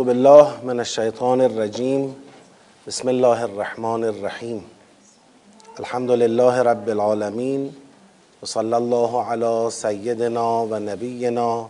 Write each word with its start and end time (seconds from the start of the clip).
اعوذ 0.00 0.08
بالله 0.08 0.52
من 0.64 0.80
الشیطان 0.80 1.40
الرجیم 1.40 2.04
بسم 2.86 3.08
الله 3.08 3.42
الرحمن 3.46 4.04
الرحیم 4.04 4.60
الحمد 5.78 6.10
لله 6.10 6.62
رب 6.68 6.88
العالمین 6.88 7.66
و 8.42 8.46
صلی 8.46 8.74
الله 8.78 9.24
علی 9.32 9.70
سیدنا 9.70 10.46
و 10.70 10.78
نبینا 10.78 11.66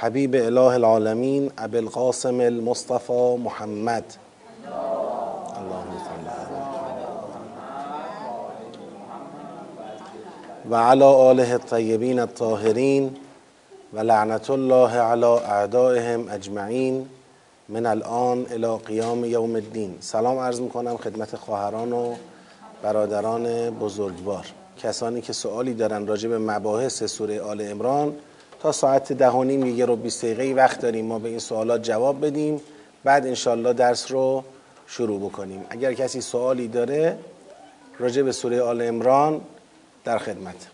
حبیب 0.00 0.34
اله 0.34 0.74
العالمین 0.80 1.50
ابی 1.58 1.78
القاسم 1.78 2.40
المصطفى 2.40 3.36
محمد. 3.46 4.04
و 10.70 10.76
علی 10.76 11.04
آله 11.04 11.52
الطیبین 11.52 12.18
الطاهرین 12.18 13.16
و 13.94 13.98
لعنت 14.00 14.50
الله 14.50 14.90
علی 15.10 15.24
اعدائهم 15.58 16.28
اجمعین 16.30 17.06
من 17.68 17.86
الان 17.86 18.46
الى 18.50 18.78
قیام 18.86 19.24
یوم 19.24 19.54
الدین. 19.54 19.94
سلام 20.00 20.38
عرض 20.38 20.60
می‌کنم 20.60 20.96
خدمت 20.96 21.36
خواهران 21.36 21.92
و 21.92 22.14
برادران 22.82 23.70
بزرگوار. 23.70 24.46
کسانی 24.78 25.20
که 25.20 25.32
سوالی 25.32 25.74
دارن 25.74 26.06
راجع 26.06 26.28
به 26.28 26.38
مباحث 26.38 27.04
سوره 27.04 27.40
آل 27.40 27.60
عمران 27.60 28.16
تا 28.60 28.72
ساعت 28.72 29.12
ده 29.12 29.30
و 29.30 29.44
نیم 29.44 29.66
یه 29.66 29.84
رو 29.84 29.96
20 29.96 30.24
دقیقه 30.24 30.62
وقت 30.62 30.80
داریم 30.80 31.06
ما 31.06 31.18
به 31.18 31.28
این 31.28 31.38
سوالات 31.38 31.82
جواب 31.82 32.26
بدیم. 32.26 32.60
بعد 33.04 33.26
انشالله 33.26 33.72
درس 33.72 34.12
رو 34.12 34.44
شروع 34.86 35.20
بکنیم. 35.20 35.66
اگر 35.70 35.92
کسی 35.92 36.20
سوالی 36.20 36.68
داره 36.68 37.18
راجع 37.98 38.22
به 38.22 38.32
سوره 38.32 38.62
آل 38.62 38.82
عمران 38.82 39.40
در 40.04 40.18
خدمت. 40.18 40.68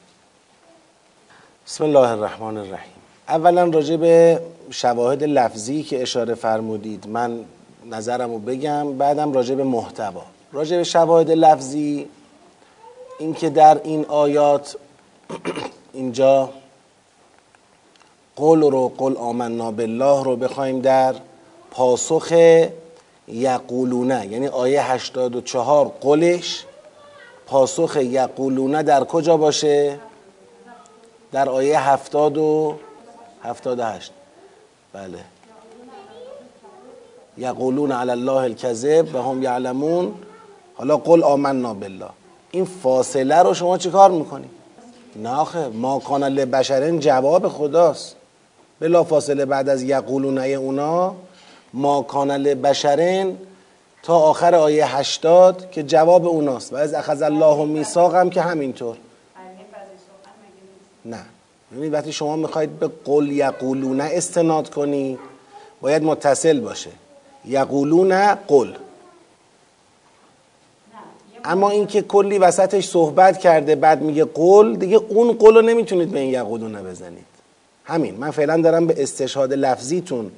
بسم 1.66 1.84
الله 1.84 2.08
الرحمن 2.08 2.56
الرحیم. 2.56 2.99
اولا 3.30 3.64
راجع 3.64 3.96
به 3.96 4.40
شواهد 4.70 5.24
لفظی 5.24 5.82
که 5.82 6.02
اشاره 6.02 6.34
فرمودید. 6.34 7.08
من 7.08 7.44
نظرم 7.90 8.30
رو 8.30 8.38
بگم 8.38 8.98
بعدم 8.98 9.32
راجع 9.32 9.54
به 9.54 9.64
محتوا. 9.64 10.22
راجع 10.52 10.76
به 10.76 10.84
شواهد 10.84 11.30
لفظی 11.30 12.08
اینکه 13.18 13.50
در 13.50 13.80
این 13.84 14.04
آیات 14.04 14.76
اینجا 15.92 16.50
قول 18.36 18.60
رو 18.60 18.92
قل 18.98 19.16
آمنا 19.16 19.70
بالله 19.70 20.24
رو 20.24 20.36
بخوایم 20.36 20.80
در 20.80 21.14
پاسخ 21.70 22.32
یقولونه. 23.28 24.26
یعنی 24.26 24.48
آیه 24.48 24.92
84 24.92 25.92
قلش 26.00 26.64
پاسخ 27.46 27.96
یقولونه 27.96 28.82
در 28.82 29.04
کجا 29.04 29.36
باشه؟ 29.36 29.98
در 31.32 31.48
آیه 31.48 31.90
70 31.90 32.38
و 32.38 32.74
78 33.42 34.12
بله. 34.92 35.18
یقولون 37.38 37.92
علی 37.92 38.10
الله 38.10 38.32
الکذب 38.32 39.14
و 39.14 39.18
هم 39.22 39.42
یعلمون. 39.42 40.14
حالا 40.74 40.96
قل 40.96 41.22
آمنا 41.22 41.74
بالله. 41.74 42.08
این 42.50 42.64
فاصله 42.64 43.42
رو 43.42 43.54
شما 43.54 43.78
چیکار 43.78 44.10
می‌کنید 44.10 44.50
نه 45.16 45.30
آخه 45.30 45.68
ما 45.68 45.98
کان 45.98 46.24
لبشرن 46.24 46.98
جواب 46.98 47.48
خداست. 47.48 48.16
بلا 48.80 49.04
فاصله 49.04 49.44
بعد 49.44 49.68
از 49.68 49.82
یقولونه 49.82 50.42
اونا 50.46 51.14
ما 51.72 52.02
کان 52.02 52.30
لبشرن 52.30 53.36
تا 54.02 54.18
آخر 54.18 54.54
آیه 54.54 54.96
80 54.96 55.70
که 55.70 55.82
جواب 55.82 56.26
اوناست. 56.26 56.72
و 56.72 56.76
از 56.76 56.94
اخذ 56.94 57.22
الله 57.22 57.64
میثاق 57.64 58.14
هم 58.14 58.30
که 58.30 58.42
همینطور. 58.42 58.96
نه. 61.04 61.24
یعنی 61.72 61.88
وقتی 61.88 62.12
شما 62.12 62.36
می‌خواید 62.36 62.78
به 62.78 62.90
قل 63.04 63.30
یقولونه 63.30 64.04
استناد 64.04 64.70
کنی 64.70 65.18
باید 65.80 66.02
متصل 66.02 66.60
باشه. 66.60 66.90
یقولون 67.44 68.34
قل 68.34 68.74
اما 71.44 71.70
اینکه 71.70 72.02
کلی 72.02 72.38
وسطش 72.38 72.88
صحبت 72.88 73.38
کرده 73.38 73.74
بعد 73.74 74.02
میگه 74.02 74.24
قل 74.24 74.76
دیگه 74.76 74.96
اون 75.08 75.32
قل 75.32 75.54
رو 75.54 75.62
نمی‌تونید 75.62 76.10
به 76.10 76.18
این 76.18 76.30
یقولونه 76.30 76.82
بزنید. 76.82 77.24
همین. 77.84 78.14
من 78.14 78.30
فعلا 78.30 78.60
دارم 78.60 78.86
به 78.86 79.02
استشهاد 79.02 79.52
لفظیتون 79.52 80.30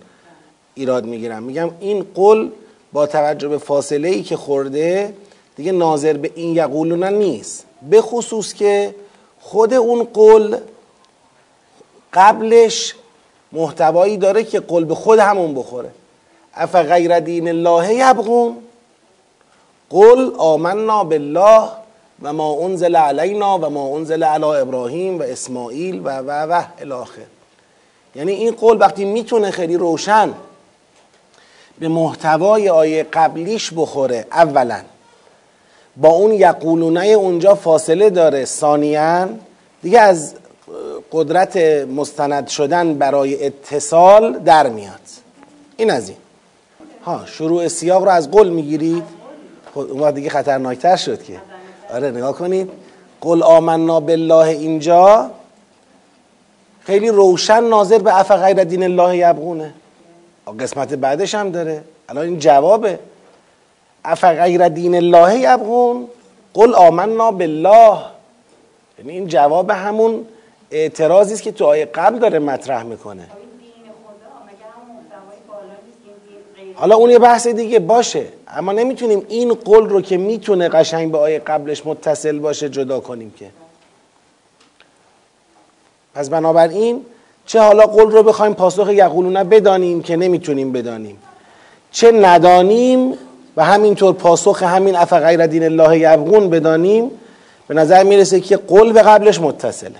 ایراد 0.74 1.04
می‌گیرم. 1.04 1.42
میگم 1.42 1.70
این 1.80 2.06
قل 2.14 2.48
با 2.92 3.06
توجه 3.06 3.48
به 3.48 3.58
فاصله 3.58 4.08
ای 4.08 4.22
که 4.22 4.36
خورده 4.36 5.14
دیگه 5.56 5.72
ناظر 5.72 6.12
به 6.12 6.30
این 6.34 6.56
یقولونه 6.56 7.10
نیست. 7.10 7.64
به 7.90 8.00
خصوص 8.00 8.54
که 8.54 8.94
خود 9.40 9.74
اون 9.74 10.04
قل 10.14 10.56
قبلش 12.12 12.94
محتوایی 13.52 14.16
داره 14.16 14.44
که 14.44 14.60
قل 14.60 14.84
به 14.84 14.94
خود 14.94 15.18
همون 15.18 15.54
بخوره. 15.54 15.90
اف 16.54 16.74
غیر 16.74 17.20
دین 17.20 17.48
الله 17.48 17.94
یبغون؟ 17.94 18.56
قل 19.90 20.32
آمنا 20.38 21.04
بالله 21.04 21.68
و 22.22 22.32
ما 22.32 22.64
انزل 22.64 22.96
علینا 22.96 23.58
و 23.58 23.70
ما 23.70 23.96
انزل 23.96 24.24
علی 24.24 24.44
ابراهیم 24.44 25.18
و 25.18 25.22
اسماعیل 25.22 26.00
و 26.04 26.18
و 26.18 26.30
و 26.30 26.62
الاخر 26.80 27.22
یعنی 28.14 28.32
این 28.32 28.54
قول 28.54 28.80
وقتی 28.80 29.04
می‌تونه 29.04 29.50
خیلی 29.50 29.76
روشن 29.76 30.34
به 31.78 31.88
محتوای 31.88 32.68
آیه 32.68 33.02
قبلیش 33.02 33.72
بخوره 33.76 34.26
اولا. 34.32 34.80
با 35.96 36.08
اون 36.08 36.32
یقولونه 36.32 37.06
اونجا 37.06 37.54
فاصله 37.54 38.10
داره 38.10 38.44
ثانیا. 38.44 39.28
دیگه 39.82 40.00
از 40.00 40.34
قدرت 41.12 41.56
مستند 41.96 42.48
شدن 42.48 42.94
برای 42.94 43.46
اتصال 43.46 44.38
در 44.38 44.68
میاد. 44.68 45.00
این 45.76 45.90
از 45.90 46.08
این. 46.08 46.18
ها 47.04 47.26
شروع 47.26 47.68
سیاق 47.68 48.04
رو 48.04 48.10
از 48.10 48.30
قل 48.30 48.48
می‌گیرید. 48.48 49.04
خب 49.74 49.78
اون 49.78 50.00
وقت 50.00 50.14
دیگه 50.14 50.30
خطرناکتر 50.30 50.96
شد 50.96 51.22
که. 51.22 51.40
آره 51.94 52.10
نگاه 52.10 52.32
کنید. 52.32 52.70
قل 53.20 53.42
آمنا 53.42 54.00
بالله 54.00 54.48
اینجا. 54.48 55.30
خیلی 56.80 57.08
روشن 57.08 57.64
ناظر 57.64 57.98
به 57.98 58.20
اف 58.20 58.30
غیر 58.30 58.64
دین 58.64 58.82
الله 58.82 59.16
یبغونه. 59.16 59.74
قسمت 60.60 60.94
بعدش 60.94 61.34
هم 61.34 61.50
داره. 61.50 61.84
الان 62.08 62.24
این 62.24 62.38
جوابه. 62.38 62.98
اف 64.04 64.24
غیر 64.24 64.68
دین 64.68 64.94
الله 64.94 65.38
یبغون. 65.38 66.08
قل 66.54 66.74
آمنا 66.74 67.30
بالله. 67.30 67.98
یعنی 68.98 69.12
این 69.12 69.26
جواب 69.26 69.70
همون 69.70 70.26
اعتراضی 70.72 71.34
است 71.34 71.42
که 71.42 71.52
تو 71.52 71.64
آیه 71.64 71.84
قبل 71.84 72.18
داره 72.18 72.38
مطرح 72.38 72.82
می‌کنه. 72.82 73.26
حالا 76.74 76.96
اون 76.96 77.10
یه 77.10 77.18
بحث 77.18 77.46
دیگه 77.46 77.78
باشه 77.78 78.24
اما 78.48 78.72
نمی‌تونیم 78.72 79.26
این 79.28 79.54
قول 79.54 79.88
رو 79.88 80.00
که 80.00 80.16
می‌تونه 80.16 80.68
قشنگ 80.68 81.12
به 81.12 81.18
آیه 81.18 81.38
قبلش 81.38 81.86
متصل 81.86 82.38
باشه 82.38 82.68
جدا 82.68 83.00
کنیم 83.00 83.34
که. 83.38 83.46
پس 86.14 86.30
بنابراین 86.30 87.04
چه 87.46 87.60
حالا 87.60 87.82
قول 87.82 88.10
رو 88.10 88.22
بخوایم 88.22 88.54
پاسخ 88.54 88.88
یقولونه 88.88 89.44
بدانیم 89.44 90.02
که 90.02 90.16
نمی‌تونیم 90.16 90.72
بدانیم. 90.72 91.18
چه 91.90 92.12
ندانیم 92.12 93.14
و 93.56 93.64
همینطور 93.64 94.14
پاسخ 94.14 94.62
همین 94.62 94.96
اف 94.96 95.12
غیر 95.12 95.46
دین 95.46 95.64
الله 95.64 95.98
یبغون 95.98 96.50
بدانیم 96.50 97.10
به 97.68 97.74
نظر 97.74 98.02
می‌رسه 98.02 98.40
که 98.40 98.56
قول 98.56 98.92
به 98.92 99.02
قبلش 99.02 99.40
متصله. 99.40 99.98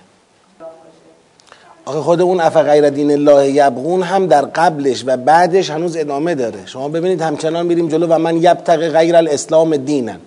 آخه 1.85 2.01
خود 2.01 2.21
اون 2.21 2.41
اف 2.41 2.57
غیر 2.57 2.91
دین 2.91 3.11
الله 3.11 3.51
یبغون 3.51 4.03
هم 4.03 4.27
در 4.27 4.43
قبلش 4.43 5.05
و 5.07 5.17
بعدش 5.17 5.71
هنوز 5.71 5.97
ادامه 5.97 6.35
داره. 6.35 6.67
شما 6.67 6.89
ببینید 6.89 7.21
همچنان 7.21 7.67
میریم 7.67 7.89
جلو 7.89 8.07
و 8.07 8.19
من 8.19 8.37
یبتغ 8.37 8.89
غیر 8.89 9.17
الاسلام 9.17 9.77
دینن. 9.77 10.19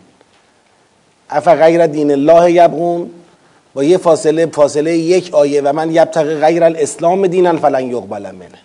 اف 1.30 1.48
غیر 1.48 1.88
دین 1.88 2.12
الله 2.12 2.52
یبغون 2.52 3.10
با 3.74 3.84
یه 3.84 3.98
فاصله 3.98 4.46
فاصله 4.46 4.98
یک 4.98 5.34
آیه 5.34 5.62
و 5.62 5.74
من 5.74 5.92
یبتغ 5.92 6.40
غیر 6.40 6.64
الاسلام 6.64 7.28
دینن 7.28 7.58
فلن 7.58 7.90
یقبل 7.90 8.32
منه. 8.32 8.60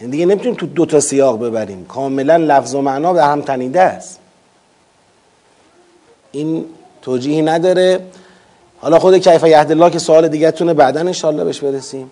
یعنی 0.00 0.12
دیگه 0.12 0.26
نمی‌تونیم 0.26 0.54
تو 0.54 0.66
دو 0.66 0.86
تا 0.86 1.00
سیاق 1.00 1.46
ببریم. 1.46 1.84
کاملا 1.84 2.36
لفظ 2.36 2.74
و 2.74 2.80
معنا 2.80 3.12
به 3.12 3.24
هم 3.24 3.42
تنیده 3.42 3.80
است. 3.80 4.18
این 6.32 6.64
توجیهی 7.02 7.42
نداره. 7.42 8.00
حالا 8.80 8.98
خود 8.98 9.18
کیف 9.18 9.44
یهد 9.44 9.70
الله 9.70 9.90
که 9.90 9.98
سوال 9.98 10.28
دیگه 10.28 10.50
تونه 10.50 10.74
بعدا 10.74 11.00
انشالله 11.00 11.44
بهش 11.44 11.60
برسیم. 11.60 12.10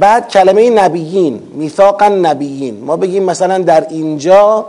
بعد 0.00 0.28
کلمه 0.28 0.70
نبیین 0.70 1.42
میثاق 1.52 2.02
نبیین. 2.02 2.84
ما 2.84 2.96
بگیم 2.96 3.22
مثلا 3.22 3.58
در 3.58 3.86
اینجا 3.90 4.66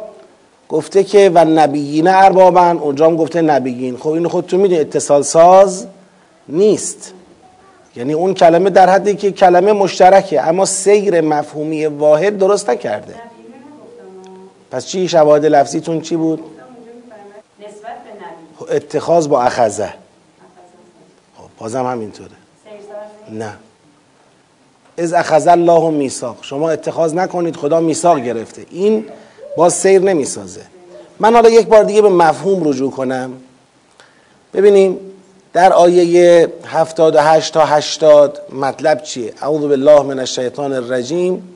گفته 0.70 1.04
که 1.04 1.32
و 1.34 1.46
نبیین 1.46 2.08
اربابن 2.08 2.78
اونجا 2.78 3.06
هم 3.06 3.16
گفته 3.16 3.42
نبیین. 3.42 3.98
خب 3.98 4.10
اینو 4.10 4.30
خودتون 4.30 4.60
می‌دونید 4.60 4.88
اتصال 4.88 5.22
ساز 5.22 5.88
نیست. 6.50 7.14
یعنی 7.96 8.14
اون 8.14 8.34
کلمه 8.34 8.70
در 8.70 8.90
حدی 8.90 9.16
که 9.16 9.32
کلمه 9.32 9.74
مشترکه 9.74 10.48
اما 10.48 10.66
سیر 10.66 11.22
مفهومی 11.22 11.86
واحد 11.86 12.38
درست 12.38 12.70
نکرده. 12.70 13.16
پس 14.72 14.86
چی؟ 14.86 15.08
شواهد 15.08 15.46
لفظیتون 15.46 16.02
چی 16.02 16.16
بود؟ 16.16 16.44
اتخاذ 18.70 19.28
با 19.28 19.42
اخذه. 19.42 19.94
خب 21.38 21.44
بازم 21.60 21.86
همینطوره. 21.86 22.30
نه. 23.32 23.54
از 24.98 25.14
اخذ 25.14 25.48
الله 25.48 25.90
میثاق. 25.90 26.38
شما 26.42 26.70
اتخاذ 26.70 27.14
نکنید 27.14 27.56
خدا 27.56 27.80
میثاق 27.80 28.20
گرفته. 28.20 28.66
این 28.72 29.06
باز 29.58 29.74
سیر 29.74 30.02
نمی‌سازه. 30.02 30.62
من 31.20 31.34
حالا 31.34 31.50
یک 31.50 31.68
بار 31.68 31.84
دیگه 31.84 32.02
به 32.02 32.10
مفهوم 32.10 32.70
رجوع 32.70 32.92
کنم. 32.92 33.32
ببینیم 34.54 34.98
در 35.54 35.74
آیه 35.74 36.48
78 36.66 37.54
تا 37.54 37.66
80 37.66 38.40
مطلب 38.54 39.04
چیه؟ 39.04 39.34
اعوذ 39.42 39.62
بالله 39.62 40.02
من 40.02 40.20
الشیطان 40.20 40.74
الرجیم. 40.74 41.50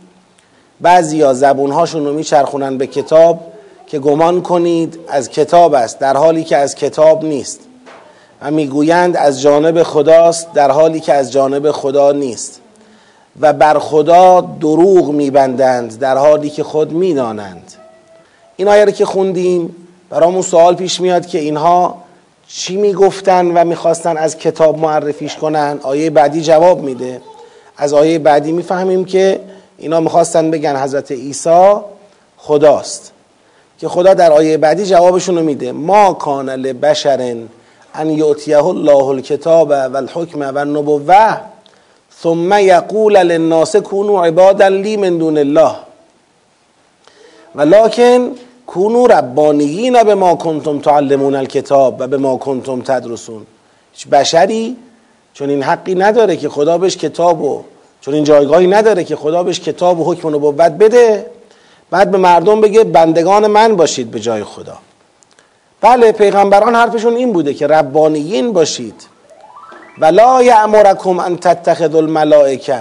بعضی 0.82 1.22
ها 1.22 1.34
زبونهاشون 1.34 2.06
رو 2.06 2.14
میچرخونن 2.14 2.78
به 2.78 2.88
کتاب 2.88 3.40
که 3.88 4.00
گمان 4.00 4.42
کنید 4.42 5.00
از 5.08 5.30
کتاب 5.30 5.74
است 5.74 6.00
در 6.00 6.18
حالی 6.18 6.44
که 6.44 6.58
از 6.58 6.76
کتاب 6.76 7.26
نیست. 7.26 7.60
و 8.42 8.52
می‌گویند 8.52 9.18
از 9.18 9.42
جانب 9.42 9.84
خداست 9.84 10.54
در 10.54 10.72
حالی 10.72 11.00
که 11.00 11.14
از 11.14 11.32
جانب 11.32 11.72
خدا 11.72 12.12
نیست. 12.12 12.62
و 13.42 13.54
بر 13.54 13.80
خدا 13.80 14.42
دروغ 14.42 15.10
میبندند 15.10 16.00
در 16.00 16.18
حالی 16.18 16.50
که 16.50 16.64
خود 16.64 16.92
می‌دانند. 16.92 17.74
این 18.56 18.68
آیه 18.68 18.86
رو 18.86 18.92
که 18.92 19.06
خوندیم 19.06 19.76
برامون 20.10 20.42
سوال 20.42 20.76
پیش 20.76 21.02
میاد 21.02 21.26
که 21.26 21.40
اینها 21.40 21.98
چی 22.48 22.78
می‌گفتن 22.78 23.46
و 23.46 23.64
می‌خواستن 23.64 24.18
از 24.18 24.38
کتاب 24.38 24.80
معرفیش 24.80 25.36
کنن؟ 25.36 25.80
آیه 25.84 26.10
بعدی 26.10 26.42
جواب 26.42 26.82
میده. 26.82 27.22
از 27.78 27.94
آیه 27.94 28.20
بعدی 28.20 28.52
می‌فهمیم 28.52 29.06
که 29.06 29.40
اینا 29.78 30.00
می‌خواستن 30.00 30.52
بگن 30.52 30.76
حضرت 30.76 31.12
عیسی 31.12 31.74
خداست. 32.38 33.12
که 33.80 33.88
خدا 33.88 34.14
در 34.14 34.32
آیه 34.32 34.58
بعدی 34.58 34.86
جوابشون 34.86 35.38
رو 35.38 35.44
میده. 35.44 35.72
ما 35.72 36.14
کان 36.14 36.50
لبشر 36.50 37.36
ان 37.94 38.10
یعطیه 38.10 38.66
الله 38.66 39.04
الکتاب 39.04 39.70
و 39.70 39.98
الحکم 39.98 40.42
و 40.42 40.58
النبوه 40.58 41.38
ثم 42.24 42.54
یقول 42.60 43.18
للناس 43.18 43.76
کونوا 43.76 44.26
عبادا 44.26 44.68
لی 44.68 44.98
من 44.98 45.18
دون 45.18 45.38
الله. 45.38 45.76
ولکن 47.56 48.32
کونو 48.68 49.08
ربانیین 49.08 50.04
به 50.04 50.16
ما 50.16 50.36
کنتم 50.36 50.80
تعلمون 50.80 51.36
الکتاب 51.36 51.96
و 52.00 52.08
به 52.08 52.18
ما 52.18 52.38
تدرسون. 52.86 53.46
هیچ 53.94 54.08
بشری 54.08 54.78
چون 55.34 55.50
این 55.50 55.64
حقی 55.64 55.96
نداره 55.96 56.38
که 56.38 56.50
خدا 56.50 56.78
بهش 56.78 56.98
کتاب 56.98 57.42
و 57.42 57.64
چون 58.02 58.14
این 58.14 58.24
جایگاهی 58.24 58.68
نداره 58.68 59.04
که 59.04 59.16
خدا 59.16 59.44
بهش 59.44 59.60
کتاب 59.60 60.00
و 60.00 60.14
حکم 60.14 60.28
و 60.28 60.32
نبوت 60.32 60.72
بده 60.72 61.26
بعد 61.90 62.12
به 62.12 62.18
مردم 62.18 62.62
بگه 62.62 62.84
بندگان 62.84 63.48
من 63.48 63.76
باشید 63.76 64.12
به 64.12 64.20
جای 64.20 64.44
خدا. 64.44 64.78
بله 65.82 66.12
پیغمبران 66.12 66.76
حرفشون 66.76 67.16
این 67.16 67.34
بوده 67.34 67.54
که 67.54 67.68
ربانیین 67.68 68.54
باشید. 68.54 69.04
ولا 70.02 70.42
یعمرکم 70.44 71.20
ان 71.20 71.38
تتخذوا 71.38 72.00
الملائکه 72.00 72.80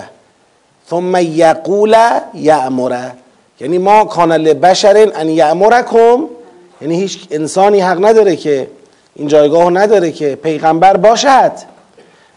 ثم 0.90 1.16
یقول 1.16 1.96
یعمره 2.34 3.12
یعنی 3.60 3.78
ما 3.78 4.04
کان 4.04 4.32
لبشر 4.32 5.12
ان 5.14 5.28
یعمرکم 5.28 6.28
یعنی 6.80 6.96
هیچ 6.96 7.26
انسانی 7.30 7.80
حق 7.80 8.04
نداره 8.04 8.36
که 8.36 8.68
این 9.14 9.28
جایگاه 9.28 9.70
نداره 9.70 10.12
که 10.12 10.34
پیغمبر 10.34 10.96
باشد. 10.96 11.52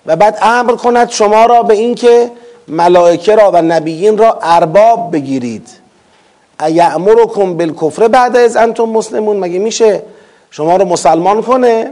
و 0.06 0.16
بعد 0.16 0.38
امر 0.42 0.76
کند 0.76 1.10
شما 1.10 1.46
را 1.46 1.64
به 1.64 1.74
اینکه 1.74 2.32
ملائکه 2.68 3.36
را 3.36 3.52
و 3.52 3.62
نبیین 3.62 4.18
را 4.18 4.40
ارباب 4.42 5.12
بگیرید. 5.12 5.70
ایعمرکم 6.66 7.58
بالکفر 7.58 8.08
بعد 8.08 8.38
از 8.38 8.56
انتم 8.56 8.84
مسلمون؟ 8.84 9.38
مگه 9.38 9.60
میشه 9.60 10.02
شما 10.52 10.76
رو 10.76 10.86
مسلمان 10.86 11.42
کنه؟ 11.42 11.92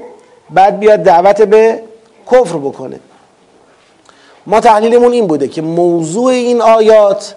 بعد 0.49 0.79
بیاد 0.79 0.99
دعوت 0.99 1.41
به 1.41 1.81
کفر 2.31 2.57
بکنه. 2.57 2.99
ما 4.47 4.59
تحلیلمون 4.59 5.11
این 5.11 5.27
بوده 5.27 5.47
که 5.47 5.61
موضوع 5.61 6.31
این 6.31 6.61
آیات 6.61 7.35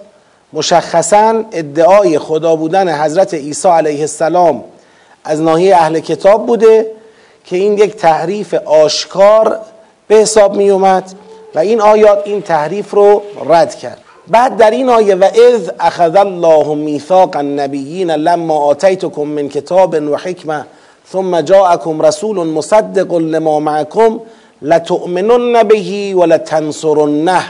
مشخصا 0.53 1.45
ادعای 1.53 2.19
خدا 2.19 2.57
بودن 2.57 3.03
حضرت 3.05 3.35
عیسی 3.35 3.69
علیه 3.69 4.01
السلام 4.01 4.65
از 5.25 5.41
ناحیه 5.41 5.77
اهل 5.77 6.01
کتاب 6.01 6.47
بوده 6.47 6.87
که 7.45 7.57
این 7.57 7.79
یک 7.79 7.97
تحریف 7.97 8.55
آشکار 8.55 9.59
به 10.09 10.15
حساب 10.15 10.57
می 10.57 10.71
اومد 10.71 11.13
و 11.55 11.59
این 11.59 11.81
آیات 11.81 12.23
این 12.25 12.43
تحریف 12.43 12.91
رو 12.91 13.23
رد 13.49 13.75
کرد. 13.75 13.99
بعد 14.29 14.57
در 14.57 14.71
این 14.71 14.89
آیه 14.89 15.15
و 15.15 15.25
اذ 15.25 15.71
اخذ 15.81 16.17
الله 16.17 16.75
میثاق 16.75 17.37
النبیین 17.37 18.11
لما 18.11 18.59
آتیتکم 18.59 19.23
من 19.23 19.49
کتاب 19.49 19.95
و 19.95 20.17
حکمه 20.17 20.67
ثم 21.13 21.41
جاءكم 21.41 22.03
رسول 22.03 22.47
مصدق 22.47 23.15
لما 23.15 23.61
معكم 23.61 24.21
لتؤمنن 24.63 25.63
به 25.63 26.15
ولتنصرنه 26.15 27.43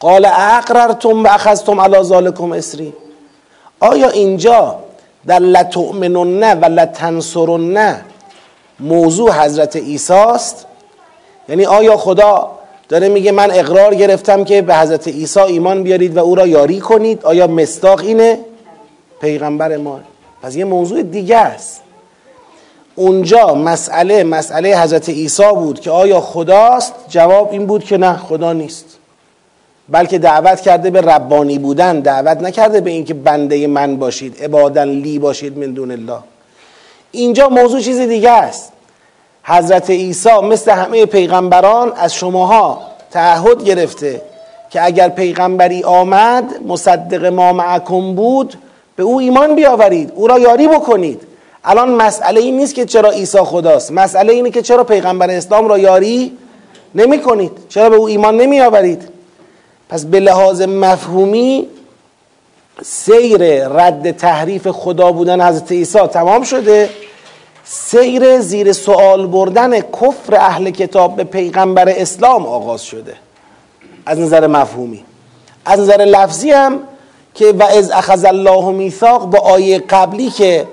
قال 0.00 0.24
اقررتم 0.24 1.24
و 1.24 1.26
اخذتم 1.26 1.80
علی 1.80 2.02
ذالکم 2.02 2.52
اسری. 2.52 2.92
آیا 3.80 4.08
اینجا 4.08 4.76
در 5.26 5.38
لتؤمنن 5.38 6.60
و 6.60 6.64
لتنصرنه 6.64 8.04
موضوع 8.80 9.30
حضرت 9.32 9.76
عیسی 9.76 10.12
است؟ 10.12 10.66
یعنی 11.48 11.66
آیا 11.66 11.96
خدا 11.96 12.50
داره 12.88 13.08
میگه 13.08 13.32
من 13.32 13.50
اقرار 13.50 13.94
گرفتم 13.94 14.44
که 14.44 14.62
به 14.62 14.76
حضرت 14.76 15.08
عیسی 15.08 15.40
ایمان 15.40 15.82
بیارید 15.82 16.16
و 16.16 16.20
او 16.20 16.34
را 16.34 16.46
یاری 16.46 16.80
کنید؟ 16.80 17.24
آیا 17.24 17.46
مستاق 17.46 18.00
اینه؟ 18.00 18.38
پیغمبر 19.20 19.76
ما. 19.76 20.00
پس 20.42 20.56
یه 20.56 20.64
موضوع 20.64 21.02
دیگه 21.02 21.36
است. 21.36 21.83
اونجا 22.96 23.54
مسئله 23.54 24.24
مسئله 24.24 24.80
حضرت 24.82 25.08
عیسی 25.08 25.52
بود 25.54 25.80
که 25.80 25.90
آیا 25.90 26.20
خداست؟ 26.20 26.92
جواب 27.08 27.52
این 27.52 27.66
بود 27.66 27.84
که 27.84 27.96
نه 27.96 28.16
خدا 28.16 28.52
نیست. 28.52 28.84
بلکه 29.88 30.18
دعوت 30.18 30.60
کرده 30.60 30.90
به 30.90 31.00
ربانی 31.00 31.58
بودن 31.58 32.00
دعوت 32.00 32.42
نکرده 32.42 32.80
به 32.80 32.90
اینکه 32.90 33.14
بنده 33.14 33.66
من 33.66 33.96
باشید 33.96 34.42
عبادن 34.42 34.88
لی 34.88 35.18
باشید 35.18 35.58
من 35.58 35.72
دون 35.72 35.90
الله. 35.90 36.18
اینجا 37.12 37.48
موضوع 37.48 37.80
چیز 37.80 37.98
دیگه 37.98 38.30
است. 38.30 38.72
حضرت 39.42 39.90
عیسی 39.90 40.40
مثل 40.40 40.70
همه 40.70 41.06
پیغمبران 41.06 41.92
از 41.96 42.14
شماها 42.14 42.80
تعهد 43.10 43.64
گرفته 43.64 44.22
که 44.70 44.84
اگر 44.84 45.08
پیغمبری 45.08 45.82
آمد 45.82 46.44
مصدق 46.66 47.24
ما 47.24 47.52
معکم 47.52 48.14
بود 48.14 48.54
به 48.96 49.02
او 49.02 49.18
ایمان 49.18 49.56
بیاورید 49.56 50.12
او 50.14 50.26
را 50.26 50.38
یاری 50.38 50.68
بکنید. 50.68 51.20
الان 51.64 51.90
مسئله 51.90 52.40
این 52.40 52.56
نیست 52.56 52.74
که 52.74 52.84
چرا 52.84 53.10
عیسی 53.10 53.38
خداست. 53.38 53.92
مسئله 53.92 54.32
اینه 54.32 54.50
که 54.50 54.62
چرا 54.62 54.84
پیغمبر 54.84 55.30
اسلام 55.30 55.68
را 55.68 55.78
یاری 55.78 56.32
نمی 56.94 57.22
کنید 57.22 57.52
چرا 57.68 57.90
به 57.90 57.96
او 57.96 58.06
ایمان 58.06 58.36
نمی 58.36 58.60
آورید 58.60 59.08
پس 59.88 60.04
به 60.04 60.20
لحاظ 60.20 60.62
مفهومی 60.62 61.66
سیر 62.82 63.68
رد 63.68 64.10
تحریف 64.10 64.68
خدا 64.68 65.12
بودن 65.12 65.48
حضرت 65.48 65.72
عیسی 65.72 65.98
تمام 65.98 66.42
شده. 66.42 66.90
سیر 67.64 68.40
زیر 68.40 68.72
سوال 68.72 69.26
بردن 69.26 69.80
کفر 69.80 70.34
اهل 70.34 70.70
کتاب 70.70 71.16
به 71.16 71.24
پیغمبر 71.24 71.88
اسلام 71.88 72.46
آغاز 72.46 72.82
شده. 72.82 73.14
از 74.06 74.18
نظر 74.18 74.46
مفهومی. 74.46 75.04
از 75.64 75.80
نظر 75.80 75.96
لفظی 76.04 76.50
هم 76.50 76.80
که 77.34 77.46
و 77.46 77.62
از 77.62 77.90
اخذ 77.90 78.24
الله 78.24 78.70
میثاق 78.70 79.26
با 79.26 79.38
آیه 79.38 79.78
قبلی 79.78 80.30
که 80.30 80.66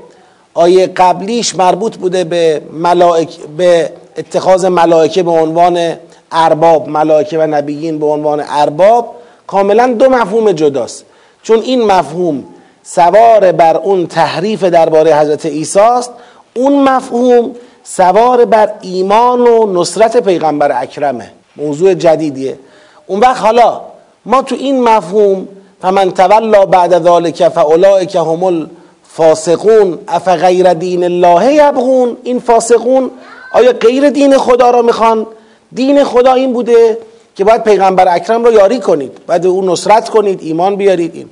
آیه 0.54 0.88
قبلیش 0.88 1.56
مربوط 1.56 1.98
بوده 1.98 2.24
به 2.24 2.62
ملائک 2.74 3.38
به 3.58 3.90
اتخاذ 4.18 4.66
ملائکه 4.66 5.24
به 5.24 5.32
عنوان 5.32 5.94
ارباب 6.32 6.90
ملائکه 6.90 7.38
و 7.38 7.48
نبیین 7.48 8.00
به 8.00 8.06
عنوان 8.06 8.44
ارباب 8.48 9.16
کاملا 9.48 9.88
دو 9.88 10.10
مفهوم 10.10 10.52
جداست. 10.52 11.06
چون 11.44 11.60
این 11.60 11.84
مفهوم 11.84 12.44
سوار 12.84 13.52
بر 13.52 13.78
اون 13.78 14.08
تحریف 14.08 14.64
درباره 14.64 15.16
حضرت 15.20 15.46
عیسی 15.46 15.80
است 15.80 16.12
اون 16.56 16.84
مفهوم 16.84 17.52
سوار 17.84 18.46
بر 18.46 18.70
ایمان 18.82 19.42
و 19.42 19.82
نصرت 19.82 20.18
پیغمبر 20.18 20.82
اکرمه. 20.82 21.32
موضوع 21.56 21.94
جدیدیه. 21.94 22.60
اون 23.08 23.20
وقت 23.20 23.42
حالا 23.42 23.82
ما 24.26 24.42
تو 24.42 24.56
این 24.56 24.84
مفهوم 24.84 25.48
فمن 25.82 26.12
تولا 26.12 26.66
بعد 26.66 27.04
ذالک 27.04 27.48
فاولئک 27.48 28.16
هم 28.16 28.70
الفاسقون 29.12 30.00
اف 30.08 30.28
غیر 30.28 30.74
دین 30.74 31.04
الله 31.04 31.54
یبغون؟ 31.54 32.18
این 32.24 32.40
فاسقون 32.40 33.12
آیا 33.54 33.72
غیر 33.72 34.10
دین 34.10 34.38
خدا 34.38 34.70
را 34.72 34.82
می‌خوان؟ 34.82 35.28
دین 35.74 36.04
خدا 36.04 36.34
این 36.34 36.54
بوده 36.54 36.98
که 37.36 37.44
باید 37.44 37.64
پیغمبر 37.64 38.16
اکرم 38.16 38.44
را 38.44 38.52
یاری 38.52 38.80
کنید 38.80 39.12
باید 39.28 39.46
او 39.46 39.66
نصرت 39.66 40.10
کنید 40.10 40.40
ایمان 40.42 40.76
بیارید 40.76 41.16
این. 41.16 41.30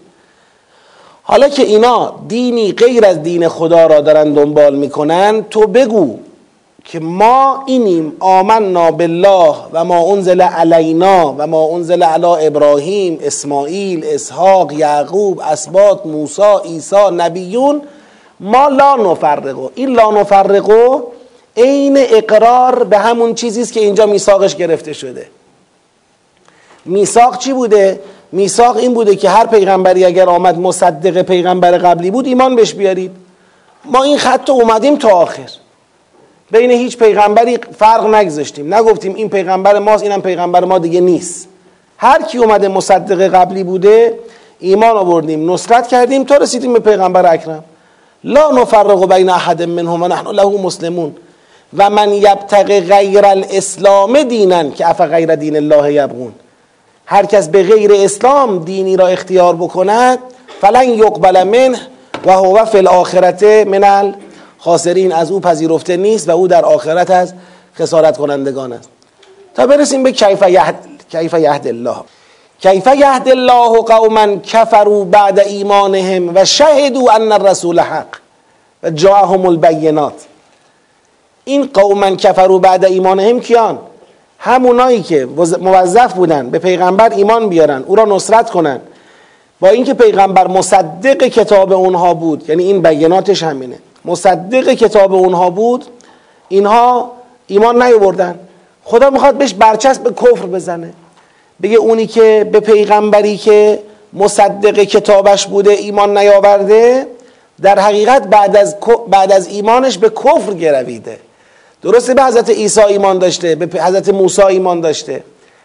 حالا 1.23 1.49
که 1.49 1.63
اینا 1.63 2.13
دینی 2.27 2.71
غیر 2.71 3.05
از 3.05 3.23
دین 3.23 3.47
خدا 3.47 3.87
را 3.87 4.01
دارن 4.01 4.33
دنبال 4.33 4.75
می‌کنن 4.75 5.45
تو 5.49 5.67
بگو 5.67 6.19
که 6.91 6.99
ما 6.99 7.63
اینیم 7.65 8.13
آمنا 8.19 8.91
بالله 8.91 9.55
و 9.73 9.85
ما 9.85 10.13
انزل 10.13 10.41
علینا 10.41 11.35
و 11.37 11.47
ما 11.47 11.75
انزل 11.75 12.03
علی 12.03 12.47
ابراهیم 12.47 13.19
اسماعیل 13.23 14.05
اسحاق 14.05 14.73
یعقوب 14.73 15.39
اسباط 15.39 16.05
موسی 16.05 16.41
عیسی 16.65 17.09
نبیون. 17.11 17.81
ما 18.39 18.67
لا 18.67 18.95
نفرقو. 18.95 19.69
این 19.75 19.89
لا 19.89 20.11
نفرقو 20.11 21.01
عین 21.57 21.97
اقرار 21.97 22.83
به 22.83 22.97
همون 22.97 23.35
چیزی 23.35 23.61
است 23.61 23.73
که 23.73 23.79
اینجا 23.79 24.05
میثاقش 24.05 24.55
گرفته 24.55 24.93
شده. 24.93 25.27
میثاق 26.85 27.37
چی 27.37 27.53
بوده؟ 27.53 27.99
میثاق 28.31 28.77
این 28.77 28.93
بوده 28.93 29.15
که 29.15 29.29
هر 29.29 29.45
پیغمبری 29.45 30.05
اگر 30.05 30.29
آمد 30.29 30.57
مصدق 30.57 31.21
پیغمبر 31.21 31.71
قبلی 31.71 32.11
بود 32.11 32.25
ایمان 32.25 32.55
بهش 32.55 32.73
بیارید. 32.73 33.11
ما 33.85 34.03
این 34.03 34.17
خط 34.17 34.49
اومدیم 34.49 34.95
تا 34.95 35.09
آخر. 35.09 35.49
بین 36.51 36.71
هیچ 36.71 36.97
پیغمبری 36.97 37.57
فرق 37.79 38.15
نگذاشتیم. 38.15 38.73
نگفتیم 38.73 39.15
این 39.15 39.29
پیغمبر 39.29 39.79
ماست 39.79 40.03
اینم 40.03 40.21
پیغمبر 40.21 40.63
ما 40.63 40.79
دیگه 40.79 41.01
نیست. 41.01 41.47
هر 41.97 42.23
کی 42.23 42.37
اومده 42.37 42.67
مصدق 42.67 43.27
قبلی 43.27 43.63
بوده 43.63 44.19
ایمان 44.59 44.97
آوردیم 44.97 45.51
نصرت 45.51 45.87
کردیم 45.87 46.23
تا 46.23 46.37
رسیدیم 46.37 46.73
به 46.73 46.79
پیغمبر 46.79 47.33
اکرم. 47.33 47.63
لا 48.23 48.51
نفرق 48.51 49.13
بین 49.13 49.29
احد 49.29 49.63
منهم 49.63 50.03
و 50.03 50.07
نحن 50.07 50.27
له 50.27 50.61
مسلمون. 50.61 51.15
و 51.77 51.89
من 51.89 52.13
یبتغ 52.13 52.79
غیر 52.79 53.25
الاسلام 53.25 54.23
دینن 54.23 54.71
که 54.71 54.89
اف 54.89 55.01
غیر 55.01 55.35
دین 55.35 55.55
الله 55.55 55.93
یبغون. 55.93 56.33
هر 57.05 57.25
کس 57.25 57.47
به 57.47 57.63
غیر 57.63 57.91
اسلام 57.93 58.59
دینی 58.59 58.97
را 58.97 59.07
اختیار 59.07 59.55
بکند 59.55 60.19
فلن 60.61 60.89
یقبل 60.89 61.43
منه 61.43 61.79
و 62.25 62.31
هو 62.31 62.65
فی 62.65 62.77
الاخرته 62.77 63.65
من 63.65 64.15
الخاسرین 64.59 65.11
از 65.13 65.31
او 65.31 65.39
پذیرفته 65.39 65.97
نیست 65.97 66.29
و 66.29 66.31
او 66.31 66.47
در 66.47 66.65
آخرت 66.65 67.11
از 67.11 67.33
خسارت 67.75 68.17
کنندگان 68.17 68.73
است. 68.73 68.89
تا 69.55 69.67
برسیم 69.67 70.03
به 70.03 70.11
کیف 70.11 70.47
یهد 70.47 70.75
کیف 71.11 71.33
یهد 71.33 71.67
الله. 71.67 71.95
کیف 72.59 72.87
یهد 72.87 73.29
الله 73.29 73.81
قوما 73.81 74.35
کفروا 74.35 75.03
بعد 75.03 75.39
ایمانهم 75.39 76.35
و 76.35 76.45
شهدوا 76.45 77.11
ان 77.11 77.31
الرسول 77.31 77.79
حق. 77.79 78.07
و 78.83 78.89
جاءهم 78.89 79.45
البینات. 79.45 80.13
این 81.45 81.69
قوما 81.73 82.15
کفروا 82.15 82.57
بعد 82.57 82.85
ایمانهم 82.85 83.39
کیان؟ 83.39 83.79
همونایی 84.39 85.01
که 85.03 85.27
موظف 85.61 86.13
بودن 86.13 86.49
به 86.49 86.59
پیغمبر 86.59 87.09
ایمان 87.09 87.49
بیارن 87.49 87.83
او 87.87 87.95
را 87.95 88.05
نصرت 88.05 88.49
کنن. 88.49 88.81
با 89.59 89.69
اینکه 89.69 89.93
پیغمبر 89.93 90.47
مصدق 90.47 91.23
کتاب 91.23 91.73
اونها 91.73 92.13
بود 92.13 92.49
یعنی 92.49 92.63
این 92.63 92.81
بیناتش 92.81 93.43
همینه. 93.43 93.79
مصدق 94.05 94.69
کتاب 94.73 95.13
اونها 95.13 95.49
بود 95.49 95.85
اینها 96.49 97.11
ایمان 97.47 97.83
نیاوردن. 97.83 98.39
خدا 98.83 99.09
می‌خواد 99.09 99.35
بهش 99.35 99.53
برچسب 99.53 100.03
به 100.03 100.11
کفر 100.11 100.45
بزنه. 100.45 100.93
بگه 101.61 101.77
اونی 101.77 102.07
که 102.07 102.49
به 102.51 102.59
پیغمبری 102.59 103.37
که 103.37 103.79
مصدق 104.13 104.79
کتابش 104.79 105.47
بوده 105.47 105.71
ایمان 105.71 106.17
نیاورده 106.17 107.07
در 107.61 107.79
حقیقت 107.79 108.27
بعد 108.27 108.57
از, 108.57 108.75
بعد 109.09 109.31
از 109.31 109.47
ایمانش 109.47 109.97
به 109.97 110.09
کفر 110.09 110.53
گرویده. 110.53 111.19
درسته 111.81 112.13
به 112.13 112.23
حضرت 112.23 112.49
عیسی 112.49 112.81
ایمان 112.81 113.19
داشته 113.19 113.55
به 113.55 113.83
حضرت 113.83 114.09
موسی 114.09 114.41
ایمان 114.41 114.81
داشته. 114.81 115.23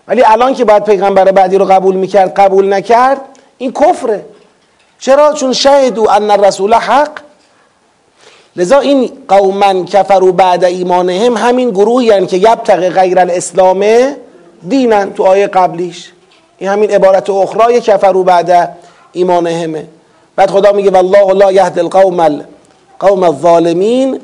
ولی 0.08 0.22
الان 0.26 0.54
که 0.54 0.64
باید 0.64 0.84
پیغمبر 0.84 1.32
بعدی 1.32 1.58
رو 1.58 1.64
قبول 1.64 1.96
می‌کرد 1.96 2.34
قبول 2.34 2.72
نکرد 2.72 3.20
این 3.58 3.72
کفره. 3.72 4.24
چرا؟ 4.98 5.32
چون 5.32 5.52
شهدو 5.52 6.10
ان 6.10 6.30
الرسول 6.30 6.74
حق 6.74 7.10
لذا 8.56 8.78
این 8.78 9.10
قومن 9.28 9.84
کفرو 9.84 10.32
بعد 10.32 10.64
ایمانهم 10.64 11.36
همین 11.36 11.70
گروهی 11.70 12.10
هن 12.10 12.26
که 12.26 12.36
یبتغ 12.36 12.88
غیر 12.88 13.18
الاسلام 13.18 13.84
دینن 14.68 15.12
تو 15.12 15.22
آیه 15.22 15.46
قبلیش. 15.46 16.12
این 16.58 16.70
همین 16.70 16.90
عبارت 16.90 17.30
اخرای 17.30 17.80
کفرو 17.80 18.22
بعد 18.22 18.76
ایمانهمه 19.12 19.84
بعد 20.36 20.50
خدا 20.50 20.72
میگه 20.72 20.90
والله 20.90 21.32
لا 21.32 21.52
یهد 21.52 21.78
القوم 21.78 22.44
قوم 22.98 23.22
الظالمین. 23.22 24.20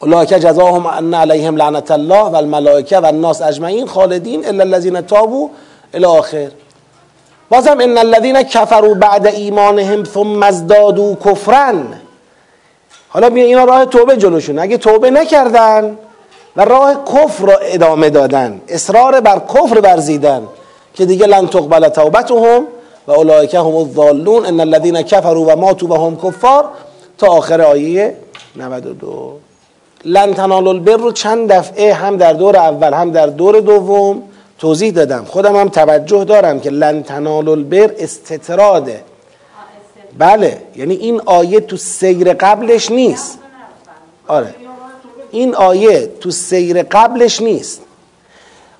اولئک 0.00 0.28
جزاهم 0.28 0.86
ان 0.86 1.14
علیهم 1.14 1.56
لعنت 1.56 1.90
الله 1.90 2.22
و 2.22 2.36
الملائکه 2.36 2.98
و 2.98 3.06
الناس 3.06 3.42
اجمعین 3.42 3.86
خالدین 3.86 4.46
الا 4.46 4.64
الذين 4.64 5.00
تابوا 5.00 5.48
الى 5.94 6.06
آخر. 6.06 6.48
بازم 7.50 7.80
ان 7.80 7.98
الذين 7.98 8.42
كفروا 8.42 8.94
بعد 8.94 9.26
ایمانهم 9.26 10.04
ثم 10.04 10.42
ازدادوا 10.42 11.14
کفرا. 11.14 11.72
حالا 13.14 13.30
بیا 13.30 13.44
اینا 13.44 13.64
راه 13.64 13.84
توبه 13.84 14.16
جلوشون. 14.16 14.58
اگه 14.58 14.76
توبه 14.76 15.10
نکردن 15.10 15.98
و 16.56 16.64
راه 16.64 17.04
کفر 17.04 17.46
را 17.46 17.56
ادامه 17.56 18.10
دادن 18.10 18.60
اصرار 18.68 19.20
بر 19.20 19.38
کفر 19.54 19.78
ورزیدن 19.78 20.42
که 20.94 21.04
دیگه 21.04 21.26
لن 21.26 21.46
تقبل 21.46 21.88
توبتهم 21.88 22.66
و 23.06 23.12
اولئک 23.12 23.54
هم 23.54 23.76
الضالون 23.76 24.46
ان 24.46 24.60
الذين 24.60 25.02
كفروا 25.02 25.44
و 25.54 25.60
ماتوا 25.60 25.88
و 25.88 26.06
هم 26.06 26.16
کفار. 26.16 26.64
تا 27.18 27.26
آخر 27.26 27.60
آیه 27.60 28.16
92 28.56 29.32
لن 30.04 30.34
تنالوا 30.34 30.72
البر 30.72 30.96
رو 30.96 31.12
چند 31.12 31.52
دفعه 31.52 31.92
هم 31.94 32.16
در 32.16 32.32
دور 32.32 32.56
اول 32.56 32.92
هم 32.92 33.10
در 33.10 33.26
دور 33.26 33.60
دوم 33.60 34.22
توضیح 34.58 34.90
دادم. 34.92 35.24
خودم 35.24 35.56
هم 35.56 35.68
توجه 35.68 36.24
دارم 36.24 36.60
که 36.60 36.70
لن 36.70 37.02
تنالوا 37.02 37.52
البر 37.52 37.90
استطراده 37.98 39.00
بله 40.18 40.62
یعنی 40.76 40.94
این 40.94 41.20
آیه 41.26 41.60
تو 41.60 41.76
سیر 41.76 42.32
قبلش 42.32 42.90
نیست. 42.90 43.38
آره. 44.28 44.54
این 45.30 45.54
آیه 45.54 46.10
تو 46.20 46.30
سیر 46.30 46.82
قبلش 46.82 47.42
نیست. 47.42 47.80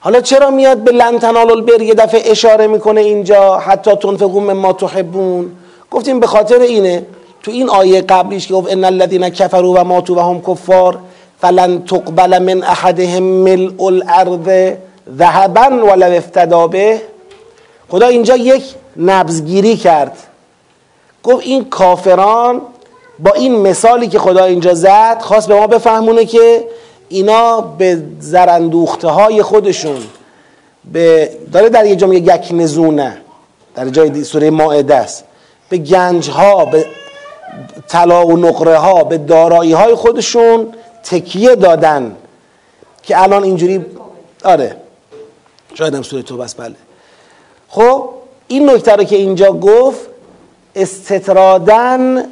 حالا 0.00 0.20
چرا 0.20 0.50
میاد 0.50 0.78
به 0.78 0.92
لن 0.92 1.18
تنالوا 1.18 1.54
البر 1.54 1.82
یه 1.82 1.94
دفعه 1.94 2.30
اشاره 2.30 2.66
می‌کنه 2.66 3.00
اینجا 3.00 3.58
حتی 3.58 3.96
تنفقون 3.96 4.44
مما 4.44 4.72
تحبون؟ 4.72 5.50
گفتیم 5.90 6.20
به 6.20 6.26
خاطر 6.26 6.58
اینه. 6.58 7.06
تو 7.42 7.50
این 7.50 7.68
آیه 7.68 8.00
قبلیش 8.00 8.46
که 8.46 8.54
گفت 8.54 8.72
ان 8.72 8.84
الذين 8.84 9.28
كفروا 9.28 9.80
و 9.80 9.84
ماتوا 9.84 10.16
و 10.16 10.20
هم 10.20 10.42
کفار 10.42 10.98
فلن 11.40 11.84
تقبل 11.84 12.38
من 12.38 12.62
احدهم 12.62 13.22
ملء 13.22 13.84
الارض 13.84 14.72
ذهبا 15.18 15.86
ولو 15.86 16.12
افتدا 16.16 16.66
به. 16.66 17.00
خدا 17.88 18.06
اینجا 18.06 18.36
یک 18.36 18.64
نبزگیری 18.96 19.76
کرد. 19.76 20.16
گفت 21.24 21.46
این 21.46 21.64
کافران 21.64 22.60
با 23.18 23.32
این 23.32 23.56
مثالی 23.56 24.08
که 24.08 24.18
خدا 24.18 24.44
اینجا 24.44 24.74
زد 24.74 25.18
خواست 25.20 25.48
به 25.48 25.54
ما 25.54 25.66
بفهمونه 25.66 26.24
که 26.24 26.64
اینا 27.08 27.60
به 27.60 28.02
زرندوخته 28.20 29.08
های 29.08 29.42
خودشون 29.42 30.02
به 30.92 31.30
داره 31.52 31.68
در 31.68 31.86
یه 31.86 31.96
جامعه 31.96 32.18
یک 32.18 32.48
نزونه 32.50 33.16
در 33.74 33.88
جای 33.88 34.24
سوره 34.24 34.50
ماعده 34.50 34.94
است. 34.94 35.24
به 35.68 35.78
گنج 35.78 36.30
ها 36.30 36.64
به 36.64 36.86
طلا 37.88 38.26
و 38.26 38.36
نقره 38.36 38.76
ها 38.76 39.04
به 39.04 39.18
دارایی 39.18 39.72
های 39.72 39.94
خودشون 39.94 40.66
تکیه 41.04 41.54
دادن 41.54 42.16
که 43.02 43.22
الان 43.22 43.42
اینجوری 43.42 43.86
آره. 44.44 44.76
شاید 45.74 45.94
هم 45.94 46.02
سوره 46.02 46.22
توبه 46.22 46.46
بله. 46.58 46.74
خب 47.68 48.10
این 48.48 48.70
نکته 48.70 48.92
رو 48.92 49.04
که 49.04 49.16
اینجا 49.16 49.52
گفت 49.52 50.00
استطرادن 50.76 52.24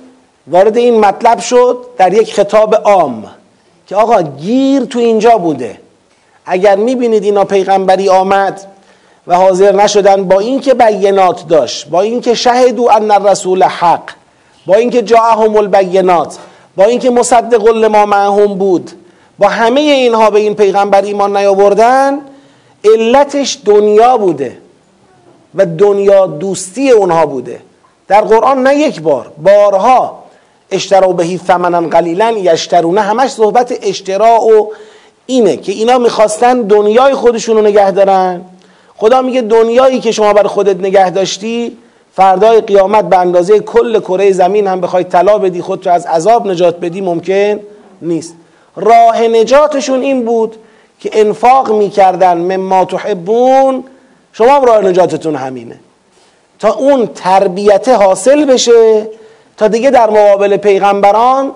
وارد 0.47 0.77
این 0.77 1.01
مطلب 1.01 1.39
شد 1.39 1.79
در 1.99 2.13
یک 2.13 2.35
خطاب 2.35 2.75
عام 2.75 3.25
که 3.87 3.97
آقا 3.97 4.23
گیر 4.23 4.85
تو 4.85 4.99
اینجا 4.99 5.39
بوده. 5.39 5.79
اگر 6.47 6.77
می‌بینید 6.77 7.25
اینا 7.25 7.45
پیغمبری 7.45 8.09
آمد 8.09 8.61
و 9.27 9.37
حاضر 9.37 9.75
نشدن 9.75 10.25
با 10.25 10.39
اینکه 10.39 10.75
بینات 10.75 11.49
داشت 11.49 11.89
با 11.89 12.01
اینکه 12.01 12.35
شهدو 12.35 12.89
ان 12.91 13.11
الرسول 13.11 13.63
حق 13.63 14.03
با 14.67 14.75
اینکه 14.75 15.03
جاءهم 15.03 15.57
البینات 15.57 16.39
با 16.77 16.85
اینکه 16.85 17.11
مصدق 17.11 17.69
لما 17.69 18.07
معهم 18.07 18.55
بود 18.55 18.91
با 19.39 19.49
همه 19.49 19.81
اینها 19.81 20.31
به 20.31 20.39
این 20.39 20.55
پیغمبر 20.55 21.03
ایمان 21.03 21.37
نیاوردن 21.37 22.19
علتش 22.85 23.59
دنیا 23.65 24.17
بوده 24.17 24.59
و 25.55 25.67
دنیا 25.67 26.27
دوستی 26.27 26.91
اونها 26.91 27.27
بوده. 27.27 27.61
در 28.09 28.21
قرآن 28.21 28.63
نه 28.63 28.77
یک 28.77 29.01
بار 29.01 29.33
بارها 29.43 30.23
اشترا 30.71 31.13
بهی 31.13 31.39
ثمنا 31.47 31.81
قلیلا 31.81 32.31
یشترونه 32.31 33.01
همش 33.01 33.31
صحبت 33.31 33.79
اشترا 33.83 34.41
و 34.41 34.73
اینه 35.27 35.57
که 35.57 35.73
اینا 35.73 35.99
می‌خواستن 35.99 36.63
دنیای 36.63 37.15
خودشون 37.15 37.57
رو 37.57 37.63
نگه 37.63 37.91
دارن. 37.91 38.41
خدا 38.97 39.23
میگه 39.23 39.41
دنیایی 39.41 40.01
که 40.01 40.13
شما 40.13 40.33
بر 40.33 40.43
خودت 40.43 40.77
نگه 40.77 41.11
داشتی 41.11 41.77
فردای 42.17 42.61
قیامت 42.61 43.05
به 43.05 43.19
اندازه 43.19 43.61
کل 43.61 44.01
کره 44.01 44.33
زمین 44.33 44.67
هم 44.67 44.81
بخوای 44.81 45.05
طلا 45.05 45.39
بدی 45.39 45.61
خود 45.61 45.87
رو 45.87 45.93
از 45.93 46.07
عذاب 46.07 46.47
نجات 46.47 46.81
بدی 46.81 47.01
ممکن 47.01 47.61
نیست. 48.03 48.35
راه 48.77 49.23
نجاتشون 49.23 50.01
این 50.01 50.25
بود 50.25 50.57
که 51.01 51.11
انفاق 51.13 51.73
می‌کردن 51.73 52.39
مما 52.39 52.85
تحبون. 52.85 53.85
شما 54.33 54.59
راه 54.59 54.81
نجاتتون 54.81 55.37
همینه. 55.37 55.81
تا 56.63 56.73
اون 56.73 57.07
تربیت 57.07 57.89
حاصل 57.89 58.45
بشه 58.45 59.09
تا 59.57 59.69
دیگه 59.69 59.91
در 59.91 60.11
مقابل 60.11 60.57
پیغمبران 60.57 61.53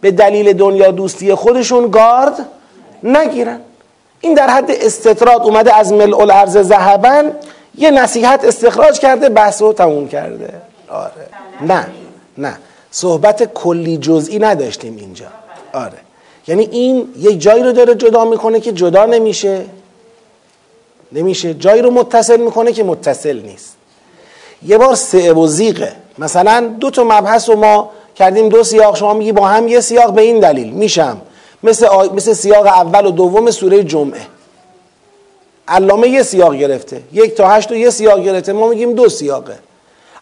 به 0.00 0.10
دلیل 0.10 0.52
دنیا 0.52 0.90
دوستی 0.90 1.34
خودشون 1.34 1.90
گارد 1.90 2.46
نگیرن. 3.02 3.60
این 4.20 4.34
در 4.34 4.50
حد 4.50 4.70
استطراد 4.70 5.42
اومده 5.42 5.76
از 5.76 5.92
ملع 5.92 6.20
الارض 6.20 6.58
ذهبن 6.62 7.32
یه 7.74 7.90
نصیحت 7.90 8.44
استخراج 8.44 8.98
کرده 8.98 9.28
بحث 9.28 9.62
رو 9.62 9.72
تموم 9.72 10.08
کرده. 10.08 10.54
آره. 10.88 11.12
نه 11.60 11.86
نه. 12.38 12.58
صحبت 12.90 13.54
کلی 13.54 13.98
جزئی 13.98 14.38
نداشتیم 14.38 14.96
اینجا. 14.96 15.26
آره. 15.72 15.98
یعنی 16.46 16.68
این 16.72 17.08
یک 17.18 17.40
جایی 17.40 17.62
رو 17.62 17.72
داره 17.72 17.94
جدا 17.94 18.24
می‌کنه 18.24 18.60
که 18.60 18.72
جدا 18.72 19.06
نمیشه. 19.06 19.64
نمیشه. 21.12 21.54
جایی 21.54 21.82
رو 21.82 21.90
متصل 21.90 22.40
می‌کنه 22.40 22.72
که 22.72 22.84
متصل 22.84 23.40
نیست. 23.40 23.75
یه 24.62 24.78
بار 24.78 24.94
سه 24.94 25.32
و 25.32 25.46
زیقه 25.46 25.92
مثلا 26.18 26.74
دو 26.80 26.90
تا 26.90 27.04
مبحث 27.04 27.48
رو 27.48 27.56
ما 27.56 27.90
کردیم 28.16 28.48
دو 28.48 28.64
سیاق 28.64 28.96
شما 28.96 29.14
میگی 29.14 29.32
با 29.32 29.46
هم 29.46 29.68
یه 29.68 29.80
سیاق 29.80 30.12
به 30.12 30.22
این 30.22 30.40
دلیل. 30.40 30.72
میشم. 30.72 31.20
مثل, 31.62 31.86
آ... 31.86 32.04
مثل 32.04 32.32
سیاق 32.32 32.66
اول 32.66 33.06
و 33.06 33.10
دوم 33.10 33.50
سوره 33.50 33.84
جمعه. 33.84 34.20
علامه 35.68 36.08
یه 36.08 36.22
سیاق 36.22 36.54
گرفته. 36.54 37.02
یک 37.12 37.34
تا 37.34 37.48
هشت 37.48 37.72
و 37.72 37.74
یه 37.74 37.90
سیاق 37.90 38.24
گرفته. 38.24 38.52
ما 38.52 38.68
میگیم 38.68 38.92
دو 38.92 39.08
سیاقه. 39.08 39.58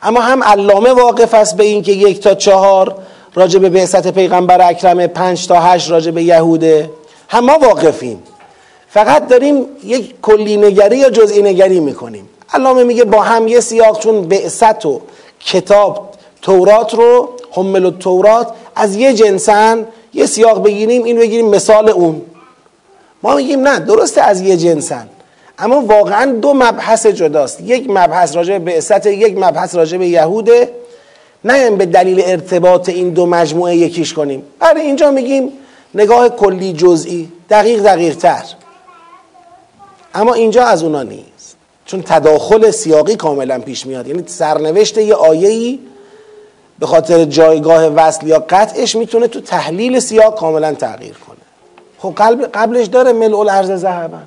اما 0.02 0.20
هم 0.20 0.44
علامه 0.44 0.92
واقف 0.92 1.34
است 1.34 1.56
به 1.56 1.64
این 1.64 1.82
که 1.82 1.92
یک 1.92 2.20
تا 2.20 2.34
چهار 2.34 2.94
راجع 3.34 3.58
به 3.58 3.68
بعثت 3.68 4.08
پیغمبر 4.08 4.68
اکرم 4.68 5.06
پنج 5.06 5.46
تا 5.46 5.60
هشت 5.60 5.90
راجع 5.90 6.10
به 6.10 6.22
یهوده. 6.22 6.90
هم 7.28 7.44
ما 7.44 7.58
واقفیم. 7.58 8.22
فقط 8.88 9.28
داریم 9.28 9.66
یک 9.84 10.14
کلی 10.22 10.56
نگری 10.56 10.98
یا 10.98 11.10
جزئی 11.10 11.42
نگری 11.42 11.80
می‌کنیم. 11.80 12.28
علامه 12.54 12.84
میگه 12.84 13.04
با 13.04 13.22
هم 13.22 13.48
یه 13.48 13.60
سیاق 13.60 13.98
چون 13.98 14.28
بعثت 14.28 14.86
و 14.86 15.00
کتاب 15.40 16.10
تورات 16.42 16.94
رو 16.94 17.28
حمل 17.50 17.84
و 17.84 17.90
تورات 17.90 18.48
از 18.76 18.96
یه 18.96 19.14
جنسن 19.14 19.86
یه 20.14 20.26
سیاق 20.26 20.62
بگیریم 20.62 21.04
این 21.04 21.18
بگیریم 21.18 21.48
مثال 21.48 21.88
اون. 21.88 22.22
ما 23.22 23.34
میگیم 23.34 23.68
نه 23.68 23.78
درسته 23.78 24.22
از 24.22 24.40
یه 24.40 24.56
جنسن. 24.56 25.08
اما 25.58 25.80
واقعا 25.80 26.32
دو 26.32 26.54
مبحث 26.54 27.06
جداست. 27.06 27.60
یک 27.60 27.90
مبحث 27.90 28.36
راجع 28.36 28.58
به 28.58 28.72
بعثت 28.72 29.06
یک 29.06 29.38
مبحث 29.38 29.74
راجع 29.74 29.98
به 29.98 30.06
یهوده. 30.06 30.70
نه 31.44 31.70
به 31.70 31.86
دلیل 31.86 32.22
ارتباط 32.24 32.88
این 32.88 33.10
دو 33.10 33.26
مجموعه 33.26 33.76
یکیش 33.76 34.14
کنیم. 34.14 34.42
برای 34.58 34.80
اینجا 34.82 35.10
میگیم 35.10 35.52
نگاه 35.94 36.28
کلی 36.28 36.72
جزئی 36.72 37.32
دقیق 37.50 37.82
دقیق 37.82 38.16
تر 38.16 38.44
اما 40.14 40.34
اینجا 40.34 40.64
از 40.64 40.82
اونا 40.82 41.02
نیست. 41.02 41.33
چون 41.86 42.02
تداخل 42.02 42.70
سیاقی 42.70 43.16
کاملا 43.16 43.58
پیش 43.58 43.86
میاد. 43.86 44.06
یعنی 44.06 44.22
سرنوشت 44.26 44.98
یه 44.98 45.14
آیه‌ای 45.14 45.78
به 46.78 46.86
خاطر 46.86 47.24
جایگاه 47.24 47.86
وصل 47.86 48.26
یا 48.26 48.38
قطعش 48.48 48.96
می‌تونه 48.96 49.28
تو 49.28 49.40
تحلیل 49.40 50.00
سیاق 50.00 50.38
کاملا 50.38 50.74
تغییر 50.74 51.14
کنه. 51.14 51.36
خب 51.98 52.14
قبلش 52.54 52.86
داره 52.86 53.12
ملء 53.12 53.38
الارض 53.38 53.72
ذهبا. 53.72 54.18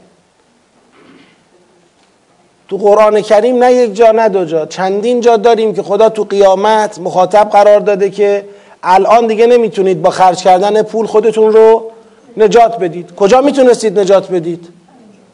تو 2.70 2.78
قرآن 2.78 3.22
کریم 3.22 3.64
نه 3.64 3.74
یک 3.74 3.96
جا 3.96 4.12
نه 4.12 4.30
دو 4.30 4.46
جا. 4.46 4.66
چندین 4.66 5.20
جا 5.20 5.38
داریم 5.38 5.74
که 5.74 5.84
خدا 5.84 6.10
تو 6.10 6.24
قیامت 6.24 7.00
مخاطب 7.00 7.50
قرار 7.50 7.80
داده 7.80 8.10
که 8.10 8.46
الان 8.84 9.28
دیگه 9.28 9.46
نمی‌تونید 9.48 10.02
با 10.02 10.10
خرج 10.10 10.44
کردن 10.44 10.82
پول 10.82 11.06
خودتون 11.06 11.54
رو 11.54 11.92
نجات 12.38 12.80
بدید. 12.80 13.16
کجا 13.16 13.42
می‌تونستید 13.42 14.00
نجات 14.00 14.32
بدید؟ 14.32 14.68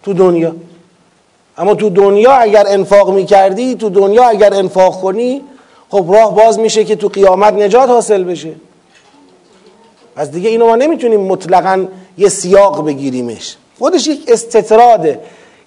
تو 0.04 0.14
دنیا. 0.14 0.56
اما 1.58 1.76
تو 1.76 1.90
دنیا 1.90 2.32
اگر 2.32 2.64
انفاق 2.68 3.10
می‌کردی 3.10 3.76
تو 3.76 3.90
دنیا 3.90 4.24
اگر 4.24 4.54
انفاق 4.54 5.02
کنی 5.02 5.42
خب 5.90 6.06
راه 6.10 6.36
باز 6.36 6.60
میشه 6.60 6.84
که 6.84 6.96
تو 6.96 7.08
قیامت 7.08 7.54
نجات 7.54 7.90
حاصل 7.90 8.24
بشه. 8.24 8.52
پس 10.16 10.30
دیگه 10.30 10.50
اینو 10.50 10.66
ما 10.68 10.76
نمی‌تونیم 10.76 11.20
مطلقا 11.20 11.86
یه 12.18 12.30
سیاق 12.30 12.86
بگیریمش. 12.86 13.56
خودش 13.80 14.08
یک 14.08 14.24
استطراده. 14.28 15.20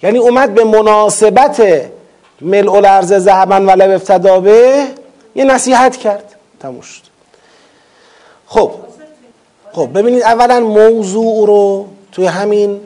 یعنی 0.03 0.17
اومد 0.17 0.53
به 0.53 0.63
مناسبت 0.63 1.81
ملء 2.41 2.73
الارض 2.73 3.27
و 3.27 3.53
لب 3.53 3.91
افتدا 3.91 4.39
به 4.39 4.85
یه 5.35 5.43
نصیحت 5.43 5.97
کرد. 5.97 6.35
تموم 6.59 6.81
شد. 6.81 7.01
خب 8.47 8.71
خب 9.71 9.89
ببینید 9.93 10.23
اولا 10.23 10.59
موضوع 10.59 11.47
رو 11.47 11.85
توی 12.11 12.25
همین 12.25 12.79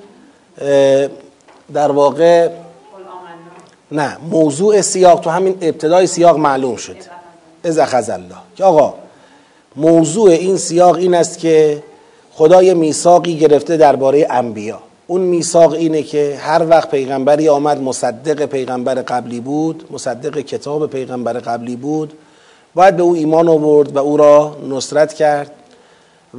در 1.73 1.91
واقع 1.91 2.49
نه 3.91 4.17
موضوع 4.29 4.81
سیاق 4.81 5.19
تو 5.19 5.29
همین 5.29 5.57
ابتدای 5.61 6.07
سیاق 6.07 6.37
معلوم 6.37 6.75
شد. 6.75 6.97
از 7.63 7.77
اخذ 7.79 8.09
الله. 8.09 8.35
که 8.55 8.63
آقا 8.63 8.93
موضوع 9.75 10.29
این 10.29 10.57
سیاق 10.57 10.95
این 10.95 11.13
است 11.13 11.39
که 11.39 11.83
خدای 12.33 12.73
میثاقی 12.73 13.35
گرفته 13.37 13.77
درباره 13.77 14.27
انبیا. 14.29 14.79
اون 15.07 15.21
میثاق 15.21 15.73
اینه 15.73 16.03
که 16.03 16.37
هر 16.41 16.65
وقت 16.69 16.91
پیغمبری 16.91 17.49
آمد 17.49 17.81
مصدق 17.81 18.45
پیغمبر 18.45 18.95
قبلی 18.95 19.39
بود 19.39 19.87
مصدق 19.91 20.39
کتاب 20.39 20.89
پیغمبر 20.89 21.33
قبلی 21.33 21.75
بود 21.75 22.13
باید 22.75 22.97
به 22.97 23.03
او 23.03 23.13
ایمان 23.13 23.47
آورد 23.47 23.95
و 23.95 23.99
او 23.99 24.17
را 24.17 24.57
نصرت 24.69 25.13
کرد 25.13 25.51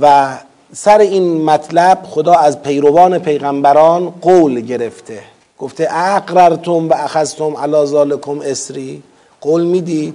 و 0.00 0.36
سر 0.72 0.98
این 0.98 1.44
مطلب 1.44 1.98
خدا 2.10 2.32
از 2.32 2.62
پیروان 2.62 3.18
پیغمبران 3.18 4.10
قول 4.10 4.60
گرفته. 4.60 5.31
گفته 5.62 5.88
اقررتم 5.90 6.88
و 6.88 6.94
اخذتم 6.94 7.56
علی 7.56 7.86
ذالکم 7.86 8.40
اسری. 8.44 9.02
قول 9.40 9.64
می‌دید؟ 9.64 10.14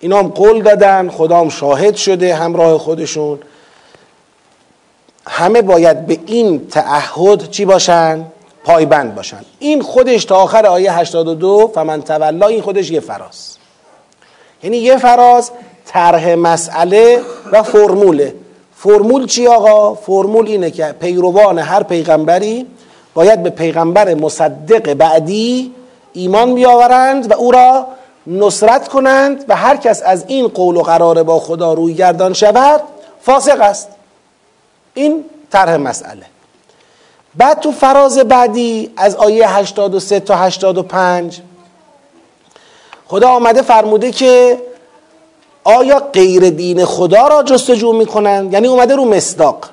اینا 0.00 0.18
هم 0.18 0.28
قول 0.28 0.62
دادن 0.62 1.08
خدا 1.08 1.40
هم 1.40 1.48
شاهد 1.48 1.94
شده 1.96 2.34
همراه 2.34 2.78
خودشون. 2.78 3.38
همه 5.26 5.62
باید 5.62 6.06
به 6.06 6.18
این 6.26 6.68
تعهد 6.68 7.50
چی 7.50 7.64
باشن؟ 7.64 8.24
پایبند 8.64 9.14
باشن. 9.14 9.40
این 9.58 9.82
خودش 9.82 10.24
تا 10.24 10.36
آخر 10.36 10.66
آیه 10.66 10.92
82 10.92 11.70
فمن 11.74 12.02
تولا 12.02 12.46
این 12.46 12.62
خودش 12.62 12.90
یه 12.90 13.00
فراز. 13.00 13.56
یعنی 14.62 14.76
یه 14.76 14.96
فراز 14.96 15.50
طرح 15.86 16.34
مسئله 16.34 17.20
و 17.52 17.62
فرموله. 17.62 18.34
فرمول 18.76 19.26
چی 19.26 19.46
آقا؟ 19.46 19.94
فرمول 19.94 20.46
اینه 20.46 20.70
که 20.70 20.94
پیروان 21.00 21.58
هر 21.58 21.82
پیغمبری 21.82 22.66
باید 23.14 23.42
به 23.42 23.50
پیغمبر 23.50 24.14
مصدق 24.14 24.94
بعدی 24.94 25.74
ایمان 26.12 26.54
بیاورند 26.54 27.30
و 27.30 27.34
او 27.34 27.50
را 27.50 27.86
نصرت 28.26 28.88
کنند 28.88 29.44
و 29.48 29.56
هر 29.56 29.76
کس 29.76 30.02
از 30.04 30.24
این 30.26 30.48
قول 30.48 30.76
و 30.76 30.82
قرار 30.82 31.22
با 31.22 31.40
خدا 31.40 31.72
روی 31.72 31.94
گردان 31.94 32.32
شود 32.32 32.82
فاسق 33.22 33.60
است. 33.60 33.88
این 34.94 35.24
طرح 35.50 35.76
مسئله. 35.76 36.26
بعد 37.34 37.60
تو 37.60 37.72
فراز 37.72 38.18
بعدی 38.18 38.90
از 38.96 39.16
آیه 39.16 39.56
83 39.56 40.20
تا 40.20 40.36
85 40.36 41.40
خدا 43.06 43.28
آمده 43.28 43.62
فرموده 43.62 44.10
که 44.10 44.58
آیا 45.64 45.98
غیر 46.12 46.50
دین 46.50 46.84
خدا 46.84 47.28
را 47.28 47.42
جستجو 47.42 47.92
می‌کنند؟ 47.92 48.52
یعنی 48.52 48.68
اومده 48.68 48.96
رو 48.96 49.04
مصداق. 49.04 49.64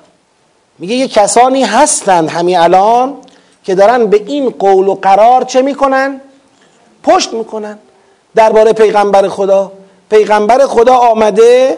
میگه 0.78 0.94
یه 0.94 1.08
کسانی 1.08 1.64
هستند 1.64 2.30
همین 2.30 2.58
الان 2.58 3.16
که 3.68 3.74
دارن 3.74 4.06
به 4.06 4.22
این 4.26 4.50
قول 4.50 4.88
و 4.88 4.94
قرار 4.94 5.44
چه 5.44 5.62
می‌کنن؟ 5.62 6.20
پشت 7.02 7.32
می‌کنن. 7.32 7.78
درباره 8.34 8.72
پیغمبر 8.72 9.28
خدا. 9.28 9.72
پیغمبر 10.10 10.66
خدا 10.66 10.94
آمده 10.94 11.76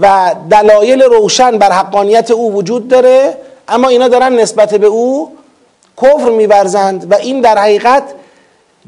و 0.00 0.34
دلایل 0.50 1.02
روشن 1.02 1.58
بر 1.58 1.72
حقانیت 1.72 2.30
او 2.30 2.52
وجود 2.52 2.88
داره 2.88 3.36
اما 3.68 3.88
اینا 3.88 4.08
دارن 4.08 4.32
نسبت 4.32 4.74
به 4.74 4.86
او 4.86 5.36
کفر 6.02 6.30
میورزند 6.30 7.12
و 7.12 7.14
این 7.14 7.40
در 7.40 7.58
حقیقت 7.58 8.02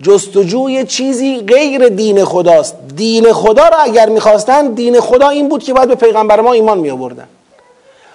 جستجوی 0.02 0.84
چیزی 0.84 1.40
غیر 1.40 1.88
دین 1.88 2.24
خداست. 2.24 2.74
دین 2.96 3.32
خدا 3.32 3.68
را 3.68 3.76
اگر 3.76 4.08
می‌خواستن 4.08 4.68
دین 4.68 5.00
خدا 5.00 5.28
این 5.28 5.48
بود 5.48 5.62
که 5.62 5.72
باید 5.72 5.88
به 5.88 5.94
پیغمبر 5.94 6.40
ما 6.40 6.52
ایمان 6.52 6.78
می 6.78 6.90
آوردن 6.90 7.28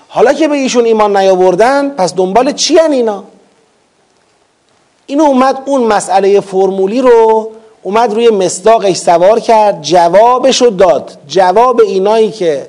حالا 0.07 0.33
که 0.33 0.47
به 0.47 0.55
ایشون 0.55 0.85
ایمان 0.85 1.17
نیاوردن 1.17 1.89
پس 1.89 2.15
دنبال 2.15 2.51
چی 2.51 2.77
هن 2.77 2.91
اینا؟ 2.91 3.23
اینو 5.06 5.24
اومد 5.24 5.58
اون 5.65 5.84
مسئله 5.84 6.39
فرمولی 6.39 7.02
رو 7.02 7.50
اومد 7.84 8.13
روی 8.13 8.30
مصداقش 8.30 8.96
سوار 8.96 9.39
کرد 9.39 9.82
جوابش 9.82 10.62
رو 10.62 10.70
داد. 10.70 11.18
جواب 11.28 11.82
اینایی 11.82 12.32
که 12.32 12.68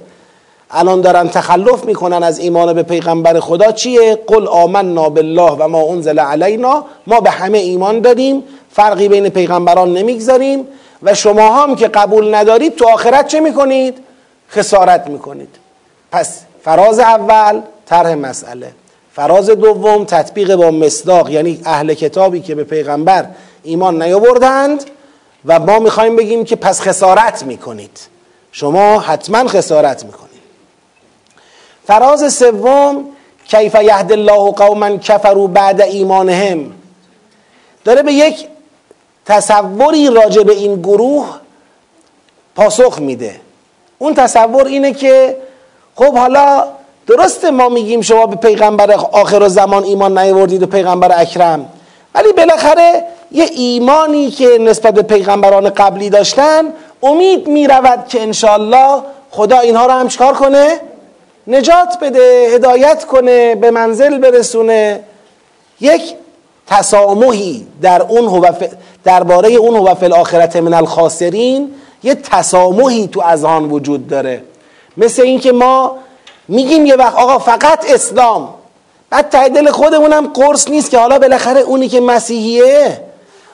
الان 0.70 1.00
دارن 1.00 1.28
تخلف 1.28 1.84
می‌کنن 1.84 2.22
از 2.22 2.38
ایمان 2.38 2.72
به 2.72 2.82
پیغمبر 2.82 3.40
خدا 3.40 3.72
چیه؟ 3.72 4.18
قل 4.26 4.46
آمنا 4.46 5.08
بالله 5.08 5.52
و 5.58 5.68
ما 5.68 5.82
انزل 5.82 6.18
علینا 6.18 6.84
ما 7.06 7.20
به 7.20 7.30
همه 7.30 7.58
ایمان 7.58 8.00
دادیم 8.00 8.42
فرقی 8.72 9.08
بین 9.08 9.28
پیغمبران 9.28 9.92
نمی‌گذاریم 9.92 10.66
و 11.02 11.14
شما 11.14 11.62
هم 11.62 11.76
که 11.76 11.88
قبول 11.88 12.34
ندارید 12.34 12.76
تو 12.76 12.88
آخرت 12.88 13.26
چه 13.26 13.40
می‌کنید؟ 13.40 13.98
خسارت 14.50 15.06
می‌کنید. 15.06 15.56
پس 16.12 16.40
فراز 16.64 16.98
اول 16.98 17.60
طرح 17.86 18.14
مسئله. 18.14 18.72
فراز 19.16 19.50
دوم 19.50 20.04
تطبیق 20.04 20.56
با 20.56 20.70
مصداق 20.70 21.30
یعنی 21.30 21.60
اهل 21.64 21.94
کتابی 21.94 22.40
که 22.40 22.54
به 22.54 22.64
پیغمبر 22.64 23.26
ایمان 23.62 24.02
نیاوردند 24.02 24.84
و 25.44 25.58
ما 25.58 25.78
می‌خوایم 25.78 26.16
بگیم 26.16 26.44
که 26.44 26.56
پس 26.56 26.80
خسارت 26.80 27.42
می‌کنید. 27.42 28.00
شما 28.52 29.00
حتما 29.00 29.48
خسارت 29.48 30.04
می‌کنید. 30.04 30.42
فراز 31.86 32.34
سوم 32.34 33.04
کیف 33.48 33.74
یهد 33.74 34.12
الله 34.12 34.52
قوما 34.52 34.96
کفروا 34.96 35.46
بعد 35.46 35.80
ایمانهم. 35.80 36.72
داره 37.84 38.02
به 38.02 38.12
یک 38.12 38.48
تصوری 39.26 40.10
راجع 40.10 40.42
به 40.42 40.52
این 40.52 40.74
گروه 40.74 41.40
پاسخ 42.54 42.98
میده. 42.98 43.40
اون 43.98 44.14
تصور 44.14 44.66
اینه 44.66 44.92
که 44.92 45.36
خب 45.94 46.16
حالا 46.16 46.75
درسته 47.06 47.50
ما 47.50 47.68
میگیم 47.68 48.00
شما 48.00 48.26
به 48.26 48.36
پیغمبر 48.36 48.92
آخر 48.92 49.48
زمان 49.48 49.84
ایمان 49.84 50.18
نیاوردید 50.18 50.62
و 50.62 50.66
پیغمبر 50.66 51.20
اکرم 51.20 51.68
ولی 52.14 52.32
بالاخره 52.32 53.04
یه 53.32 53.44
ایمانی 53.44 54.30
که 54.30 54.58
نسبت 54.60 54.94
به 54.94 55.02
پیغمبران 55.02 55.70
قبلی 55.70 56.10
داشتن 56.10 56.64
امید 57.02 57.48
می 57.48 57.66
رود 57.66 58.08
که 58.08 58.22
انشالله 58.22 59.02
خدا 59.30 59.58
اینها 59.58 59.86
رو 59.86 59.92
هم 59.92 60.08
چکار 60.08 60.34
کنه؟ 60.34 60.80
نجات 61.46 61.98
بده 62.02 62.48
هدایت 62.54 63.04
کنه 63.04 63.54
به 63.54 63.70
منزل 63.70 64.18
برسونه 64.18 65.00
یک 65.80 66.14
تسامحی 66.66 67.66
در 67.82 68.02
اون 68.02 68.54
درباره 69.04 69.48
اون 69.48 69.76
هو 69.76 69.94
فی 69.94 70.04
الاخرت 70.04 70.56
من 70.56 70.74
الخاسرین 70.74 71.70
یه 72.02 72.14
تسامحی 72.14 73.08
تو 73.08 73.20
اذهان 73.20 73.70
وجود 73.70 74.08
داره 74.08 74.42
مثل 74.96 75.22
اینکه 75.22 75.52
ما 75.52 75.96
میگیم 76.48 76.86
یه 76.86 76.94
وقت 76.94 77.14
آقا 77.14 77.38
فقط 77.38 77.90
اسلام. 77.90 78.54
بعد 79.10 79.28
ته 79.28 79.48
دل 79.48 79.70
خودمونم 79.70 80.26
قرص 80.26 80.68
نیست 80.68 80.90
که 80.90 80.98
حالا 80.98 81.18
بالاخره 81.18 81.60
اونی 81.60 81.88
که 81.88 82.00
مسیحیه 82.00 83.00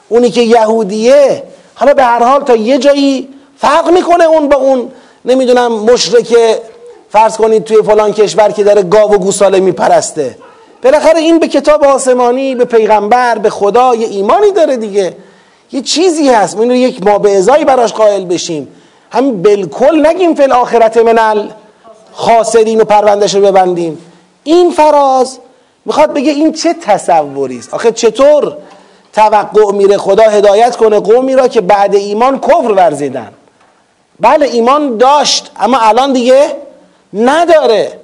اونی 0.09 0.29
که 0.29 0.41
یهودیه 0.41 1.43
حالا 1.75 1.93
به 1.93 2.03
هر 2.03 2.23
حال 2.23 2.43
تا 2.43 2.55
یه 2.55 2.77
جایی 2.77 3.29
فرق 3.57 3.89
می‌کنه 3.89 4.23
اون 4.23 4.49
با 4.49 4.55
اون. 4.55 4.91
نمی‌دونم 5.25 5.71
مشرک 5.71 6.37
فرض 7.09 7.37
کنید 7.37 7.63
توی 7.63 7.81
فلان 7.81 8.13
کشور 8.13 8.51
که 8.51 8.63
داره 8.63 8.83
گاو 8.83 9.13
و 9.13 9.17
گوساله 9.17 9.59
میپرسته. 9.59 10.37
بالاخره 10.83 11.19
این 11.19 11.39
به 11.39 11.47
کتاب 11.47 11.83
آسمانی 11.83 12.55
به 12.55 12.65
پیغمبر 12.65 13.37
به 13.37 13.49
خدا 13.49 13.95
یه 13.95 14.07
ایمانی 14.07 14.51
داره 14.51 14.77
دیگه. 14.77 15.15
یه 15.71 15.81
چیزی 15.81 16.29
هست. 16.29 16.57
ما 16.57 16.65
یک 16.65 17.03
ما 17.07 17.17
براش 17.17 17.93
قائل 17.93 18.25
بشیم. 18.25 18.67
هم 19.11 19.41
بالکل 19.41 20.07
نگیم 20.07 20.35
فی 20.35 20.43
الاخرت 20.43 20.97
من 20.97 21.49
خاسرین 22.13 22.81
و 22.81 22.83
پروندش 22.83 23.35
رو 23.35 23.41
ببندیم. 23.41 23.97
این 24.43 24.71
فراز 24.71 25.39
می‌خواد 25.85 26.13
بگه 26.13 26.31
این 26.31 26.53
چه 26.53 26.73
تصوری 26.73 27.59
است؟ 27.59 27.73
آخه 27.73 27.91
چطور 27.91 28.57
توقع 29.13 29.71
میره؟ 29.71 29.97
خدا 29.97 30.23
هدایت 30.23 30.75
کنه 30.75 30.99
قومی 30.99 31.35
را 31.35 31.47
که 31.47 31.61
بعد 31.61 31.95
ایمان 31.95 32.39
کفر 32.39 32.71
ورزیدن. 32.71 33.31
بله 34.19 34.45
ایمان 34.45 34.97
داشت 34.97 35.51
اما 35.59 35.77
الان 35.81 36.13
دیگه 36.13 36.55
نداره. 37.13 37.99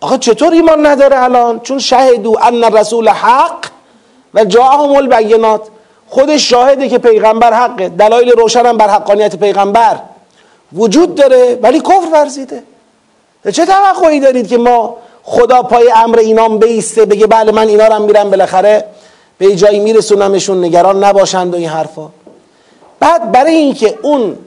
آخه 0.00 0.18
چطور 0.18 0.52
ایمان 0.52 0.86
نداره 0.86 1.22
الان؟ 1.22 1.60
چون 1.60 1.78
شهدو 1.78 2.36
ان 2.42 2.64
رسول 2.64 3.08
حق 3.08 3.66
و 4.34 4.44
جاهم 4.44 4.90
البینات. 4.90 5.62
خودش 6.08 6.50
شاهده 6.50 6.88
که 6.88 6.98
پیغمبر 6.98 7.52
حقه. 7.52 7.88
دلایل 7.88 8.30
روشن 8.30 8.76
بر 8.76 8.88
حقانیت 8.88 9.36
پیغمبر 9.36 9.98
وجود 10.72 11.14
داره 11.14 11.58
ولی 11.62 11.80
کفر 11.80 12.08
ورزیده. 12.12 12.62
چه 13.52 13.66
توقعی 13.66 14.20
دارید 14.20 14.48
که 14.48 14.58
ما 14.58 14.96
خدا 15.22 15.62
پای 15.62 15.92
امر 15.96 16.18
اینام 16.18 16.58
بیسته 16.58 17.04
بگه 17.04 17.26
بله 17.26 17.52
من 17.52 17.68
اینا 17.68 17.86
رو 17.86 18.02
میرم 18.02 18.30
بالاخره 18.30 18.84
به 19.38 19.56
جایی 19.56 19.80
میرسونمشون 19.80 20.64
نگران 20.64 21.04
نباشند 21.04 21.54
و 21.54 21.56
این 21.56 21.68
حرفا. 21.68 22.08
بعد 23.00 23.32
برای 23.32 23.54
اینکه 23.54 23.98
اون 24.02 24.38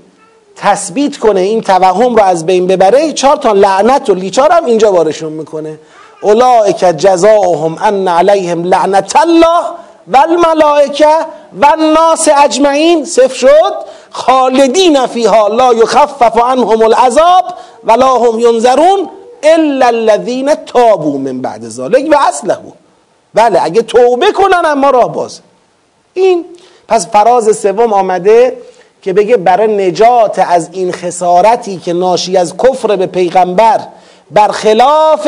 تثبیت 0.55 1.17
کنه 1.17 1.39
این 1.39 1.61
توهم 1.61 2.15
رو 2.15 2.23
از 2.23 2.45
بین 2.45 2.67
ببره 2.67 3.13
چهار 3.13 3.37
تا 3.37 3.51
لعنت 3.51 4.09
و 4.09 4.13
لیچار 4.13 4.51
هم 4.51 4.65
اینجا 4.65 4.91
بارشون 4.91 5.33
می‌کنه. 5.33 5.79
اولئک 6.21 6.77
جزاؤهم 6.77 7.77
ان 7.81 8.07
علیهم 8.07 8.63
لعنت 8.63 9.15
الله 9.15 9.61
و 10.07 10.17
الملائکه 10.17 11.15
و 11.61 11.65
الناس 11.65 12.27
اجمعین. 12.43 13.05
صفر 13.05 13.35
شد. 13.35 13.73
خالدین 14.11 15.07
فیها 15.07 15.47
لا 15.47 15.73
یخفف 15.73 16.37
عنهم 16.43 16.81
العذاب 16.81 17.45
ولا 17.83 18.17
هم 18.17 18.39
ینظرون 18.39 19.09
الا 19.43 19.87
الذین 19.87 20.55
تابوا 20.55 21.17
من 21.17 21.41
بعد 21.41 21.69
ذلك 21.69 22.11
و 22.11 22.15
اصله 22.29 22.57
بله 23.33 23.63
اگه 23.63 23.81
توبه 23.81 24.31
کنن 24.31 24.61
اما 24.65 24.89
راه 24.89 25.13
باز. 25.13 25.39
این 26.13 26.45
پس 26.87 27.07
فراز 27.07 27.57
سوم 27.57 27.93
آمده 27.93 28.57
که 29.01 29.13
بگه 29.13 29.37
برای 29.37 29.87
نجات 29.87 30.39
از 30.39 30.69
این 30.71 30.91
خسارتی 30.91 31.77
که 31.77 31.93
ناشی 31.93 32.37
از 32.37 32.57
کفر 32.57 32.95
به 32.95 33.05
پیغمبر 33.05 33.79
برخلاف 34.31 35.27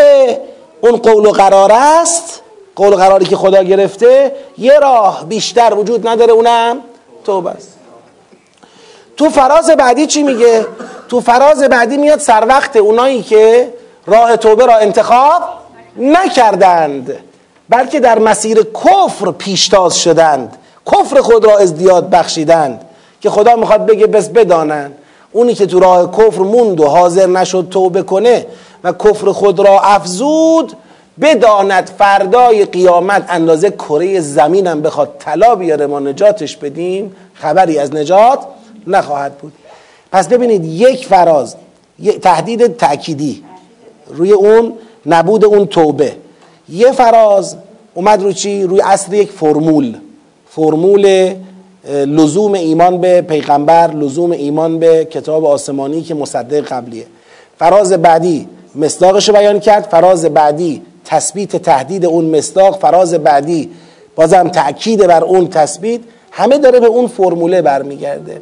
اون 0.81 0.97
قول 0.97 1.25
و 1.25 1.31
قرار 1.31 1.71
است 1.71 2.41
قول 2.75 2.93
و 2.93 2.95
قراری 2.95 3.25
که 3.25 3.35
خدا 3.35 3.63
گرفته 3.63 4.35
یه 4.57 4.79
راه 4.79 5.25
بیشتر 5.25 5.73
وجود 5.73 6.07
نداره 6.07 6.33
اونم 6.33 6.77
توبه 7.25 7.49
است. 7.49 7.77
تو 9.17 9.29
فراز 9.29 9.69
بعدی 9.69 10.07
چی 10.07 10.23
میگه؟ 10.23 10.65
تو 11.09 11.21
فراز 11.21 11.63
بعدی 11.63 11.97
میاد 11.97 12.19
سر 12.19 12.45
وقت 12.47 12.75
اونایی 12.75 13.21
که 13.21 13.73
راه 14.05 14.37
توبه 14.37 14.65
را 14.65 14.77
انتخاب 14.77 15.41
نکردند 15.97 17.13
بلکه 17.69 17.99
در 17.99 18.19
مسیر 18.19 18.57
کفر 18.63 19.31
پیشتاز 19.31 19.97
شدند 19.97 20.57
کفر 20.91 21.21
خود 21.21 21.45
را 21.45 21.57
ازدیاد 21.57 22.09
بخشیدند 22.09 22.81
که 23.21 23.29
خدا 23.29 23.55
می‌خواد 23.55 23.85
بگه 23.85 24.07
بس 24.07 24.29
بدانن 24.29 24.91
اونی 25.31 25.53
که 25.53 25.65
تو 25.65 25.79
راه 25.79 26.11
کفر 26.11 26.41
موند 26.41 26.79
و 26.79 26.87
حاضر 26.87 27.25
نشد 27.25 27.67
توبه 27.71 28.03
کنه 28.03 28.45
و 28.83 28.93
کفر 28.93 29.31
خود 29.31 29.59
را 29.59 29.79
افزود 29.79 30.73
بداند 31.21 31.91
فردای 31.97 32.65
قیامت 32.65 33.25
اندازه 33.29 33.71
کره 33.71 34.19
زمینم 34.19 34.81
بخواد 34.81 35.15
طلا 35.19 35.55
بیاره 35.55 35.87
ما 35.87 35.99
نجاتش 35.99 36.57
بدیم 36.57 37.15
خبری 37.33 37.79
از 37.79 37.93
نجات 37.93 38.39
نخواهد 38.87 39.37
بود. 39.37 39.53
پس 40.11 40.27
ببینید 40.27 40.65
یک 40.65 41.05
فراز 41.05 41.55
تهدید 42.21 42.77
تأکیدی 42.77 43.43
روی 44.07 44.31
اون 44.31 44.73
نبود 45.05 45.45
اون 45.45 45.65
توبه. 45.65 46.15
یه 46.69 46.91
فراز 46.91 47.55
اومد 47.93 48.23
رو 48.23 48.31
چی؟ 48.31 48.63
روی 48.63 48.81
اصل 48.81 49.13
یک 49.13 49.31
فرمول. 49.31 49.97
فرمول 50.49 51.33
لزوم 51.89 52.53
ایمان 52.53 53.01
به 53.01 53.21
پیغمبر 53.21 53.91
لزوم 53.91 54.31
ایمان 54.31 54.79
به 54.79 55.05
کتاب 55.05 55.45
آسمانی 55.45 56.01
که 56.01 56.13
مصدق 56.13 56.59
قبلیه. 56.59 57.05
فراز 57.59 57.93
بعدی 57.93 58.47
مصداقش 58.75 59.29
بیان 59.29 59.59
کرد. 59.59 59.83
فراز 59.83 60.25
بعدی 60.25 60.81
تثبیت 61.05 61.55
تهدید 61.55 62.05
اون 62.05 62.25
مصداق. 62.37 62.79
فراز 62.79 63.13
بعدی 63.13 63.69
بازم 64.15 64.49
تأکید 64.49 65.07
بر 65.07 65.23
اون 65.23 65.47
تثبیت. 65.47 66.01
همه 66.31 66.57
داره 66.57 66.79
به 66.79 66.87
اون 66.87 67.07
فرموله 67.07 67.61
برمیگرده. 67.61 68.41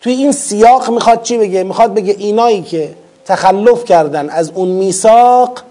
توی 0.00 0.12
این 0.12 0.32
سیاق 0.32 0.90
می‌خواد 0.90 1.22
چی 1.22 1.38
بگه؟ 1.38 1.64
می‌خواد 1.64 1.94
بگه 1.94 2.14
اینایی 2.18 2.62
که 2.62 2.94
تخلف 3.24 3.84
کردن 3.84 4.30
از 4.30 4.50
اون 4.54 4.68
میثاق 4.68 5.62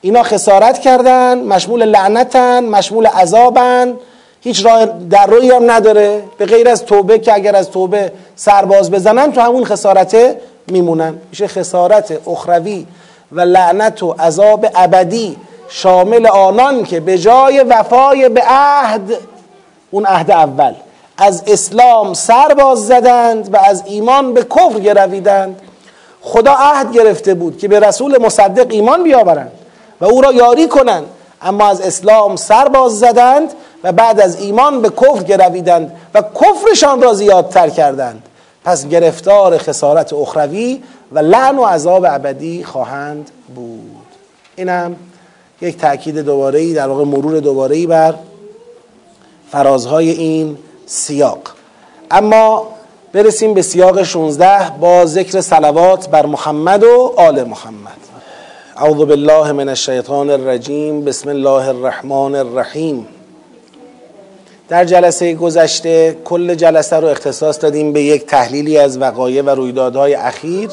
اینا 0.00 0.22
خسارت 0.22 0.78
کردن 0.78 1.38
مشمول 1.38 1.84
لعنتن 1.84 2.64
مشمول 2.64 3.06
عذابن 3.06 3.94
هیچ 4.40 4.66
راه 4.66 4.86
در 4.86 5.26
روی 5.26 5.50
هم 5.50 5.70
نداره. 5.70 6.22
به 6.38 6.46
غیر 6.46 6.68
از 6.68 6.84
توبه 6.84 7.18
که 7.18 7.34
اگر 7.34 7.56
از 7.56 7.70
توبه 7.70 8.12
سرباز 8.36 8.90
بزنن 8.90 9.32
تو 9.32 9.40
همون 9.40 9.64
خسارته 9.64 10.40
میمونن. 10.68 11.18
میشه 11.30 11.46
خسارت 11.46 12.28
اخروی 12.28 12.86
و 13.32 13.40
لعنت 13.40 14.02
و 14.02 14.12
عذاب 14.12 14.66
ابدی 14.74 15.36
شامل 15.68 16.26
آنان 16.26 16.84
که 16.84 17.00
به 17.00 17.18
جای 17.18 17.60
وفای 17.60 18.28
به 18.28 18.42
عهد 18.46 19.16
اون 19.90 20.06
عهد 20.06 20.30
اول. 20.30 20.74
از 21.20 21.42
اسلام 21.46 22.14
سرباز 22.14 22.86
زدند 22.86 23.54
و 23.54 23.56
از 23.56 23.82
ایمان 23.86 24.34
به 24.34 24.42
کفر 24.42 24.80
گرویدند. 24.80 25.60
خدا 26.20 26.52
عهد 26.52 26.92
گرفته 26.92 27.34
بود 27.34 27.58
که 27.58 27.68
به 27.68 27.80
رسول 27.80 28.22
مصدق 28.22 28.66
ایمان 28.70 29.02
بیاورند 29.02 29.52
و 30.00 30.04
او 30.04 30.20
را 30.20 30.32
یاری 30.32 30.68
کنند. 30.68 31.04
اما 31.42 31.68
از 31.68 31.80
اسلام 31.80 32.36
سر 32.36 32.68
باز 32.68 32.98
زدند 32.98 33.52
و 33.84 33.92
بعد 33.92 34.20
از 34.20 34.40
ایمان 34.40 34.82
به 34.82 34.88
کفر 34.88 35.22
گرویدند 35.22 35.92
و 36.14 36.22
کفرشان 36.22 37.02
را 37.02 37.14
زیادتر 37.14 37.68
کردند. 37.68 38.22
پس 38.64 38.88
گرفتار 38.88 39.58
خسارت 39.58 40.12
اخروی 40.12 40.82
و 41.12 41.18
لعن 41.18 41.56
و 41.56 41.64
عذاب 41.64 42.04
ابدی 42.08 42.64
خواهند 42.64 43.30
بود. 43.54 44.06
اینم 44.56 44.96
یک 45.60 45.78
تاکید 45.78 46.18
دوباره 46.18 46.74
در 46.74 46.88
واقع 46.88 47.04
مرور 47.04 47.40
دوباره 47.40 47.86
بر 47.86 48.14
فرازهای 49.50 50.10
این 50.10 50.58
سیاق. 50.90 51.38
اما 52.10 52.66
برسیم 53.12 53.54
به 53.54 53.62
سیاق 53.62 54.02
16 54.02 54.70
با 54.80 55.06
ذکر 55.06 55.40
صلوات 55.40 56.08
بر 56.08 56.26
محمد 56.26 56.84
و 56.84 57.14
آل 57.16 57.44
محمد. 57.44 58.00
اعوذ 58.76 58.96
بالله 58.96 59.52
من 59.52 59.68
الشیطان 59.68 60.30
الرجیم. 60.30 61.04
بسم 61.04 61.28
الله 61.28 61.68
الرحمن 61.68 62.34
الرحیم. 62.34 63.06
در 64.68 64.84
جلسه 64.84 65.34
گذشته 65.34 66.16
کل 66.24 66.54
جلسه 66.54 66.96
رو 66.96 67.08
اختصاص 67.08 67.60
دادیم 67.60 67.92
به 67.92 68.02
یک 68.02 68.26
تحلیلی 68.26 68.78
از 68.78 68.98
وقایع 68.98 69.42
و 69.42 69.50
رویدادهای 69.50 70.14
اخیر. 70.14 70.70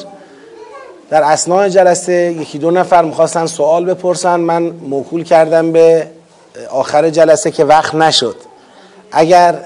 در 1.10 1.22
اسنای 1.22 1.70
جلسه 1.70 2.12
یکی 2.12 2.58
دو 2.58 2.70
نفر 2.70 3.02
می‌خواستن 3.02 3.46
سوال 3.46 3.84
بپرسن. 3.84 4.40
من 4.40 4.62
موکول 4.62 5.24
کردم 5.24 5.72
به 5.72 6.06
آخر 6.70 7.10
جلسه 7.10 7.50
که 7.50 7.64
وقت 7.64 7.94
نشد. 7.94 8.36
اگر 9.12 9.58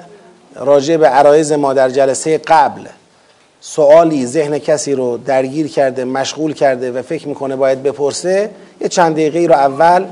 راجع 0.57 0.97
به 0.97 1.09
عرایز 1.09 1.53
ما 1.53 1.73
در 1.73 1.91
جلسه 1.91 2.39
قبل 2.39 2.81
سوالی 3.61 4.27
ذهن 4.27 4.59
کسی 4.59 4.93
رو 4.93 5.17
درگیر 5.17 5.69
کرده 5.69 6.05
مشغول 6.05 6.55
کرده 6.55 6.93
و 6.93 7.03
فکر 7.03 7.29
می‌کنه 7.29 7.57
باید 7.57 7.83
بپرسه 7.83 8.51
یه 8.81 8.89
چند 8.89 9.13
دقیقه 9.13 9.47
رو 9.47 9.55
اول 9.55 10.05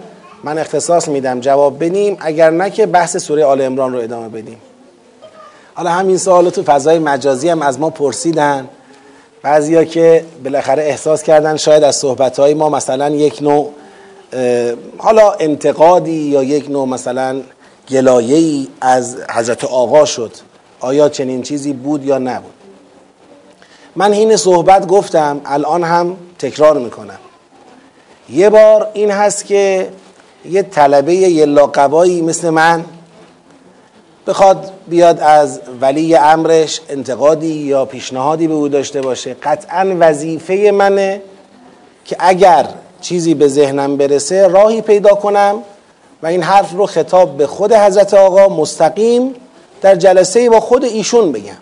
من 0.45 0.59
اختصاص 0.59 1.09
میدم 1.09 1.41
جواب 1.41 1.85
بدیم. 1.85 2.17
اگر 2.21 2.51
نه 2.51 2.71
که 2.71 2.87
بحث 2.87 3.17
سوره 3.17 3.45
آل 3.45 3.61
امران 3.61 3.93
رو 3.93 3.99
ادامه 3.99 4.29
بدیم. 4.29 4.59
حالا 5.75 5.91
همین 5.91 6.19
سوال 6.19 6.51
تو 6.51 6.63
فضای 6.63 6.99
مجازی 6.99 7.49
هم 7.49 7.63
از 7.63 7.81
ما 7.81 7.91
پرسیدن. 7.91 8.69
بعضیا 9.43 9.85
که 9.85 10.25
بالاخره 10.45 10.83
احساس 10.83 11.23
کردن 11.23 11.57
شاید 11.57 11.85
از 11.85 11.97
صحبت 11.97 12.41
ما 12.41 12.69
مثلا 12.69 13.11
یک 13.11 13.43
نوع 13.43 13.71
حالا 14.99 15.33
انتقادی 15.33 16.13
یا 16.13 16.43
یک 16.43 16.71
نوع 16.71 16.89
مثلا 16.89 17.41
گلایه‌ای 17.91 18.69
از 18.81 19.17
حضرت 19.31 19.65
آقا 19.65 20.05
شد. 20.05 20.33
آیا 20.81 21.09
چنین 21.09 21.43
چیزی 21.43 21.73
بود 21.73 22.05
یا 22.05 22.19
نبود؟ 22.19 22.53
من 23.97 24.13
این 24.13 24.37
صحبت 24.37 24.87
گفتم 24.87 25.41
الان 25.45 25.85
هم 25.85 26.17
تکرار 26.39 26.79
می‌کنم. 26.79 27.19
یه 28.31 28.51
بار 28.51 28.91
این 28.95 29.11
هست 29.11 29.45
که 29.45 29.89
یه 30.45 30.63
طلبه 30.63 31.15
یلاقبایی 31.15 32.23
مثل 32.23 32.51
من 32.51 32.85
بخواد 34.27 34.73
بیاد 34.89 35.21
از 35.21 35.61
ولی 35.81 36.17
امرش 36.17 36.81
انتقادی 36.89 37.47
یا 37.47 37.85
پیشنهادی 37.85 38.49
به 38.49 38.55
او 38.55 38.69
داشته 38.69 39.01
باشه. 39.01 39.37
قطعا 39.43 39.97
وظیفه 39.99 40.71
منه 40.75 41.23
که 42.05 42.17
اگر 42.19 42.69
چیزی 43.01 43.35
به 43.35 43.49
ذهنم 43.49 43.97
برسه 43.97 44.49
راهی 44.49 44.81
پیدا 44.81 45.15
کنم 45.15 45.63
و 46.23 46.27
این 46.27 46.43
حرف 46.43 46.73
رو 46.73 46.87
خطاب 46.87 47.37
به 47.37 47.47
خود 47.47 47.73
حضرت 47.73 48.15
آقا 48.15 48.49
مستقیم 48.55 49.35
در 49.81 49.95
جلسه 49.95 50.51
با 50.51 50.61
خود 50.61 50.85
ایشون 50.85 51.33
بگم. 51.33 51.53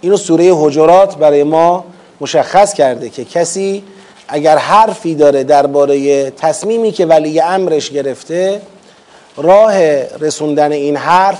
اینو 0.00 0.16
سوره 0.16 0.50
حجرات 0.54 1.16
برای 1.16 1.42
ما 1.42 1.84
مشخص 2.20 2.74
کرده 2.74 3.08
که 3.08 3.24
کسی 3.24 3.84
اگر 4.28 4.56
حرفی 4.56 5.14
داره 5.14 5.44
درباره 5.44 6.30
تصمیمی 6.30 6.92
که 6.92 7.06
ولی 7.06 7.40
امرش 7.40 7.90
گرفته 7.90 8.60
راه 9.36 9.78
رسوندن 10.20 10.72
این 10.72 10.96
حرف 10.96 11.38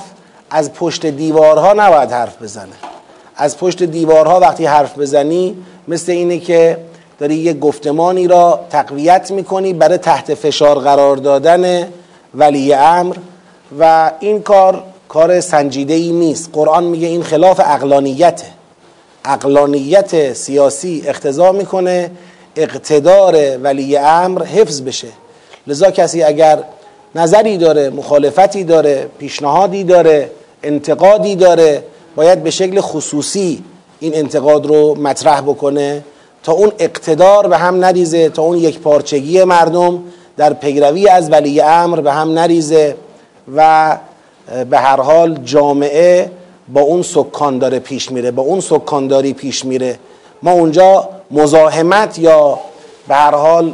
از 0.51 0.73
پشت 0.73 1.07
دیوارها 1.07 1.73
نباید 1.73 2.13
حرف 2.13 2.43
بزنه. 2.43 2.73
از 3.37 3.59
پشت 3.59 3.83
دیوارها 3.83 4.41
وقتی 4.41 4.67
حرف 4.67 4.99
بزنی 4.99 5.57
مثل 5.89 6.13
اینه 6.13 6.39
که 6.39 6.79
داری 7.19 7.35
یک 7.35 7.59
گفتمانی 7.59 8.29
را 8.29 8.61
تقویت 8.71 9.31
می‌کنی 9.31 9.73
برای 9.73 9.99
تحت 9.99 10.35
فشار 10.35 10.79
قرار 10.79 11.17
دادن 11.17 11.89
ولی 12.39 12.75
امر 12.75 13.17
و 13.79 14.13
این 14.21 14.43
کار 14.43 14.83
کار 15.09 15.41
سنجیده 15.41 15.95
ای 15.95 16.13
نیست. 16.13 16.51
قرآن 16.53 16.85
میگه 16.85 17.09
این 17.09 17.23
خلاف 17.23 17.61
اقلانیته. 17.65 18.47
اقلانیت 19.25 20.33
سیاسی 20.33 21.03
اقتضا 21.07 21.53
می‌کنه 21.53 22.11
اقتدار 22.57 23.59
ولی 23.59 23.97
امر 23.97 24.45
حفظ 24.45 24.83
بشه. 24.83 25.09
لذا 25.67 25.91
کسی 25.91 26.23
اگر 26.23 26.59
نظری 27.15 27.59
داره 27.59 27.91
مخالفتی 27.91 28.65
داره 28.65 29.09
پیشنهادی 29.19 29.85
داره 29.85 30.31
انتقادی 30.63 31.37
داره 31.37 31.83
باید 32.17 32.43
به 32.43 32.51
شکل 32.51 32.81
خصوصی 32.81 33.65
این 34.01 34.15
انتقاد 34.15 34.67
رو 34.67 34.95
مطرح 34.95 35.41
بکنه 35.41 36.05
تا 36.43 36.53
اون 36.53 36.73
اقتدار 36.79 37.49
به 37.49 37.57
هم 37.59 37.85
نریزه 37.85 38.29
تا 38.29 38.43
اون 38.43 38.59
یک 38.59 38.79
پارچگی 38.79 39.45
مردم 39.45 40.03
در 40.39 40.53
پیروی 40.53 41.09
از 41.09 41.33
ولی 41.33 41.61
امر 41.61 42.01
به 42.01 42.13
هم 42.13 42.39
نریزه 42.39 42.97
و 43.57 43.97
به 44.71 44.79
هر 44.79 45.01
حال 45.01 45.39
جامعه 45.45 46.31
با 46.69 46.81
اون 46.81 47.03
سکان 47.03 47.59
داره 47.59 47.79
پیش 47.79 48.13
میره 48.13 48.31
با 48.31 48.43
اون 48.43 48.61
سکانداری 48.61 49.33
پیش 49.33 49.65
میره. 49.65 49.99
ما 50.43 50.53
اونجا 50.53 51.09
مزاحمت 51.31 52.19
یا 52.19 52.59
به 53.09 53.15
هر 53.15 53.35
حال 53.35 53.73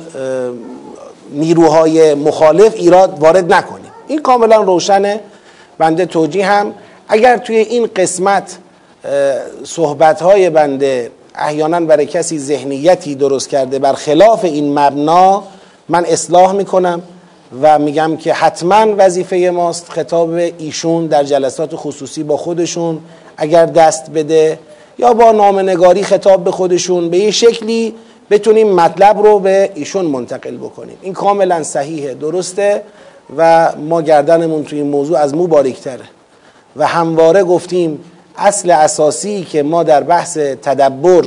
نیروهای 1.30 2.14
مخالف 2.14 2.74
ایراد 2.74 3.18
وارد 3.20 3.52
نکنیم. 3.52 3.90
این 4.08 4.22
کاملا 4.22 4.56
روشنه. 4.56 5.20
بنده 5.78 6.06
توجیه 6.06 6.46
هم 6.46 6.74
اگر 7.08 7.36
توی 7.36 7.56
این 7.56 7.88
قسمت 7.96 8.58
صحبت 9.64 10.22
بنده 10.50 11.10
احیانا 11.34 11.80
برای 11.80 12.06
کسی 12.06 12.38
ذهنیتی 12.38 13.14
درست 13.14 13.48
کرده 13.48 13.78
بر 13.78 13.92
خلاف 13.92 14.44
این 14.44 14.78
مبنا 14.78 15.42
من 15.88 16.04
اصلاح 16.04 16.52
می‌کنم 16.52 17.02
و 17.62 17.78
میگم 17.78 18.16
که 18.16 18.32
حتما 18.32 18.86
وظیفه 18.98 19.50
ماست 19.54 19.88
خطاب 19.88 20.30
ایشون 20.58 21.06
در 21.06 21.24
جلسات 21.24 21.70
خصوصی 21.74 22.22
با 22.22 22.36
خودشون 22.36 22.98
اگر 23.36 23.66
دست 23.66 24.10
بده 24.10 24.58
یا 24.98 25.14
با 25.14 25.32
نامنگاری 25.32 26.02
خطاب 26.02 26.44
به 26.44 26.50
خودشون 26.50 27.10
به 27.10 27.18
یه 27.18 27.30
شکلی 27.30 27.94
بتونیم 28.30 28.72
مطلب 28.72 29.18
رو 29.18 29.38
به 29.38 29.70
ایشون 29.74 30.04
منتقل 30.04 30.56
بکنیم. 30.56 30.96
این 31.02 31.12
کاملا 31.12 31.62
صحیحه 31.62 32.14
درسته 32.14 32.82
و 33.36 33.72
ما 33.76 34.02
گردنمون 34.02 34.64
توی 34.64 34.78
این 34.78 34.90
موضوع 34.90 35.18
از 35.18 35.34
مو 35.34 35.46
باریکتره. 35.46 36.04
و 36.76 36.86
همواره 36.86 37.44
گفتیم 37.44 38.04
اصل 38.36 38.70
اساسی 38.70 39.44
که 39.44 39.62
ما 39.62 39.82
در 39.82 40.02
بحث 40.02 40.36
تدبر 40.38 41.24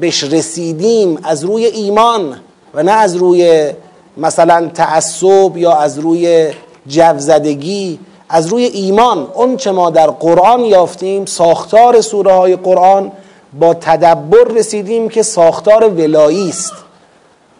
بهش 0.00 0.24
رسیدیم 0.24 1.18
از 1.24 1.44
روی 1.44 1.64
ایمان. 1.64 2.40
و 2.74 2.82
نه 2.82 2.92
از 2.92 3.16
روی 3.16 3.72
مثلا 4.16 4.70
تعصب 4.74 5.56
یا 5.56 5.72
از 5.72 5.98
روی 5.98 6.50
جوزدگی 6.86 7.98
از 8.28 8.46
روی 8.46 8.64
ایمان. 8.64 9.28
اون 9.34 9.56
چه 9.56 9.70
ما 9.70 9.90
در 9.90 10.06
قرآن 10.06 10.60
یافتیم 10.60 11.24
ساختار 11.24 12.00
سوره 12.00 12.32
های 12.32 12.56
قرآن 12.56 13.12
با 13.60 13.74
تدبر 13.74 14.44
رسیدیم 14.44 15.08
که 15.08 15.22
ساختار 15.22 15.88
ولایی 15.88 16.48
است. 16.48 16.72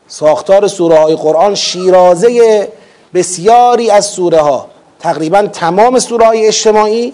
ساختار 0.09 0.67
سوره 0.67 0.99
های 0.99 1.17
قرآن 1.17 1.55
شیرازه 1.55 2.69
بسیاری 3.15 3.91
از 3.91 4.07
سوره 4.07 4.41
ها 4.41 4.67
تقریبا 5.01 5.43
تمام 5.43 5.99
سوره 5.99 6.27
های 6.27 6.47
اجتماعی 6.47 7.13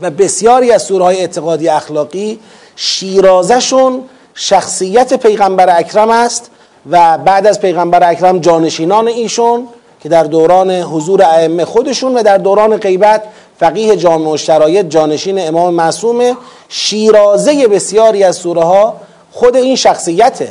و 0.00 0.10
بسیاری 0.10 0.72
از 0.72 0.82
سوره 0.82 1.04
های 1.04 1.20
اعتقادی 1.20 1.68
اخلاقی 1.68 2.40
شیرازشون 2.76 4.02
شخصیت 4.34 5.14
پیغمبر 5.14 5.78
اکرم 5.78 6.10
است. 6.10 6.49
و 6.90 7.18
بعد 7.18 7.46
از 7.46 7.60
پیغمبر 7.60 8.10
اکرم 8.10 8.38
جانشینان 8.38 9.08
ایشون 9.08 9.68
که 10.02 10.08
در 10.08 10.24
دوران 10.24 10.70
حضور 10.70 11.22
ائمه 11.22 11.64
خودشون 11.64 12.14
و 12.14 12.22
در 12.22 12.38
دوران 12.38 12.76
غیبت 12.76 13.22
فقیه 13.58 13.96
جامع 13.96 14.30
و 14.30 14.36
شرایط 14.36 14.86
جانشین 14.86 15.48
امام 15.48 15.74
معصوم 15.74 16.36
شیرازه 16.68 17.68
بسیاری 17.68 18.24
از 18.24 18.36
سوره 18.36 18.62
ها 18.62 18.94
خود 19.32 19.56
این 19.56 19.76
شخصیته. 19.76 20.48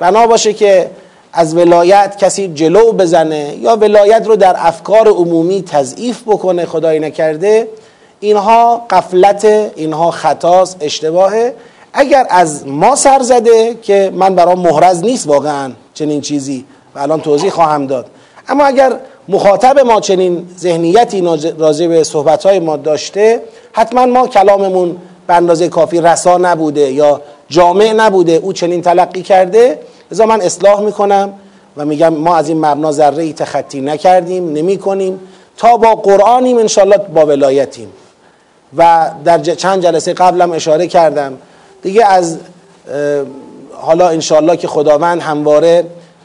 بنا 0.00 0.26
باشه 0.26 0.52
که 0.52 0.90
از 1.32 1.56
ولایت 1.56 2.18
کسی 2.18 2.48
جلو 2.48 2.92
بزنه 2.92 3.54
یا 3.60 3.76
ولایت 3.76 4.26
رو 4.26 4.36
در 4.36 4.54
افکار 4.58 5.08
عمومی 5.08 5.62
تضعیف 5.62 6.22
بکنه 6.22 6.66
خدای 6.66 6.98
نکرده 6.98 7.68
اینها 8.20 8.86
قفلت 8.90 9.44
اینها 9.76 10.10
خطاست 10.10 10.76
اشتباهه. 10.80 11.54
اگر 11.92 12.26
از 12.30 12.66
ما 12.66 12.96
سر 12.96 13.22
زده 13.22 13.74
که 13.82 14.12
من 14.14 14.34
برام 14.34 14.58
محرز 14.58 15.04
نیست 15.04 15.28
واقعا 15.28 15.72
چنین 15.94 16.20
چیزی 16.20 16.64
و 16.94 16.98
الان 16.98 17.20
توضیح 17.20 17.50
خواهم 17.50 17.86
داد. 17.86 18.06
اما 18.48 18.64
اگر 18.64 18.92
مخاطب 19.28 19.78
ما 19.80 20.00
چنین 20.00 20.46
ذهنیتی 20.58 21.20
راجع 21.58 21.86
به 21.86 22.04
صحبتهای 22.04 22.60
ما 22.60 22.76
داشته 22.76 23.42
حتما 23.72 24.06
ما 24.06 24.26
کلاممون 24.26 24.96
به 25.26 25.34
اندازه 25.34 25.68
کافی 25.68 26.00
رسا 26.00 26.38
نبوده 26.38 26.92
یا 26.92 27.20
جامع 27.48 27.92
نبوده 27.92 28.32
او 28.32 28.52
چنین 28.52 28.82
تلقی 28.82 29.22
کرده. 29.22 29.78
لذا 30.12 30.26
من 30.26 30.40
اصلاح 30.40 30.80
می‌کنم 30.80 31.32
و 31.76 31.84
میگم 31.84 32.14
ما 32.14 32.36
از 32.36 32.48
این 32.48 32.66
مبنا 32.66 32.92
ذره 32.92 33.22
ای 33.22 33.32
تخطی 33.32 33.80
نکردیم 33.80 34.52
نمی 34.52 34.78
کنیم 34.78 35.20
تا 35.56 35.76
با 35.76 35.94
قرآنیم 35.94 36.58
انشالله 36.58 36.96
با 36.98 37.26
ولایتیم. 37.26 37.88
و 38.76 39.10
در 39.24 39.38
چند 39.38 39.82
جلسه 39.82 40.12
قبلم 40.12 40.52
اشاره 40.52 40.86
کردم 40.86 41.38
دیگه 41.82 42.06
از 42.06 42.38
حالا 43.72 44.08
انشالله 44.08 44.56
که 44.56 44.68
خداوند 44.68 45.20
همواره 45.20 45.84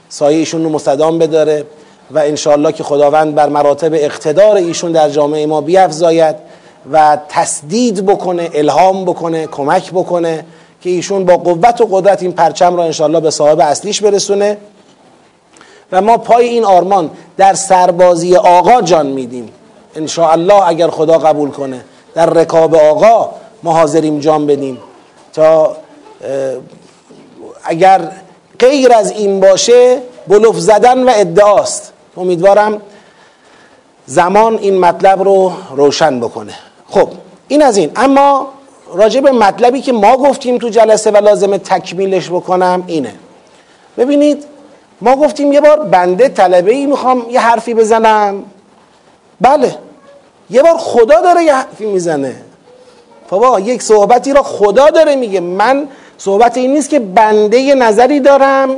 سایه 0.10 0.38
ایشون 0.38 0.64
رو 0.64 0.70
مستدام 0.70 1.20
بداره 1.20 1.66
و 2.12 2.20
انشالله 2.20 2.72
که 2.72 2.84
خداوند 2.84 3.36
بر 3.36 3.50
مراتب 3.50 3.94
اقتدار 3.94 4.56
ایشون 4.56 4.92
در 4.92 5.10
جامعه 5.10 5.46
ما 5.46 5.62
بیافزاید 5.62 6.36
و 6.92 7.18
تسدید 7.30 8.06
بکنه 8.06 8.50
الهام 8.54 9.06
بکنه 9.06 9.48
کمک 9.48 9.92
بکنه 9.92 10.46
که 10.82 10.90
ایشون 10.90 11.26
با 11.26 11.38
قوت 11.38 11.82
و 11.82 11.86
قدرت 11.92 12.22
این 12.22 12.32
پرچم 12.32 12.76
را 12.76 12.84
انشالله 12.84 13.20
به 13.20 13.32
صاحب 13.32 13.60
اصلیش 13.60 14.02
برسونه. 14.02 14.58
و 15.92 16.02
ما 16.02 16.18
پای 16.18 16.48
این 16.48 16.66
آرمان 16.66 17.10
در 17.38 17.54
سربازی 17.54 18.36
آقا 18.36 18.82
جان 18.82 19.08
میدیم. 19.08 19.50
انشاءالله 19.96 20.68
اگر 20.68 20.88
خدا 20.88 21.18
قبول 21.18 21.50
کنه 21.50 21.82
در 22.16 22.26
رکاب 22.26 22.76
آقا 22.76 23.30
ما 23.64 23.74
حاضریم 23.74 24.20
جان 24.20 24.46
بدیم. 24.46 24.78
تا 25.38 25.78
اگر 27.64 28.12
غیر 28.60 28.94
از 28.94 29.12
این 29.12 29.40
باشه 29.40 30.02
بلوف 30.28 30.60
زدن 30.60 31.04
و 31.04 31.12
ادعاست 31.16 31.94
امیدوارم 32.18 32.82
زمان 34.06 34.58
این 34.58 34.80
مطلب 34.80 35.24
رو 35.24 35.52
روشن 35.76 36.20
بکنه. 36.20 36.54
خب 36.90 37.10
این 37.48 37.62
از 37.62 37.78
این. 37.78 37.92
اما 37.96 38.48
راجع 38.94 39.22
به 39.22 39.32
مطلبی 39.32 39.82
که 39.82 39.92
ما 39.92 40.18
گفتیم 40.18 40.58
تو 40.58 40.70
جلسه 40.70 41.12
و 41.12 41.18
لازم 41.18 41.58
تکمیلش 41.58 42.30
بکنم 42.30 42.84
اینه. 42.88 43.14
ببینید 43.98 44.46
ما 45.02 45.16
گفتیم 45.16 45.54
یه 45.54 45.62
بار 45.62 45.80
بنده 45.80 46.30
طلبه 46.30 46.74
ای 46.74 46.86
می‌خوام 46.86 47.26
یه 47.30 47.40
حرفی 47.40 47.74
بزنم. 47.74 48.44
بله. 49.42 49.76
یه 50.50 50.64
بار 50.64 50.78
خدا 50.78 51.22
داره 51.22 51.44
یه 51.44 51.54
حرفی 51.54 51.86
می‌زنه. 51.86 52.36
بابا 53.30 53.60
یک 53.60 53.82
صحبتی 53.82 54.34
را 54.34 54.44
خدا 54.44 54.90
داره 54.90 55.16
میگه. 55.16 55.40
من 55.40 55.88
صحبت 56.18 56.58
این 56.58 56.74
نیست 56.74 56.90
که 56.90 57.00
بنده 57.00 57.76
نظری 57.76 58.20
دارم 58.20 58.70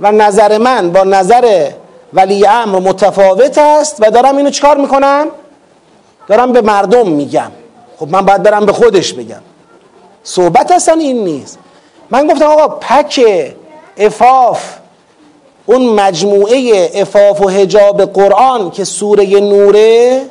و 0.00 0.12
نظر 0.12 0.58
من 0.58 0.92
با 0.92 1.04
نظر 1.04 1.70
ولی 2.12 2.46
امر 2.46 2.78
متفاوت 2.78 3.58
است 3.58 3.96
و 4.00 4.10
دارم 4.10 4.36
اینو 4.36 4.50
چکار 4.50 4.76
می‌کنم؟ 4.76 5.26
دارم 6.28 6.52
به 6.52 6.60
مردم 6.60 7.08
میگم. 7.08 7.50
خب 7.98 8.08
من 8.08 8.20
باید 8.20 8.42
برم 8.42 8.66
به 8.66 8.72
خودش 8.72 9.12
بگم. 9.12 9.42
صحبت 10.22 10.70
اصلا 10.70 10.94
این 10.94 11.24
نیست. 11.24 11.58
من 12.10 12.26
گفتم 12.26 12.46
آقا 12.46 12.68
پک 12.68 13.20
افاف 13.96 14.74
اون 15.66 15.88
مجموعه 15.88 16.90
افاف 16.94 17.40
و 17.40 17.48
هجاب 17.48 18.12
قرآن 18.12 18.70
که 18.70 18.84
سوره 18.84 19.40
نوره 19.40 20.22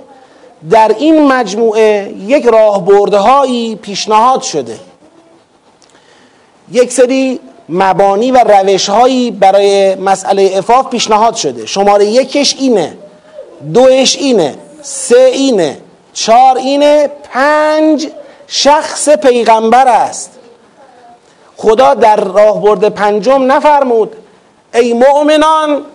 در 0.70 0.96
این 1.00 1.28
مجموعه 1.28 2.14
یک 2.28 2.46
راهبردهایی 2.46 3.76
پیشنهاد 3.76 4.42
شده. 4.42 4.80
یک 6.72 6.92
سری 6.92 7.40
مبانی 7.70 8.32
و 8.32 8.38
روشهایی 8.38 9.32
برای 9.32 9.96
مسئله 9.96 10.52
افاف 10.56 10.90
پیشنهاد 10.90 11.36
شده. 11.36 11.66
شماره 11.66 12.06
یکش 12.06 12.56
اینه 12.60 12.98
دوش 13.74 14.16
اینه 14.16 14.56
سه 14.82 15.20
اینه 15.34 15.78
چهار 16.14 16.58
اینه 16.58 17.10
پنج 17.34 18.08
شخص 18.48 19.10
پیغمبر 19.10 19.88
است. 19.88 20.32
خدا 21.58 21.94
در 21.94 22.16
راهبرد 22.16 22.90
پنجم 22.90 23.52
نفرمود 23.52 24.16
ای 24.74 24.94
مؤمنان 24.94 25.86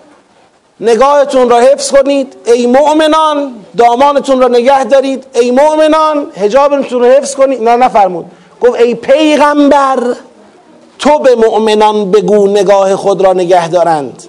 نگاهتون 0.80 1.50
را 1.50 1.60
حفظ 1.60 1.90
کنید. 1.90 2.36
ای 2.44 2.66
مؤمنان 2.66 3.54
دامانتون 3.76 4.40
را 4.40 4.48
نگه 4.48 4.84
دارید. 4.84 5.26
ای 5.34 5.50
مؤمنان 5.50 6.26
هجابتون 6.36 7.00
را 7.00 7.06
حفظ 7.06 7.34
کنید. 7.34 7.62
نه 7.62 7.76
نفرمود. 7.76 8.26
گفت 8.60 8.80
ای 8.80 8.94
پیغمبر 8.94 9.98
تو 10.98 11.18
به 11.18 11.34
مؤمنان 11.34 12.10
بگو 12.10 12.46
نگاه 12.46 12.96
خود 12.96 13.20
را 13.20 13.32
نگه 13.32 13.68
دارند. 13.68 14.22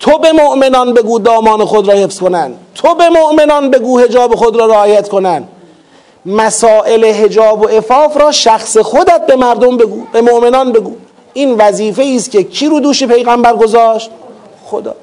تو 0.00 0.18
به 0.18 0.32
مؤمنان 0.32 0.94
بگو 0.94 1.18
دامان 1.18 1.64
خود 1.64 1.88
را 1.88 1.94
حفظ 1.94 2.20
کنند. 2.20 2.58
تو 2.74 2.94
به 2.94 3.08
مؤمنان 3.08 3.70
بگو 3.70 3.98
هجاب 3.98 4.34
خود 4.34 4.56
را 4.56 4.66
رعایت 4.66 5.08
کنند. 5.08 5.48
مسائل 6.26 7.04
هجاب 7.04 7.62
و 7.62 7.68
افاف 7.68 8.16
را 8.16 8.32
شخص 8.32 8.78
خودت 8.78 9.26
به 9.26 9.36
مردم 9.36 9.76
بگو 9.76 10.02
به 10.12 10.20
مؤمنان 10.20 10.72
بگو. 10.72 10.92
این 11.32 11.54
وظیفه 11.58 12.12
است 12.16 12.30
که 12.30 12.42
کی 12.42 12.66
رو 12.66 12.80
دوش 12.80 13.04
پیغمبر 13.04 13.56
گذاشت؟ 13.56 14.10
خدا. 14.64 14.94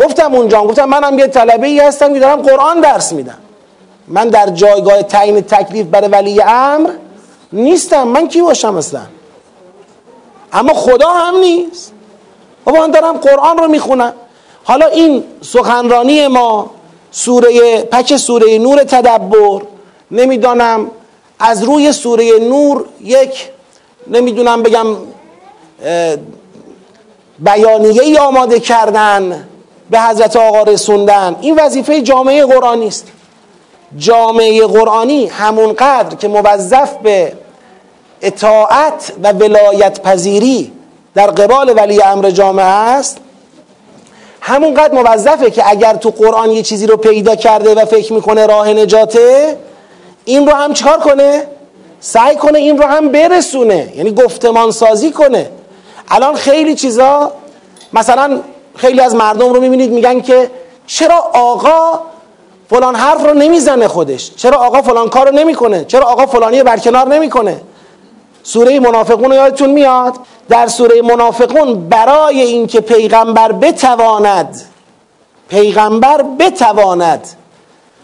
گفتم 0.00 0.34
اونجا 0.34 0.62
گفتم 0.62 0.84
منم 0.84 1.18
یه 1.18 1.26
طلبه 1.26 1.66
ای 1.66 1.80
هستم 1.80 2.14
که 2.14 2.20
دارم 2.20 2.42
قرآن 2.42 2.80
درس 2.80 3.12
میدم. 3.12 3.38
من 4.08 4.28
در 4.28 4.46
جایگاه 4.46 5.02
تعیین 5.02 5.40
تکلیف 5.40 5.86
برای 5.86 6.08
ولی 6.08 6.42
امر 6.42 6.90
نیستم. 7.52 8.08
من 8.08 8.28
کی 8.28 8.42
باشم 8.42 8.76
اصلا؟ 8.76 9.00
اما 10.52 10.74
خدا 10.74 11.08
هم 11.08 11.36
نیست. 11.36 11.92
بابا 12.64 12.80
من 12.80 12.90
دارم 12.90 13.16
قرآن 13.16 13.58
رو 13.58 13.68
می‌خونم. 13.68 14.12
حالا 14.64 14.86
این 14.86 15.24
سخنرانی 15.42 16.26
ما 16.28 16.70
سوره 17.10 17.82
پک 17.82 18.16
سوره 18.16 18.58
نور 18.58 18.84
تدبر 18.84 19.62
نمی‌دانم 20.10 20.90
از 21.38 21.64
روی 21.64 21.92
سوره 21.92 22.38
نور 22.38 22.84
یک 23.00 23.48
نمی‌دونم 24.06 24.62
بگم 24.62 24.86
بیانیه 27.38 28.02
ای 28.02 28.18
آماده 28.18 28.60
کردن. 28.60 29.48
به 29.90 30.00
حضرت 30.00 30.36
آقا 30.36 30.62
رسوندن. 30.62 31.36
این 31.40 31.54
وظیفه 31.54 32.02
جامعه 32.02 32.46
قرآنی 32.46 32.86
است. 32.86 33.06
جامعه 33.98 34.66
قرآنی 34.66 35.26
همون 35.26 35.72
قدر 35.72 36.16
که 36.16 36.28
موظف 36.28 36.96
به 37.02 37.32
اطاعت 38.22 39.12
و 39.22 39.32
ولایت 39.32 40.00
پذیری 40.02 40.72
در 41.14 41.26
قبال 41.26 41.72
ولی 41.76 42.02
امر 42.02 42.30
جامعه 42.30 42.64
است 42.64 43.18
همونقدر 44.40 44.94
موظفه 44.94 45.50
که 45.50 45.70
اگر 45.70 45.94
تو 45.94 46.10
قرآن 46.10 46.50
یه 46.50 46.62
چیزی 46.62 46.86
رو 46.86 46.96
پیدا 46.96 47.36
کرده 47.36 47.74
و 47.74 47.84
فکر 47.84 48.12
می‌کنه 48.12 48.46
راه 48.46 48.68
نجاته 48.68 49.56
این 50.24 50.46
رو 50.46 50.52
هم 50.52 50.72
چکار 50.72 50.98
کنه؟ 50.98 51.46
سعی 52.00 52.36
کنه 52.36 52.58
این 52.58 52.78
رو 52.78 52.84
هم 52.84 53.08
برسونه. 53.08 53.92
یعنی 53.96 54.12
گفتمان 54.12 54.70
سازی 54.70 55.10
کنه. 55.10 55.50
الان 56.08 56.34
خیلی 56.34 56.74
چیزا 56.74 57.32
مثلا 57.92 58.40
خیلی 58.80 59.00
از 59.00 59.14
مردم 59.14 59.52
رو 59.52 59.60
می‌بینید 59.60 59.92
میگن 59.92 60.20
که 60.20 60.50
چرا 60.86 61.18
آقا 61.32 62.00
فلان 62.70 62.94
حرف 62.94 63.24
رو 63.24 63.34
نمی‌زنه 63.34 63.88
خودش؟ 63.88 64.30
چرا 64.36 64.58
آقا 64.58 64.82
فلان 64.82 65.08
کار 65.08 65.28
رو 65.28 65.34
نمی‌کنه؟ 65.34 65.84
چرا 65.84 66.04
آقا 66.06 66.26
فلانی 66.26 66.62
برکنار 66.62 67.08
نمی‌کنه؟ 67.08 67.60
سوره 68.42 68.80
منافقون 68.80 69.32
یادتون 69.32 69.70
میاد؟ 69.70 70.14
در 70.48 70.66
سوره 70.66 71.02
منافقون 71.02 71.88
برای 71.88 72.40
اینکه 72.40 72.80
پیغمبر 72.80 73.52
بتواند 73.52 74.60
پیغمبر 75.48 76.24
بتواند 76.38 77.28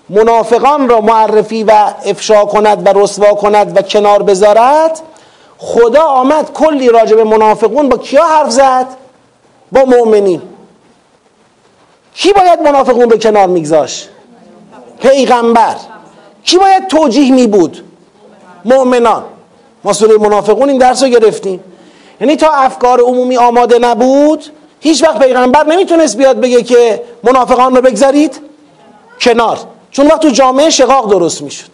منافقان 0.09 0.89
را 0.89 1.01
معرفی 1.01 1.65
و 1.65 1.93
افشا 2.05 2.45
کند 2.45 2.87
و 2.87 3.01
رسوا 3.01 3.35
کند 3.35 3.77
و 3.77 3.83
کنار 3.83 4.23
بذارد 4.23 5.01
خدا 5.59 6.03
آمد 6.03 6.53
کلی 6.53 6.89
راجع 6.89 7.23
منافقون 7.23 7.89
با 7.89 7.97
کیا 7.97 8.25
حرف 8.25 8.51
زد؟ 8.51 8.87
با 9.73 9.85
مؤمنین. 9.85 10.43
کی 12.17 12.33
باید 12.33 12.61
منافقون 12.61 13.11
رو 13.11 13.19
کنار 13.19 13.47
میگذاش 13.47 14.09
پیغمبر. 15.01 15.77
کی 16.45 16.59
باید 16.59 16.87
توجیه 16.87 17.33
می 17.33 17.47
بود؟ 17.47 17.85
مؤمنان. 18.65 19.25
ما 19.85 19.93
سوره 19.93 20.19
منافقون 20.19 20.69
این 20.69 20.79
درس 20.79 21.03
رو 21.03 21.09
گرفتیم. 21.09 21.61
یعنی 22.21 22.37
تا 22.37 22.51
افکار 22.51 23.01
عمومی 23.01 23.37
آماده 23.37 23.79
نبود 23.79 24.45
هیچ 24.81 25.05
وقت 25.05 25.19
پیغمبر 25.19 25.67
نمی‌تونست 25.67 26.17
بیاد 26.17 26.41
بگه 26.41 26.63
که 26.63 27.03
منافقان 27.23 27.77
رو 27.77 27.83
بگذارید 27.83 28.41
کنار. 29.21 29.59
چون 29.91 30.07
وقت 30.07 30.21
تو 30.21 30.29
جامعه 30.29 30.71
شقاق 30.71 31.11
درست 31.11 31.43
می‌شد. 31.43 31.71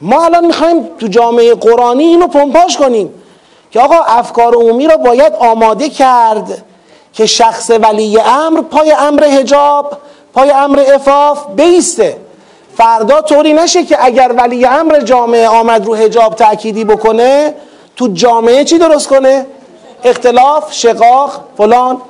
ما 0.00 0.24
الان 0.24 0.46
می‌خوایم 0.46 0.88
تو 0.98 1.06
جامعه 1.06 1.54
قرآنی 1.54 2.04
اینو 2.04 2.26
پمپاش 2.26 2.76
کنیم 2.76 3.14
که 3.70 3.80
آقا 3.80 3.96
افکار 3.96 4.54
عمومی 4.54 4.86
رو 4.86 4.98
باید 4.98 5.32
آماده 5.32 5.88
کرد. 5.88 6.64
که 7.16 7.26
شخص 7.26 7.70
ولی 7.70 8.20
امر 8.20 8.60
پای 8.60 8.92
امر 8.92 9.24
هجاب 9.24 9.98
پای 10.34 10.50
امر 10.50 10.84
افاف 10.94 11.46
بیسته. 11.46 12.16
فردا 12.76 13.20
طوری 13.20 13.52
نشه 13.52 13.84
که 13.84 14.04
اگر 14.04 14.34
ولی 14.38 14.66
امر 14.66 15.00
جامعه 15.00 15.48
آمد 15.48 15.86
رو 15.86 15.94
هجاب 15.94 16.34
تأکیدی 16.34 16.84
بکنه 16.84 17.54
تو 17.96 18.08
جامعه 18.08 18.64
چی 18.64 18.78
درست 18.78 19.08
کنه؟ 19.08 19.46
اختلاف، 20.04 20.72
شقاق، 20.72 21.40
فلان. 21.56 22.00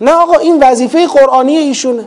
نه 0.00 0.12
آقا 0.12 0.38
این 0.38 0.62
وظیفه 0.62 1.06
قرآنی 1.06 1.56
ایشونه. 1.56 2.04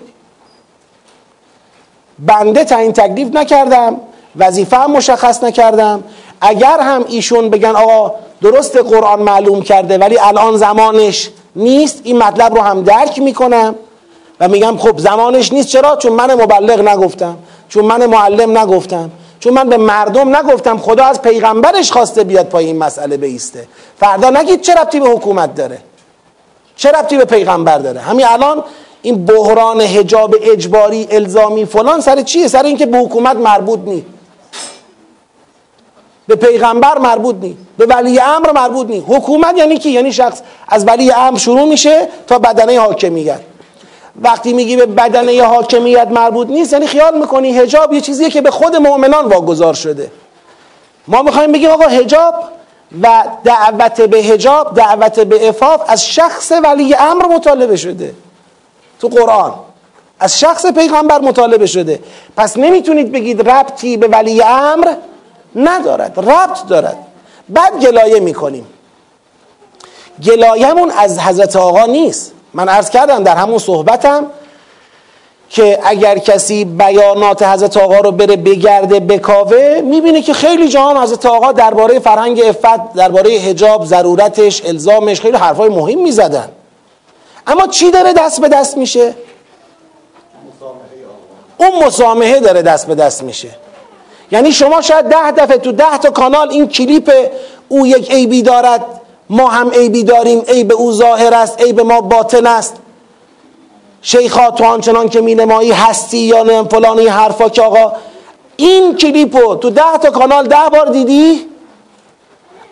بنده 2.19 2.63
تعیین 2.63 2.93
تکلیف 2.93 3.35
نکردم 3.35 4.01
وظیفه 4.35 4.77
هم 4.77 4.91
مشخص 4.91 5.43
نکردم. 5.43 6.03
اگر 6.41 6.79
هم 6.79 7.05
ایشون 7.07 7.49
بگن 7.49 7.75
آقا 7.75 8.15
درست 8.41 8.77
قرآن 8.77 9.21
معلوم 9.21 9.61
کرده 9.61 9.97
ولی 9.97 10.19
الان 10.19 10.57
زمانش 10.57 11.29
نیست 11.57 12.01
این 12.03 12.17
مطلب 12.17 12.55
رو 12.55 12.61
هم 12.61 12.83
درک 12.83 13.19
می‌کنم 13.19 13.75
و 14.39 14.47
میگم 14.47 14.77
خب 14.77 14.97
زمانش 14.97 15.53
نیست. 15.53 15.67
چرا؟ 15.67 15.95
چون 15.95 16.13
من 16.13 16.33
مبلغ 16.33 16.87
نگفتم 16.87 17.37
چون 17.69 17.85
من 17.85 18.05
معلم 18.05 18.57
نگفتم 18.57 19.11
چون 19.39 19.53
من 19.53 19.69
به 19.69 19.77
مردم 19.77 20.35
نگفتم. 20.35 20.77
خدا 20.77 21.05
از 21.05 21.21
پیغمبرش 21.21 21.91
خواسته 21.91 22.23
بیاد 22.23 22.45
پای 22.45 22.65
این 22.65 22.77
مسئله 22.77 23.17
بیسته. 23.17 23.67
فردا 23.99 24.29
نگید 24.29 24.61
چه 24.61 24.73
ربطی 24.73 24.99
به 24.99 25.09
حکومت 25.09 25.55
داره. 25.55 25.77
چه 26.75 26.91
ربطی 26.91 27.17
به 27.17 27.25
پیغمبر 27.25 27.77
داره؟ 27.77 27.99
همین 27.99 28.25
الان 28.27 28.63
این 29.01 29.25
بحران 29.25 29.81
حجاب 29.81 30.35
اجباری 30.41 31.07
الزامی 31.11 31.65
فلان 31.65 32.01
سر 32.01 32.21
چیه؟ 32.21 32.47
سر 32.47 32.63
اینکه 32.63 32.85
به 32.85 32.97
حکومت 32.97 33.35
مربوط 33.35 33.79
نی. 33.85 34.05
به 36.27 36.35
پیغمبر 36.35 36.97
مربوط 36.97 37.35
نی. 37.41 37.57
به 37.77 37.85
ولی 37.85 38.19
امر 38.19 38.51
مربوط 38.51 38.87
نی. 38.87 39.03
حکومت 39.07 39.57
یعنی 39.57 39.77
کی؟ 39.77 39.89
یعنی 39.89 40.13
شخص. 40.13 40.41
از 40.67 40.87
ولی 40.87 41.11
امر 41.11 41.37
شروع 41.37 41.69
میشه 41.69 42.07
تا 42.27 42.39
بدنه 42.39 42.79
حاکمیت. 42.79 43.39
وقتی 44.21 44.53
میگی 44.53 44.75
به 44.75 44.85
بدنه 44.85 45.43
حاکمیت 45.43 46.07
مربوط 46.11 46.47
نیست 46.47 46.73
یعنی 46.73 46.87
خیال 46.87 47.17
می‌کنی 47.17 47.57
هجاب 47.57 47.93
یه 47.93 48.01
چیزیه 48.01 48.29
که 48.29 48.41
به 48.41 48.51
خود 48.51 48.75
مؤمنان 48.75 49.25
واگذار 49.25 49.73
شده. 49.73 50.11
ما 51.07 51.21
می‌خوایم 51.21 51.51
بگیم 51.51 51.69
آقا 51.69 51.87
هجاب 51.87 52.35
و 53.01 53.23
دعوت 53.43 54.01
به 54.01 54.17
هجاب 54.17 54.75
دعوت 54.75 55.19
به 55.19 55.49
افاف 55.49 55.81
از 55.87 56.07
شخص 56.07 56.51
ولی 56.63 56.95
امر 56.95 57.25
مطالبه 57.25 57.75
شده. 57.75 58.13
تو 58.99 59.07
قرآن. 59.07 59.53
از 60.19 60.39
شخص 60.39 60.65
پیغمبر 60.65 61.19
مطالبه 61.19 61.65
شده. 61.65 61.99
پس 62.37 62.57
نمی‌تونید 62.57 63.11
بگید 63.11 63.49
ربطی 63.49 63.97
به 63.97 64.07
ولی 64.07 64.43
امر 64.43 64.93
ندارد 65.55 66.19
ربط 66.19 66.65
دارد. 66.69 66.97
بعد 67.49 67.79
گلایه 67.79 68.19
می‌کنیم. 68.19 68.67
گلایمون 70.23 70.91
از 70.91 71.19
حضرت 71.19 71.55
آقا 71.55 71.85
نیست. 71.85 72.31
من 72.53 72.69
عرض 72.69 72.89
کردم 72.89 73.23
در 73.23 73.35
همون 73.35 73.57
صحبتم 73.57 74.25
که 75.49 75.79
اگر 75.83 76.17
کسی 76.17 76.65
بیانات 76.65 77.43
حضرت 77.43 77.77
آقا 77.77 77.97
رو 77.97 78.11
بره 78.11 78.35
بگرده 78.35 78.99
بکاوه 78.99 79.81
می‌بینه 79.83 80.21
که 80.21 80.33
خیلی 80.33 80.67
جا 80.69 81.01
حضرت 81.01 81.25
آقا 81.25 81.51
درباره 81.51 81.99
فرهنگ 81.99 82.41
افت 82.45 82.93
درباره 82.93 83.39
حجاب 83.39 83.85
ضرورتش 83.85 84.65
الزامش 84.65 85.21
خیلی 85.21 85.37
حرفای 85.37 85.69
مهم 85.69 86.03
می‌زدن. 86.03 86.49
اما 87.47 87.67
چی 87.67 87.91
داره 87.91 88.13
دست 88.13 88.41
به 88.41 88.49
دست 88.49 88.77
میشه؟ 88.77 89.15
اون 91.57 91.83
مسامحه 91.85 92.39
داره 92.39 92.61
دست 92.61 92.87
به 92.87 92.95
دست 92.95 93.23
میشه. 93.23 93.49
یعنی 94.31 94.51
شما 94.51 94.81
شاید 94.81 95.05
ده 95.05 95.31
دفعه 95.31 95.57
تو 95.57 95.71
ده 95.71 95.97
تا 95.97 96.09
کانال 96.09 96.49
این 96.49 96.67
کلیپ 96.67 97.11
او 97.67 97.87
یک 97.87 98.11
عیبی 98.11 98.41
دارد. 98.41 98.85
ما 99.29 99.47
هم 99.47 99.69
عیبی 99.69 100.03
داریم. 100.03 100.41
عیب 100.47 100.73
او 100.73 100.91
ظاهر 100.91 101.33
است 101.33 101.61
عیب 101.61 101.81
ما 101.81 102.01
باطن 102.01 102.47
است. 102.47 102.75
شیخا 104.01 104.51
تو 104.51 104.63
آنچنان 104.63 105.09
که 105.09 105.21
مینمایی 105.21 105.71
هستی 105.71 106.17
یا 106.17 106.43
نه 106.43 106.63
فلانی 106.63 107.07
حرفا 107.07 107.49
که 107.49 107.61
آقا. 107.61 107.91
این 108.55 108.95
کلیپو 108.95 109.55
تو 109.55 109.69
ده 109.69 109.97
تا 110.01 110.09
کانال 110.09 110.47
ده 110.47 110.69
بار 110.71 110.85
دیدی؟ 110.85 111.45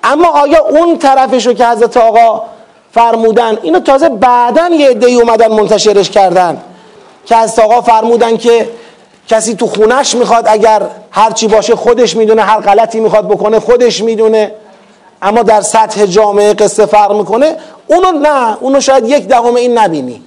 اما 0.03 0.27
آیا 0.27 0.65
اون 0.65 0.97
طرفشو 0.97 1.53
که 1.53 1.65
حضرت 1.65 1.97
آقا 1.97 2.41
فرمودن 2.91 3.57
اینو 3.63 3.79
تازه 3.79 4.09
بعدا 4.09 4.69
یه 4.69 4.89
عده 4.89 5.07
اومدن 5.07 5.47
منتشرش 5.47 6.09
کردن. 6.09 6.61
که 7.25 7.35
از 7.35 7.59
آقا 7.59 7.81
فرمودن 7.81 8.37
که 8.37 8.69
کسی 9.27 9.55
تو 9.55 9.67
خونش 9.67 10.15
می‌خواد 10.15 10.43
اگر 10.47 10.81
هرچی 11.11 11.47
باشه 11.47 11.75
خودش 11.75 12.15
می‌دونه 12.15 12.41
هر 12.41 12.59
غلطی 12.59 12.99
می‌خواد 12.99 13.27
بکنه 13.27 13.59
خودش 13.59 14.03
می‌دونه. 14.03 14.51
اما 15.21 15.43
در 15.43 15.61
سطح 15.61 16.05
جامعه 16.05 16.53
قصه 16.53 16.85
فرق 16.85 17.11
می‌کنه. 17.11 17.57
اونو 17.87 18.11
نه 18.11 18.57
اونو 18.59 18.81
شاید 18.81 19.09
یک 19.09 19.27
دهم 19.27 19.55
این 19.55 19.77
نبینی. 19.77 20.21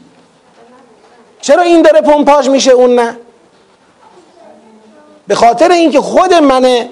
چرا 1.40 1.62
این 1.62 1.82
داره 1.82 2.00
پمپاژ 2.00 2.48
میشه 2.48 2.70
اون 2.70 2.94
نه؟ 2.94 3.16
به 5.26 5.34
خاطر 5.34 5.70
اینکه 5.70 6.00
خود 6.00 6.34
من 6.34 6.88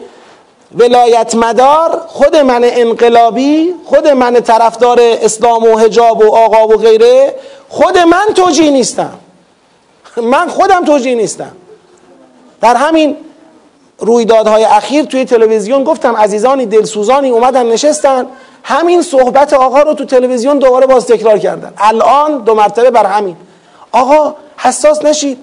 ولایت 0.75 1.35
مدار 1.35 2.03
خود 2.07 2.37
من 2.37 2.61
انقلابی 2.65 3.75
خود 3.85 4.09
من 4.09 4.35
طرفدار 4.35 4.99
اسلام 5.01 5.65
و 5.65 5.79
حجاب 5.79 6.19
و 6.19 6.37
آقا 6.37 6.69
و 6.69 6.77
غیره 6.77 7.35
خود 7.69 7.99
من 7.99 8.27
توجیه 8.35 8.71
نیستم. 8.71 9.19
من 10.17 10.49
خودم 10.49 10.85
توجیه 10.85 11.15
نیستم. 11.15 11.53
در 12.67 12.77
همین 12.77 13.17
رویدادهای 13.99 14.65
اخیر 14.65 15.05
توی 15.05 15.25
تلویزیون 15.25 15.85
گفتم 15.85 16.17
عزیزانی 16.17 16.67
دلسوزانی 16.67 17.31
اومدن 17.31 17.67
نشستن. 17.67 18.27
همین 18.63 19.03
صحبت 19.03 19.53
آقا 19.53 19.83
رو 19.83 19.95
تو 19.95 20.05
تلویزیون 20.05 20.59
دوباره 20.59 20.87
باز 20.87 21.07
تکرار 21.07 21.39
کردن. 21.39 21.73
الان 21.79 22.39
دو 22.39 22.55
مرتبه 22.55 22.91
بر 22.91 23.07
همین. 23.07 23.37
آقا 23.93 24.35
حساس 24.57 25.05
نشید. 25.05 25.39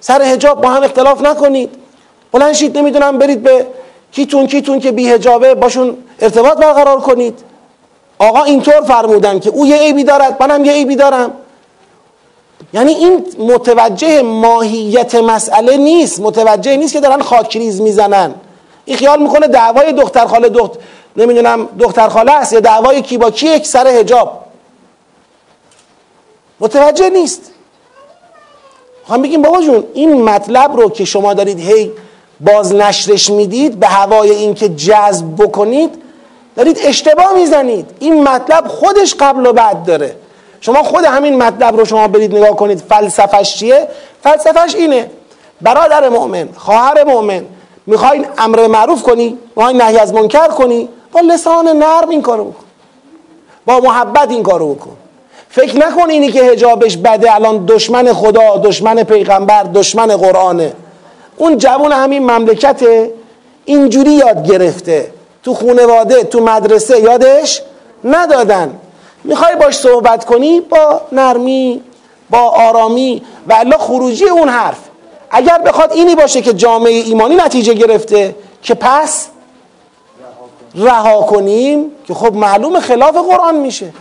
سر 0.00 0.22
هجاب 0.22 0.60
با 0.60 0.68
هم 0.68 0.82
اختلاف 0.82 1.22
نکنید. 1.22 1.70
بلند 2.32 2.52
شید 2.52 2.78
نمی‌دونم 2.78 3.18
برید 3.18 3.42
به 3.42 3.66
کیتون 4.12 4.46
کیتون 4.46 4.80
که 4.80 4.92
بی 4.92 5.08
هجابه 5.08 5.54
باشون 5.54 5.96
ارتباط 6.20 6.58
برقرار 6.58 7.00
کنید. 7.00 7.38
آقا 8.18 8.42
اینطور 8.42 8.80
فرمودن 8.80 9.38
که 9.38 9.50
او 9.50 9.66
یه 9.66 9.76
عیبی 9.76 10.04
دارد 10.04 10.36
منم 10.40 10.64
یه 10.64 10.72
عیبی 10.72 10.96
دارم. 10.96 11.32
یعنی 12.72 12.92
این 12.92 13.26
متوجه 13.38 14.22
ماهیت 14.22 15.14
مسئله 15.14 15.76
نیست. 15.76 16.20
متوجه 16.20 16.76
نیست 16.76 16.92
که 16.92 17.00
دارن 17.00 17.22
خاکریز 17.22 17.80
می‌زنن. 17.80 18.34
این 18.84 18.96
خیال 18.96 19.22
می‌کنه 19.22 19.46
دعوای 19.46 19.92
دختر 19.92 20.26
خاله 20.26 20.48
دخت 20.48 20.72
نمی‌دونم 21.16 21.68
دختر 21.78 22.08
خاله 22.08 22.32
است 22.32 22.52
یا 22.52 22.60
دعوای 22.60 23.02
کی 23.02 23.18
با 23.18 23.30
کی 23.30 23.64
سر 23.64 23.86
هجاب 23.86 24.44
متوجه 26.60 27.10
نیست. 27.10 27.42
می‌خوام 29.00 29.22
بگیم 29.22 29.42
بابا 29.42 29.60
جون 29.62 29.84
این 29.94 30.22
مطلب 30.22 30.76
رو 30.76 30.90
که 30.90 31.04
شما 31.04 31.34
دارید 31.34 31.60
هی 31.60 31.90
باز 32.40 32.74
نشرش 32.74 33.30
می‌دید 33.30 33.80
به 33.80 33.86
هوای 33.86 34.30
اینکه 34.30 34.68
جذب 34.68 35.26
بکنید 35.38 36.02
دارید 36.56 36.78
اشتباه 36.82 37.34
می‌زنید. 37.34 37.90
این 37.98 38.28
مطلب 38.28 38.68
خودش 38.68 39.14
قبل 39.14 39.46
و 39.46 39.52
بعد 39.52 39.84
داره. 39.84 40.16
شما 40.60 40.82
خود 40.82 41.04
همین 41.04 41.36
مطلب 41.36 41.76
رو 41.76 41.84
شما 41.84 42.08
برید 42.08 42.36
نگاه 42.36 42.56
کنید 42.56 42.78
فلسفش 42.88 43.56
چیه؟ 43.56 43.88
فلسفش 44.22 44.74
اینه. 44.74 45.10
برادر 45.60 46.08
مؤمن 46.08 46.48
خواهر 46.56 47.04
مؤمن 47.04 47.44
می‌خوای 47.86 48.24
امر 48.38 48.66
معروف 48.66 49.02
کنی 49.02 49.38
می‌خوای 49.56 49.74
نهی 49.74 49.98
از 49.98 50.14
منکر 50.14 50.48
کنی 50.48 50.88
با 51.12 51.20
لسان 51.20 51.68
نرم 51.68 52.08
این 52.08 52.22
کارو 52.22 52.44
بکن. 52.44 52.64
با 53.66 53.80
محبت 53.80 54.30
این 54.30 54.42
کارو 54.42 54.74
بکن. 54.74 54.96
فکر 55.50 55.76
نکن 55.76 56.10
اینی 56.10 56.32
که 56.32 56.42
هجابش 56.42 56.96
بده 56.96 57.34
الان 57.34 57.64
دشمن 57.66 58.12
خدا 58.12 58.56
دشمن 58.64 59.02
پیغمبر 59.02 59.62
دشمن 59.62 60.16
قرآنه. 60.16 60.72
اون 61.36 61.58
جوان 61.58 61.92
همین 61.92 62.30
مملکت 62.30 62.82
اینجوری 63.64 64.10
یاد 64.10 64.46
گرفته. 64.50 65.10
تو 65.42 65.54
خونواده 65.54 66.24
تو 66.24 66.40
مدرسه 66.40 67.00
یادش 67.00 67.62
ندادن. 68.04 68.78
می‌خوای 69.24 69.56
باش 69.56 69.78
صحبت 69.78 70.24
کنی؟ 70.24 70.60
با 70.60 71.00
نرمی 71.12 71.82
با 72.30 72.38
آرامی 72.38 73.22
و 73.48 73.52
الا 73.52 73.78
خروجی 73.78 74.28
اون 74.28 74.48
حرف. 74.48 74.78
اگر 75.30 75.58
بخواد 75.58 75.92
اینی 75.92 76.14
باشه 76.14 76.42
که 76.42 76.52
جامعه 76.52 76.92
ایمانی 76.92 77.34
نتیجه 77.34 77.74
گرفته 77.74 78.34
که 78.62 78.74
پس 78.74 79.28
رها 80.74 81.22
کنیم 81.22 81.90
که 82.06 82.14
خب 82.14 82.34
معلوم 82.34 82.80
خلاف 82.80 83.16
قرآن 83.16 83.56
میشه. 83.56 83.92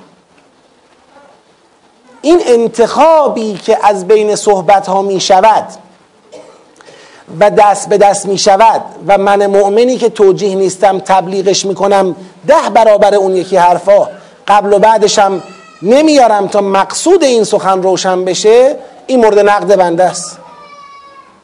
این 2.22 2.42
انتخابی 2.46 3.54
که 3.54 3.78
از 3.84 4.08
بین 4.08 4.36
صحبت 4.36 4.88
ها 4.88 5.02
می 5.02 5.20
شود 5.20 5.68
و 7.40 7.50
دست 7.50 7.90
به 7.90 7.98
دست 7.98 8.26
می 8.26 8.38
شود 8.38 8.82
و 9.08 9.18
من 9.18 9.46
مؤمنی 9.46 9.98
که 9.98 10.10
توجیه 10.10 10.56
نیستم 10.56 11.00
تبلیغش 11.00 11.66
می 11.66 11.76
کنم 11.76 12.16
ده 12.48 12.70
برابر 12.74 13.16
اون 13.16 13.36
یکی 13.36 13.58
حرفا 13.58 14.10
قبل 14.48 14.74
و 14.74 14.80
بعدشم 14.80 15.44
نمیارم 15.82 16.48
تا 16.48 16.62
مقصود 16.62 17.24
این 17.24 17.44
سخن 17.44 17.82
روشن 17.82 18.26
بشه 18.26 18.78
این 19.08 19.20
مورد 19.20 19.40
نقد 19.40 19.76
بنده 19.76 20.04
است. 20.04 20.40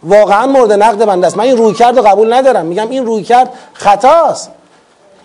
واقعا 0.04 0.48
مورد 0.48 0.72
نقد 0.72 1.06
بنده 1.06 1.28
است. 1.28 1.38
من 1.38 1.44
این 1.44 1.58
روی 1.58 1.74
کرد 1.74 1.98
رو 1.98 2.04
قبول 2.04 2.34
ندارم. 2.34 2.66
میگم 2.66 2.90
این 2.90 3.06
روی 3.06 3.24
کرد 3.24 3.54
خطاست. 3.74 4.52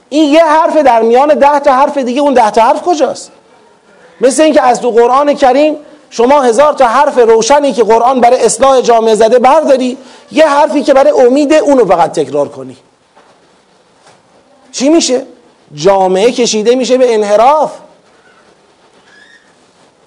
این 0.08 0.32
یه 0.32 0.44
حرف 0.44 0.76
در 0.76 1.02
میان 1.02 1.28
ده 1.28 1.58
تا 1.58 1.72
حرف 1.72 1.98
دیگه 1.98 2.20
اون 2.20 2.34
ده 2.34 2.50
تا 2.50 2.62
حرف 2.62 2.82
کجاست؟ 2.82 3.30
مثل 4.20 4.42
اینکه 4.42 4.62
از 4.62 4.80
تو 4.80 4.90
قرآن 4.90 5.34
کریم 5.34 5.76
شما 6.10 6.42
هزار 6.42 6.72
تا 6.72 6.86
حرف 6.86 7.18
روشنی 7.18 7.72
که 7.72 7.84
قرآن 7.84 8.20
برای 8.20 8.44
اصلاح 8.44 8.80
جامعه 8.80 9.14
زده 9.14 9.38
برداری 9.38 9.98
یه 10.32 10.48
حرفی 10.48 10.82
که 10.82 10.94
برای 10.94 11.10
امید 11.26 11.52
اونو 11.52 11.84
فقط 11.84 12.12
تکرار 12.12 12.48
کنی. 12.48 12.76
چی 14.72 14.88
میشه؟ 14.88 15.22
جامعه 15.74 16.32
کشیده 16.32 16.74
میشه 16.74 16.98
به 16.98 17.14
انحراف. 17.14 17.72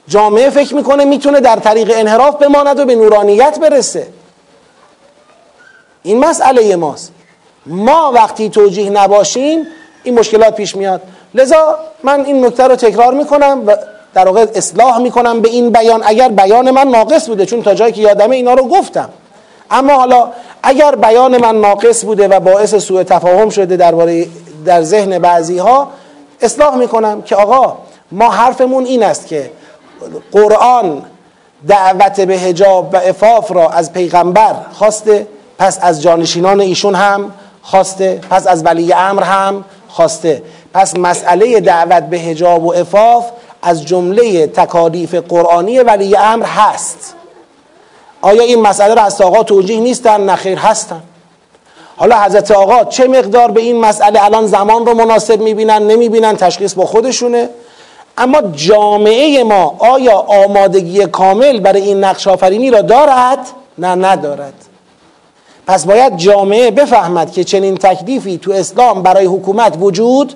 جامعه 0.07 0.49
فکر 0.49 0.75
می‌کنه 0.75 1.05
می‌تونه 1.05 1.39
در 1.39 1.55
طریق 1.55 1.91
انحراف 1.95 2.35
بماند 2.35 2.79
و 2.79 2.85
به 2.85 2.95
نورانیت 2.95 3.59
برسه. 3.59 4.07
این 6.03 6.19
مسئله 6.19 6.75
ماست. 6.75 7.11
ما 7.65 8.11
وقتی 8.15 8.49
توجیه 8.49 8.89
نباشیم 8.89 9.67
این 10.03 10.19
مشکلات 10.19 10.55
پیش 10.55 10.75
میاد. 10.75 11.01
لذا 11.33 11.79
من 12.03 12.25
این 12.25 12.45
نکته 12.45 12.63
رو 12.63 12.75
تکرار 12.75 13.13
می‌کنم 13.13 13.63
و 13.67 13.75
در 14.13 14.25
واقع 14.25 14.45
اصلاح 14.55 14.99
می‌کنم 14.99 15.41
به 15.41 15.49
این 15.49 15.69
بیان. 15.69 16.01
اگر 16.05 16.29
بیان 16.29 16.71
من 16.71 16.87
ناقص 16.87 17.27
بوده 17.27 17.45
چون 17.45 17.63
تا 17.63 17.73
جایی 17.73 17.93
که 17.93 18.01
یادمه 18.01 18.35
اینا 18.35 18.53
رو 18.53 18.67
گفتم. 18.67 19.09
اما 19.71 19.93
حالا 19.93 20.31
اگر 20.63 20.95
بیان 20.95 21.37
من 21.37 21.61
ناقص 21.61 22.05
بوده 22.05 22.27
و 22.27 22.39
باعث 22.39 22.75
سوء 22.75 23.03
تفاهم 23.03 23.49
شده 23.49 23.77
درباره 23.77 24.27
در 24.65 24.81
ذهن 24.81 25.19
بعضی 25.19 25.57
ها 25.57 25.87
اصلاح 26.41 26.75
می‌کنم 26.75 27.21
که 27.21 27.35
آقا 27.35 27.77
ما 28.11 28.31
حرفمون 28.31 28.85
این 28.85 29.03
است 29.03 29.27
که 29.27 29.51
قرآن 30.31 31.01
دعوت 31.67 32.21
به 32.21 32.33
هجاب 32.33 32.93
و 32.93 32.97
افاف 32.97 33.51
را 33.51 33.69
از 33.69 33.93
پیغمبر 33.93 34.55
خواسته 34.73 35.27
پس 35.57 35.79
از 35.81 36.01
جانشینان 36.01 36.61
ایشون 36.61 36.95
هم 36.95 37.31
خواسته 37.61 38.19
پس 38.29 38.47
از 38.47 38.65
ولی 38.65 38.93
امر 38.93 39.23
هم 39.23 39.65
خواسته. 39.87 40.43
پس 40.73 40.97
مسئله 40.97 41.59
دعوت 41.59 42.03
به 42.03 42.17
هجاب 42.17 42.65
و 42.65 42.73
افاف 42.73 43.25
از 43.61 43.85
جمله 43.85 44.47
تکالیف 44.47 45.15
قرآنی 45.15 45.79
ولی 45.79 46.15
امر 46.15 46.45
هست. 46.45 47.15
آیا 48.21 48.41
این 48.41 48.61
مسئله 48.61 48.93
را 48.93 49.01
از 49.01 49.21
آقا 49.21 49.43
توجیه 49.43 49.79
نیستن؟ 49.79 50.29
نخیر 50.29 50.57
هستن. 50.57 51.03
حالا 52.01 52.21
حضرت 52.21 52.51
آقا 52.51 52.83
چه 52.83 53.07
مقدار 53.07 53.51
به 53.51 53.61
این 53.61 53.79
مسئله 53.79 54.23
الان 54.23 54.47
زمان 54.47 54.85
رو 54.85 54.93
مناسب 54.93 55.41
می‌بینن 55.41 55.87
نمی‌بینن 55.87 56.35
تشخیص 56.35 56.73
با 56.73 56.85
خودشونه؟ 56.85 57.49
اما 58.17 58.41
جامعه 58.41 59.43
ما 59.43 59.75
آیا 59.79 60.15
آمادگی 60.17 61.05
کامل 61.05 61.59
برای 61.59 61.81
این 61.81 62.03
نقش 62.03 62.27
آفرینی 62.27 62.71
را 62.71 62.81
دارد؟ 62.81 63.39
نه 63.77 63.87
ندارد. 63.87 64.53
پس 65.67 65.85
باید 65.85 66.17
جامعه 66.17 66.71
بفهمد 66.71 67.31
که 67.31 67.43
چنین 67.43 67.77
تکلیفی 67.77 68.37
تو 68.37 68.51
اسلام 68.51 69.03
برای 69.03 69.25
حکومت 69.25 69.77
وجود 69.79 70.33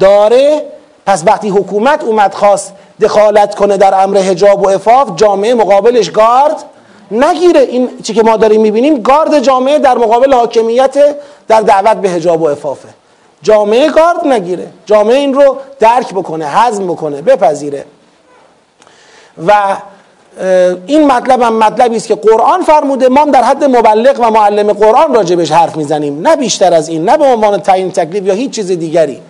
داره. 0.00 0.62
پس 1.06 1.22
وقتی 1.26 1.48
حکومت 1.48 2.04
اومد 2.04 2.34
خواست 2.34 2.72
دخالت 3.00 3.54
کنه 3.54 3.76
در 3.76 4.02
امر 4.02 4.18
حجاب 4.18 4.62
و 4.62 4.68
افاف 4.68 5.08
جامعه 5.16 5.54
مقابلش 5.54 6.10
گارد 6.10 6.64
نگیره 7.10 7.60
این 7.60 7.88
چی 8.02 8.14
که 8.14 8.22
ما 8.22 8.36
داریم 8.36 8.60
می‌بینیم. 8.60 9.02
گارد 9.02 9.40
جامعه 9.40 9.78
در 9.78 9.98
مقابل 9.98 10.34
حاکمیت 10.34 10.96
در 11.48 11.60
دعوت 11.60 11.96
به 11.96 12.10
حجاب 12.10 12.42
و 12.42 12.48
افافه 12.48 12.88
جامعه 13.42 13.90
گارد 13.90 14.26
نگیره. 14.26 14.66
جامعه 14.86 15.16
این 15.16 15.34
رو 15.34 15.56
درک 15.78 16.14
بکنه 16.14 16.46
هضم 16.46 16.86
بکنه 16.86 17.22
بپذیره. 17.22 17.84
و 19.46 19.76
این 20.86 21.06
مطلب 21.06 21.42
هم 21.42 21.58
مطلبی 21.58 21.96
است 21.96 22.08
که 22.08 22.14
قرآن 22.14 22.62
فرموده 22.62 23.08
ما 23.08 23.24
در 23.24 23.42
حد 23.42 23.64
مبلغ 23.64 24.20
و 24.20 24.30
معلم 24.30 24.72
قرآن 24.72 25.14
راجبش 25.14 25.52
حرف 25.52 25.76
می‌زنیم. 25.76 26.20
نه 26.20 26.36
بیشتر 26.36 26.74
از 26.74 26.88
این 26.88 27.04
نه 27.04 27.16
به 27.16 27.24
عنوان 27.24 27.60
تعیین 27.60 27.90
تکلیف 27.90 28.24
یا 28.24 28.34
هیچ 28.34 28.50
چیز 28.50 28.66
دیگری. 28.66 29.20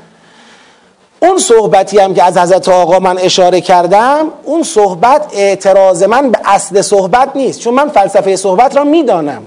اون 1.21 1.39
صحبتی 1.39 1.99
هم 1.99 2.15
که 2.15 2.25
از 2.25 2.39
حضرت 2.39 2.69
آقا 2.69 2.99
من 2.99 3.19
اشاره 3.19 3.61
کردم 3.61 4.27
اون 4.45 4.63
صحبت 4.63 5.23
اعتراض 5.33 6.03
من 6.03 6.31
به 6.31 6.39
اصل 6.45 6.81
صحبت 6.81 7.31
نیست 7.35 7.61
چون 7.61 7.75
من 7.75 7.89
فلسفه 7.89 8.37
صحبت 8.37 8.77
را 8.77 8.85
می‌دانم. 8.85 9.43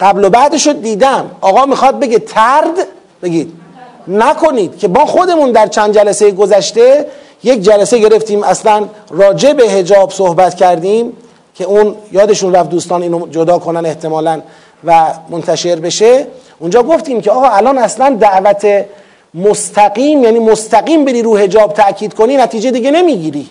قبل 0.00 0.24
و 0.24 0.30
بعدش 0.30 0.66
رو 0.66 0.72
دیدم. 0.72 1.30
آقا 1.40 1.66
می‌خواد 1.66 2.00
بگه 2.00 2.18
ترد؟ 2.18 2.86
بگید. 3.22 3.52
نکنید 4.08 4.78
که 4.78 4.88
با 4.88 5.06
خودمون 5.06 5.52
در 5.52 5.66
چند 5.66 5.94
جلسه 5.94 6.30
گذشته 6.30 7.06
یک 7.42 7.60
جلسه 7.60 7.98
گرفتیم 7.98 8.42
اصلا 8.42 8.88
راجع 9.10 9.52
به 9.52 9.64
هجاب 9.64 10.10
صحبت 10.10 10.54
کردیم 10.54 11.12
که 11.54 11.64
اون 11.64 11.94
یادشون 12.12 12.54
رفت 12.54 12.70
دوستان 12.70 13.02
اینو 13.02 13.26
جدا 13.26 13.58
کنن 13.58 13.86
احتمالا 13.86 14.40
و 14.84 15.06
منتشر 15.28 15.76
بشه. 15.76 16.26
اونجا 16.58 16.82
گفتیم 16.82 17.20
که 17.20 17.30
آقا 17.30 17.48
الان 17.48 17.78
اصلا 17.78 18.16
دعوت 18.20 18.84
مستقیم 19.34 20.24
یعنی 20.24 20.38
مستقیم 20.38 21.04
بری 21.04 21.22
رو 21.22 21.36
هجاب 21.36 21.72
تاکید 21.72 22.14
کنی 22.14 22.36
نتیجه 22.36 22.70
دیگه 22.70 22.90
نمی‌گیری. 22.90 23.48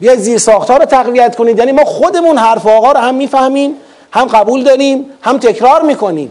بیا 0.00 0.16
زیر 0.16 0.38
ساختار 0.38 0.78
رو 0.78 0.84
تقویت 0.84 1.36
کنید. 1.36 1.58
یعنی 1.58 1.72
ما 1.72 1.84
خودمون 1.84 2.38
حرف 2.38 2.66
آقا 2.66 2.92
رو 2.92 2.98
هم 2.98 3.14
می‌فهمیم 3.14 3.74
هم 4.12 4.24
قبول 4.24 4.62
داریم 4.62 5.06
هم 5.22 5.38
تکرار 5.38 5.82
می‌کنیم. 5.82 6.30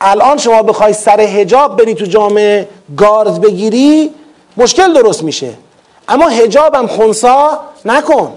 الان 0.00 0.36
شما 0.36 0.62
بخوای 0.62 0.92
سر 0.92 1.20
هجاب 1.20 1.76
بری 1.76 1.94
تو 1.94 2.04
جامعه 2.04 2.68
گارد 2.96 3.40
بگیری 3.40 4.10
مشکل 4.56 4.92
درست 4.92 5.22
میشه. 5.22 5.50
اما 6.08 6.28
هجاب 6.28 6.74
هم 6.74 6.86
خونسا 6.86 7.60
نکن. 7.84 8.32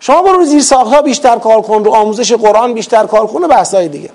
شما 0.00 0.22
برو 0.22 0.44
زیر 0.44 0.62
ساختها 0.62 1.02
بیشتر 1.02 1.36
کار 1.36 1.62
کن 1.62 1.84
رو 1.84 1.94
آموزش 1.94 2.32
قرآن 2.32 2.74
بیشتر 2.74 3.06
کار 3.06 3.26
کن 3.26 3.44
و 3.44 3.48
بحثای 3.48 3.88
دیگه. 3.88 4.10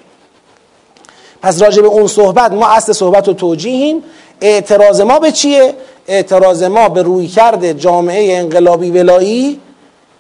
پس 1.42 1.62
راجع 1.62 1.82
به 1.82 1.88
اون 1.88 2.08
صحبت 2.08 2.52
ما 2.52 2.68
اصل 2.68 2.94
صحبت 2.94 3.28
رو 3.28 3.34
توجیهیم 3.34 4.04
اعتراض 4.42 5.02
ما 5.02 5.20
به 5.20 5.32
چیه؟ 5.32 5.74
اعتراض 6.08 6.64
ما 6.64 6.89
به 6.89 7.02
روی 7.02 7.28
کرده 7.28 7.74
جامعه 7.74 8.38
انقلابی 8.38 8.92
ولایی 8.92 9.60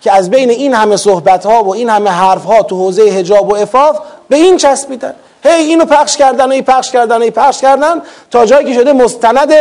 که 0.01 0.11
از 0.11 0.29
بین 0.29 0.49
این 0.49 0.73
همه 0.73 0.97
صحبت 0.97 1.45
ها 1.45 1.63
و 1.63 1.73
این 1.73 1.89
همه 1.89 2.09
حرف 2.09 2.43
ها 2.43 2.63
تو 2.63 2.77
حوزه 2.77 3.01
هجاب 3.01 3.49
و 3.49 3.55
افاف 3.55 3.99
به 4.29 4.35
این 4.35 4.57
چسبیدن. 4.57 5.13
هی 5.43 5.63
اینو 5.63 5.85
پخش 5.85 6.17
کردن 6.17 6.51
ای 6.51 6.61
پخش 6.61 6.91
کردن 6.91 7.21
ای 7.21 7.31
پخش 7.31 7.61
کردن 7.61 8.01
تا 8.31 8.45
جایی 8.45 8.67
که 8.67 8.73
شده 8.73 8.93
مستند 8.93 9.53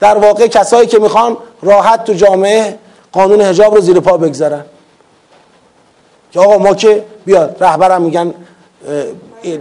در 0.00 0.18
واقع 0.18 0.46
کسایی 0.46 0.86
که 0.86 0.98
می‌خوان 0.98 1.36
راحت 1.62 2.04
تو 2.04 2.12
جامعه 2.12 2.78
قانون 3.12 3.40
هجاب 3.40 3.74
رو 3.74 3.80
زیر 3.80 4.00
پا 4.00 4.16
بگذارن. 4.16 4.64
که 6.32 6.40
آقا 6.40 6.58
ما 6.58 6.74
که 6.74 7.04
بیاد 7.24 7.56
رهبرم 7.60 8.02
میگن 8.02 8.34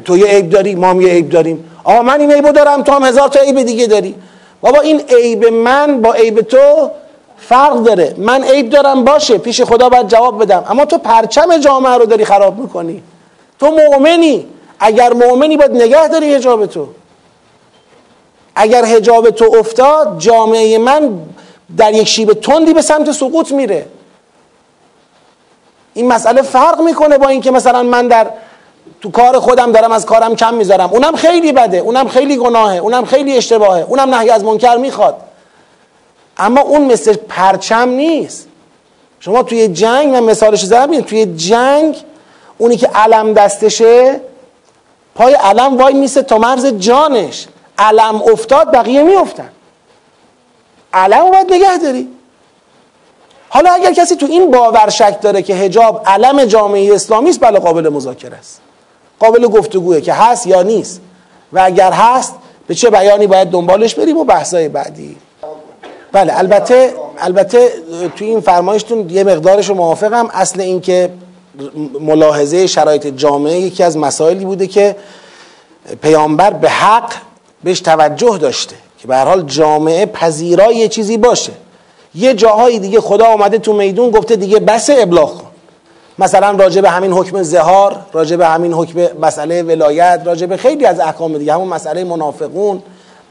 تو 0.05 0.17
یه 0.17 0.25
عیب 0.25 0.49
داری 0.49 0.75
ما 0.75 0.89
هم 0.89 1.01
یه 1.01 1.13
عیب 1.13 1.29
داریم. 1.29 1.71
آقا 1.83 2.01
من 2.01 2.19
این 2.19 2.31
عیبو 2.31 2.51
دارم 2.51 2.83
تو 2.83 2.91
هم 2.91 3.03
هزار 3.03 3.27
تا 3.27 3.39
عیب 3.39 3.61
دیگه 3.61 3.87
داری. 3.87 4.15
بابا 4.61 4.79
این 4.79 5.01
عیب 5.09 5.45
من 5.45 6.01
با 6.01 6.13
عیب 6.13 6.41
تو 6.41 6.91
فرق 7.37 7.83
داره. 7.83 8.15
من 8.17 8.43
عیب 8.43 8.69
دارم 8.69 9.03
باشه 9.03 9.37
پیش 9.37 9.61
خدا 9.61 9.89
باید 9.89 10.07
جواب 10.07 10.41
بدم. 10.41 10.65
اما 10.69 10.85
تو 10.85 10.97
پرچم 10.97 11.57
جامعه 11.57 11.93
رو 11.93 12.05
داری 12.05 12.25
خراب 12.25 12.59
می‌کنی. 12.59 13.03
تو 13.59 13.71
مؤمنی. 13.71 14.47
اگر 14.79 15.13
مؤمنی 15.13 15.57
باید 15.57 15.71
نگه 15.71 16.07
داری 16.07 16.35
حجاب 16.35 16.65
تو. 16.65 16.87
اگر 18.55 18.85
حجاب 18.85 19.29
تو 19.29 19.55
افتاد 19.59 20.19
جامعه 20.19 20.77
من 20.77 21.19
در 21.77 21.93
یک 21.93 22.07
شیب 22.07 22.33
تندی 22.33 22.73
به 22.73 22.81
سمت 22.81 23.11
سقوط 23.11 23.51
میره. 23.51 23.85
این 25.93 26.07
مسئله 26.07 26.41
فرق 26.41 26.81
می‌کنه 26.81 27.17
با 27.17 27.27
اینکه 27.27 27.51
مثلا 27.51 27.83
من 27.83 28.07
در 28.07 28.27
تو 29.01 29.11
کار 29.11 29.39
خودم 29.39 29.71
دارم 29.71 29.91
از 29.91 30.05
کارم 30.05 30.35
کم 30.35 30.53
می‌ذارم. 30.53 30.89
اونم 30.89 31.15
خیلی 31.15 31.51
بده 31.51 31.77
اونم 31.77 32.07
خیلی 32.07 32.37
گناهه 32.37 32.77
اونم 32.77 33.05
خیلی 33.05 33.37
اشتباهه 33.37 33.85
اونم 33.87 34.15
نهی 34.15 34.29
از 34.29 34.43
منکر 34.43 34.75
می‌خواد. 34.75 35.15
اما 36.37 36.61
اون 36.61 36.85
مثل 36.85 37.13
پرچم 37.13 37.89
نیست. 37.89 38.47
شما 39.19 39.43
توی 39.43 39.67
جنگ 39.67 40.13
من 40.13 40.23
مثالش 40.23 40.63
زدم 40.63 41.01
توی 41.01 41.25
جنگ 41.25 41.97
اونی 42.57 42.77
که 42.77 42.87
علم 42.87 43.33
دستشه 43.33 44.21
پای 45.15 45.33
علم 45.33 45.77
وای 45.77 45.93
میسه 45.93 46.21
تا 46.21 46.37
مرز 46.37 46.65
جانش. 46.65 47.47
علم 47.77 48.21
افتاد 48.21 48.71
بقیه 48.71 49.03
میافتن. 49.03 49.49
علم 50.93 51.31
باید 51.31 51.53
نگه 51.53 51.77
داری. 51.77 52.07
حالا 53.49 53.71
اگر 53.71 53.93
کسی 53.93 54.15
تو 54.15 54.25
این 54.25 54.51
باور 54.51 54.89
شک 54.89 55.21
داره 55.21 55.41
که 55.41 55.53
هجاب 55.53 56.03
علم 56.05 56.45
جامعه 56.45 56.95
اسلامی 56.95 57.29
است 57.29 57.39
بله 57.39 57.59
قابل 57.59 57.89
مذاکره 57.89 58.37
است. 58.37 58.61
قابل 59.19 59.47
گفتگوه 59.47 60.01
که 60.01 60.13
هست 60.13 60.47
یا 60.47 60.61
نیست. 60.61 61.01
و 61.53 61.61
اگر 61.63 61.91
هست 61.91 62.35
به 62.67 62.75
چه 62.75 62.89
بیانی 62.89 63.27
باید 63.27 63.49
دنبالش 63.49 63.95
بریم 63.95 64.17
و 64.17 64.23
بحثای 64.23 64.69
بعدی. 64.69 65.17
بله 66.11 66.37
البته 66.37 66.93
البته 67.17 67.69
توی 68.15 68.27
این 68.27 68.41
فرمایشتون 68.41 69.09
یه 69.09 69.23
مقدارش 69.23 69.69
رو 69.69 69.75
موافقم. 69.75 70.29
اصل 70.33 70.61
این 70.61 70.81
که 70.81 71.09
ملاحظه 71.99 72.67
شرایط 72.67 73.07
جامعه 73.07 73.59
یکی 73.59 73.83
از 73.83 73.97
مسائلی 73.97 74.45
بوده 74.45 74.67
که 74.67 74.95
پیامبر 76.01 76.53
به 76.53 76.69
حق 76.69 77.13
بهش 77.63 77.79
توجه 77.79 78.37
داشته 78.37 78.75
که 78.99 79.07
به 79.07 79.15
هر 79.15 79.25
حال 79.25 79.41
جامعه 79.41 80.05
پذیرای 80.05 80.75
یه 80.75 80.87
چیزی 80.87 81.17
باشه. 81.17 81.51
یه 82.15 82.33
جاهای 82.33 82.79
دیگه 82.79 83.01
خدا 83.01 83.25
آمده 83.25 83.57
تو 83.57 83.73
میدون 83.73 84.09
گفته 84.09 84.35
دیگه 84.35 84.59
بس 84.59 84.89
ابلاغ 84.89 85.37
کن. 85.37 85.48
مثلا 86.19 86.51
راجع 86.51 86.81
به 86.81 86.89
همین 86.89 87.11
حکم 87.13 87.43
زهار 87.43 87.99
راجع 88.13 88.35
به 88.35 88.47
همین 88.47 88.73
حکم 88.73 89.07
مسئله 89.21 89.63
ولایت 89.63 90.21
راجع 90.25 90.45
به 90.45 90.57
خیلی 90.57 90.85
از 90.85 90.99
احکام 90.99 91.37
دیگه 91.37 91.53
همون 91.53 91.67
مسئله 91.67 92.03
منافقون. 92.03 92.83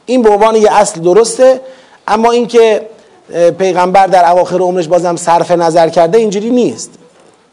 این 0.07 0.23
به 0.23 0.31
عنوان 0.31 0.57
یه 0.57 0.73
اصل 0.73 1.01
درسته 1.01 1.61
اما 2.09 2.31
اینکه 2.31 2.89
پیغمبر 3.59 4.07
در 4.07 4.31
اواخر 4.31 4.59
عمرش 4.59 4.89
بازم 4.89 5.17
صرف 5.17 5.51
نظر 5.51 5.89
کرده 5.89 6.19
اینجوری 6.19 6.51
نیست. 6.51 6.91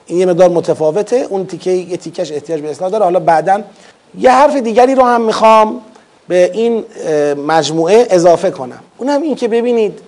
این 0.06 0.20
یه 0.20 0.26
مقدار 0.26 0.50
متفاوته 0.50 1.28
اون 1.30 1.46
تیکه 1.46 1.72
یه 1.72 1.98
تیکش 1.98 2.32
احتیاج 2.32 2.62
به 2.62 2.72
اصلاح 2.72 2.90
داره. 2.90 3.04
حالا 3.04 3.20
بعدا 3.20 3.62
یه 4.20 4.32
حرف 4.32 4.56
دیگری 4.56 4.96
رو 4.96 5.04
هم 5.04 5.22
می‌خوام 5.22 5.82
به 6.28 6.52
این 6.54 6.84
مجموعه 7.48 8.08
اضافه 8.10 8.52
کنم. 8.52 8.80
اونم 8.98 9.22
این 9.22 9.36
که 9.36 9.48
ببینید 9.48 10.00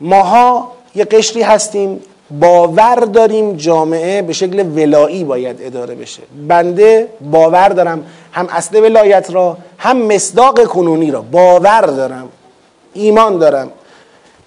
ماها 0.00 0.72
یه 0.94 1.04
قشری 1.04 1.42
هستیم 1.42 2.00
باور 2.30 2.94
داریم 2.94 3.56
جامعه 3.56 4.22
به 4.22 4.32
شکل 4.32 4.66
ولایی 4.76 5.24
باید 5.24 5.56
اداره 5.62 5.94
بشه. 5.94 6.22
بنده 6.48 7.08
باور 7.20 7.68
دارم 7.68 8.04
هم 8.32 8.48
اصل 8.50 8.82
ولایت 8.82 9.30
را 9.30 9.56
هم 9.78 9.96
مصداق 10.02 10.64
کنونی 10.64 11.10
را 11.10 11.22
باور 11.22 11.80
دارم. 11.80 12.28
ایمان 12.94 13.38
دارم. 13.38 13.70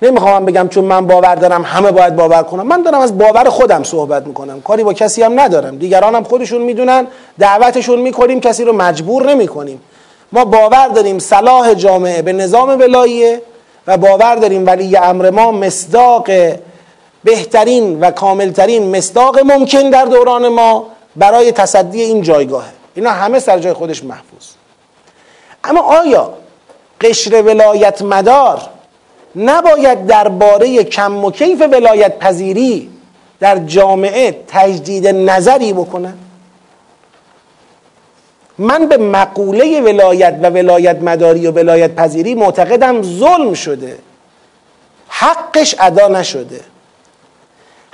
نمی‌خوام 0.02 0.46
بگم 0.46 0.68
چون 0.68 0.84
من 0.84 1.08
باور 1.08 1.36
دارم 1.36 1.64
همه 1.66 1.92
باید 1.92 2.16
باور 2.16 2.44
کنم 2.44 2.68
من 2.68 2.82
دارم 2.82 3.00
از 3.02 3.18
باور 3.18 3.50
خودم 3.50 3.84
صحبت 3.84 4.28
می‌کنم. 4.28 4.62
کاری 4.62 4.84
با 4.84 4.94
کسی 4.94 5.24
هم 5.24 5.40
ندارم. 5.40 5.78
دیگران 5.78 6.16
هم 6.16 6.24
خودشون 6.24 6.62
می‌دونن. 6.62 7.08
دعوتشون 7.40 8.00
می‌کنیم 8.00 8.40
کسی 8.40 8.64
رو 8.64 8.74
مجبور 8.74 9.30
نمی‌کنیم. 9.30 9.82
ما 10.32 10.46
باور 10.46 10.88
داریم 10.88 11.20
صلاح 11.20 11.74
جامعه 11.74 12.22
به 12.22 12.34
نظام 12.34 12.70
ولاییه 12.70 13.42
و 13.88 13.98
باور 13.98 14.36
داریم 14.36 14.68
ولی 14.68 14.98
امر 14.98 15.30
ما 15.30 15.52
مصداق 15.52 16.30
بهترین 17.24 18.00
و 18.00 18.12
کاملترین 18.12 18.96
مصداق 18.96 19.40
ممکن 19.40 19.90
در 19.90 20.06
دوران 20.06 20.48
ما 20.48 20.88
برای 21.16 21.52
تصدی 21.52 22.02
این 22.02 22.22
جایگاهه. 22.22 22.70
اینا 22.96 23.10
همه 23.10 23.40
سر 23.40 23.60
جای 23.60 23.74
خودش 23.74 24.04
محفوظ. 24.04 24.46
اما 25.64 25.82
آیا 25.82 26.34
قشر 27.02 27.42
ولایت 27.42 28.02
مدار 28.02 28.62
نباید 29.36 30.06
درباره 30.06 30.84
کم 30.84 31.26
و 31.26 31.32
کیف 31.32 31.62
ولایت 31.62 32.20
پذیری 32.20 32.90
در 33.40 33.58
جامعه 33.58 34.44
تجدید 34.48 35.08
نظری 35.08 35.74
بکنه؟ 35.74 36.14
من 38.58 38.88
به 38.88 38.98
مقوله 38.98 39.82
ولایت 39.82 40.40
و 40.42 40.50
ولایت 40.50 41.02
مداری 41.02 41.48
و 41.48 41.52
ولایت 41.52 41.96
پذیری 41.96 42.36
معتقدم 42.36 43.02
ظلم 43.02 43.54
شده. 43.54 43.98
حقش 45.08 45.76
ادا 45.80 46.08
نشده. 46.08 46.62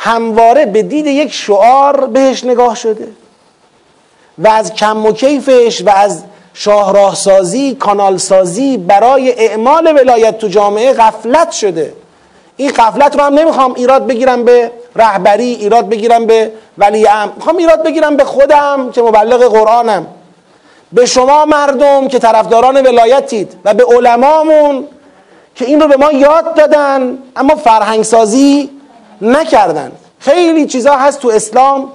همواره 0.06 0.66
به 0.66 0.84
دید 0.84 1.08
یک 1.08 1.34
شعار 1.34 2.06
بهش 2.06 2.43
نگاه 2.43 2.76
شده 2.76 3.08
و 4.38 4.47
از 4.47 4.74
کم 4.74 5.06
و 5.06 5.12
کیفش 5.12 5.82
و 5.86 5.89
از 5.89 6.24
شاهراه 6.54 7.16
سازی 7.16 7.76
کانال 7.76 8.18
سازی 8.18 8.78
برای 8.78 9.32
اعمال 9.32 9.95
ولایت 9.95 10.38
تو 10.38 10.47
جامعه 10.47 10.93
غفلت 10.93 11.51
شده. 11.51 11.93
این 12.58 12.72
غفلت 12.72 13.16
رو 13.16 13.24
هم 13.24 13.34
نمی‌خوام 13.34 13.74
ایراد 13.74 14.08
بگیرم 14.08 14.43
به 14.43 14.72
رهبری 14.95 15.54
ایراد 15.54 15.89
بگیرم 15.89 16.26
به 16.26 16.51
ولی 16.78 17.08
ام 17.08 17.34
می‌خوام 17.36 17.58
ایراد 17.58 17.84
بگیرم 17.84 18.18
به 18.18 18.24
خودم 18.24 18.91
که 18.91 19.01
مبلغ 19.01 19.43
قرآنم. 19.43 20.08
به 20.93 21.06
شما 21.06 21.45
مردم 21.45 22.08
که 22.08 22.20
طرفداران 22.20 22.82
ولایتید 22.82 23.54
و 23.66 23.74
به 23.74 23.86
علمامون 23.86 24.88
که 25.56 25.66
این 25.66 25.82
رو 25.82 25.88
به 25.88 25.97
ما 25.97 26.12
یاد 26.12 26.56
دادن 26.56 27.18
اما 27.36 27.56
فرهنگسازی 27.56 28.70
نکردن. 29.22 29.91
خیلی 30.20 30.66
چیزا 30.66 30.95
هست 30.95 31.20
تو 31.20 31.30
اسلام 31.30 31.91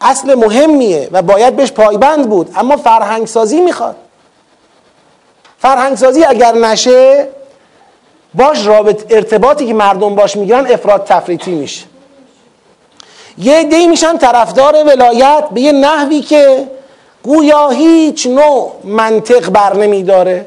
اصل 0.00 0.34
مهمیه 0.34 1.08
و 1.12 1.22
باید 1.22 1.56
بهش 1.56 1.72
پایبند 1.72 2.28
بود. 2.28 2.50
اما 2.56 2.76
فرهنگسازی 2.76 3.60
می‌خواد. 3.60 3.96
فرهنگسازی 5.58 6.24
اگر 6.24 6.54
نشه 6.54 7.28
باش 8.34 8.66
رابط 8.66 9.04
ارتباطی 9.10 9.66
که 9.66 9.74
مردم 9.74 10.14
باش 10.14 10.36
می‌گیرن 10.36 10.66
افراد 10.72 11.04
تفریطی 11.04 11.50
میشه. 11.50 11.84
یه 13.38 13.64
دی 13.64 13.86
میشن 13.86 14.16
طرفدار 14.16 14.84
ولایت 14.84 15.44
به 15.54 15.60
یه 15.60 15.72
نحوی 15.72 16.20
که 16.20 16.66
گویا 17.22 17.68
هیچ 17.68 18.26
نوع 18.26 18.72
منطق 18.84 19.50
بر 19.50 19.76
نمیداره 19.76 20.46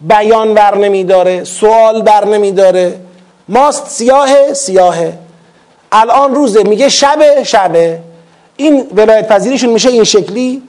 بیان 0.00 0.54
بر 0.54 0.76
نمیداره 0.76 1.44
سوال 1.44 2.02
بر 2.02 2.24
نمیداره. 2.24 3.00
ماست 3.48 3.86
سیاه 3.86 4.54
سیاهه. 4.54 5.18
الان 5.92 6.34
روزه 6.34 6.62
میگه 6.62 6.88
شبه 6.88 7.44
شبه. 7.44 7.98
این 8.56 8.86
ولایت 8.96 9.28
پذیریشون 9.28 9.70
میشه 9.70 9.88
این 9.88 10.04
شکلی. 10.04 10.62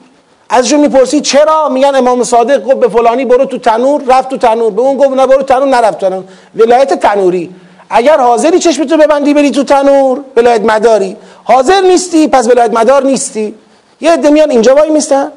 ازشون 0.50 0.80
می‌پرسی 0.80 1.20
چرا؟ 1.20 1.68
میگن 1.68 1.94
امام 1.94 2.24
صادق 2.24 2.64
گفت 2.64 2.76
به 2.76 2.88
فلانی 2.88 3.24
برو 3.24 3.44
تو 3.44 3.58
تنور 3.58 4.02
رفت 4.06 4.28
تو 4.28 4.36
تنور. 4.36 4.70
به 4.70 4.82
اون 4.82 4.96
گفت 4.96 5.10
نه 5.10 5.26
برو 5.26 5.42
تنور 5.42 5.68
نرفت 5.68 5.98
تنور. 5.98 6.24
ولایت 6.56 6.94
تنوری. 6.94 7.50
اگر 7.90 8.18
حاضری 8.20 8.58
چشمتو 8.58 8.96
ببندی 8.96 9.34
بری 9.34 9.50
تو 9.50 9.64
تنور 9.64 10.20
ولایت 10.36 10.60
مداری. 10.60 11.16
حاضر 11.44 11.80
نیستی 11.80 12.28
پس 12.28 12.48
ولایت 12.48 12.70
مدار 12.74 13.04
نیستی. 13.04 13.54
یه 14.00 14.12
عده 14.12 14.30
میان 14.30 14.50
اینجا 14.50 14.74
وای 14.74 14.90
میستن 14.90 15.32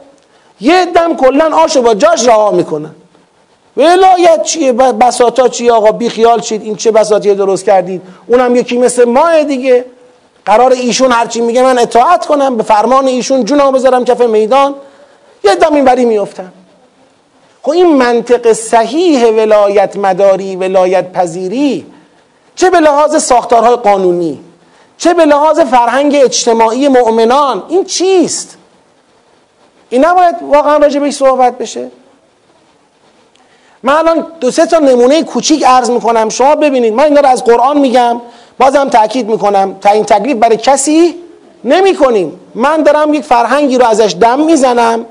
یه 0.61 0.85
دم 0.85 1.15
کلا 1.15 1.55
آشو 1.55 1.81
با 1.81 1.93
جاش 1.93 2.27
رها 2.27 2.51
می‌کنن. 2.51 2.95
ولایت 3.77 4.43
چیه؟ 4.43 4.71
بساتا 4.73 5.47
چیه 5.47 5.71
آقا؟ 5.71 5.91
بی 5.91 6.09
خیال 6.09 6.41
شید. 6.41 6.61
این 6.61 6.75
چه 6.75 6.91
بساطی 6.91 7.35
درست 7.35 7.65
کردید؟ 7.65 8.01
اونم 8.27 8.55
یکی 8.55 8.77
مثل 8.77 9.03
ماه 9.03 9.43
دیگه. 9.43 9.85
قرار 10.45 10.71
ایشون 10.71 11.11
هرچی 11.11 11.41
میگه 11.41 11.63
من 11.63 11.79
اطاعت 11.79 12.25
کنم. 12.25 12.57
به 12.57 12.63
فرمان 12.63 13.07
ایشون 13.07 13.45
جونمو 13.45 13.71
بذارم 13.71 14.05
کف 14.05 14.21
میدان. 14.21 14.75
یه 15.43 15.55
دم 15.55 15.75
این 15.75 15.85
بری 15.85 16.05
میفتم 16.05 16.51
خب 17.63 17.71
این 17.71 17.95
منطق 17.95 18.53
صحیح 18.53 19.25
ولایت 19.25 19.97
مداری 19.97 20.55
ولایت 20.55 21.11
پذیری 21.11 21.85
چه 22.55 22.69
به 22.69 22.79
لحاظ 22.79 23.23
ساختارهای 23.23 23.75
قانونی 23.75 24.39
چه 24.97 25.13
به 25.13 25.25
لحاظ 25.25 25.59
فرهنگ 25.59 26.15
اجتماعی 26.15 26.87
مؤمنان 26.87 27.63
این 27.69 27.85
چیست؟ 27.85 28.57
این 29.89 30.05
نباید 30.05 30.35
واقعا 30.41 30.77
راجع 30.77 30.99
بهش 30.99 31.15
صحبت 31.15 31.57
بشه. 31.57 31.91
من 33.83 33.93
الان 33.93 34.27
دو 34.39 34.51
سه 34.51 34.65
تا 34.65 34.79
نمونه 34.79 35.23
کوچیک 35.23 35.63
عرض 35.65 35.89
می‌کنم. 35.89 36.29
شما 36.29 36.55
ببینید 36.55 36.93
من 36.93 37.03
اینا 37.03 37.21
رو 37.21 37.27
از 37.27 37.43
قرآن 37.43 37.77
میگم 37.77 38.21
بازم 38.59 38.89
تاکید 38.89 39.29
می‌کنم. 39.29 39.75
تا 39.81 39.89
این 39.89 40.03
تکلیف 40.03 40.37
برای 40.37 40.57
کسی 40.57 41.15
نمی 41.63 41.95
کنیم 41.95 42.39
من 42.55 42.83
دارم 42.83 43.13
یک 43.13 43.23
فرهنگی 43.23 43.77
رو 43.77 43.85
ازش 43.85 44.15
دم 44.21 44.39
می‌زنم 44.39 45.05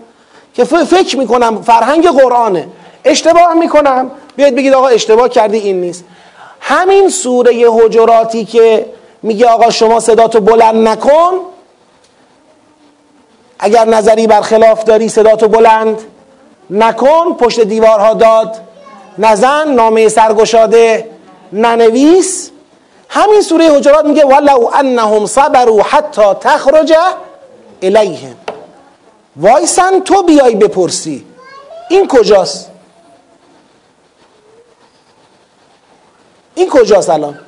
که 0.55 0.64
فکر 0.64 1.18
می‌کنم 1.18 1.62
فرهنگ 1.62 2.09
قرآنه. 2.09 2.68
اشتباه 3.05 3.55
می‌کنم. 3.55 4.11
بیاید 4.37 4.55
بگید 4.57 4.75
آقا 4.75 4.89
اشتباه 4.89 5.29
کردی 5.29 5.59
این 5.59 5.81
نیست. 5.81 6.05
همین 6.61 7.09
سوره 7.09 7.71
حجراتی 7.71 8.45
که 8.45 8.87
میگه 9.23 9.47
آقا 9.47 9.71
شما 9.71 10.01
صداتو 10.01 10.41
بلند 10.41 10.89
نکن 10.89 11.33
اگر 13.59 13.85
نظری 13.85 14.27
برخلاف 14.27 14.85
داری 14.85 15.09
صداتو 15.09 15.49
بلند. 15.49 15.99
نکن 16.71 17.33
پشت 17.39 17.61
دیوارها 17.61 18.14
داد. 18.14 18.57
نزن 19.18 19.68
نامه 19.68 20.09
سرگشاده. 20.09 21.11
ننویس 21.53 22.51
همین 23.09 23.43
سوره 23.43 23.68
حجرات 23.68 24.05
میگه 24.05 24.25
ولو 24.25 24.71
انهم 24.75 25.27
صبروا 25.27 25.83
حتی 25.83 26.35
تخرج 26.41 26.95
الیهم. 27.83 28.37
وایسن 29.37 30.01
تو 30.01 30.23
بیای 30.23 30.55
بپرسی. 30.55 31.27
این 31.91 32.09
کجاست؟ 32.09 32.71
این 36.55 36.71
کجاست 36.71 37.11
الان؟ 37.11 37.39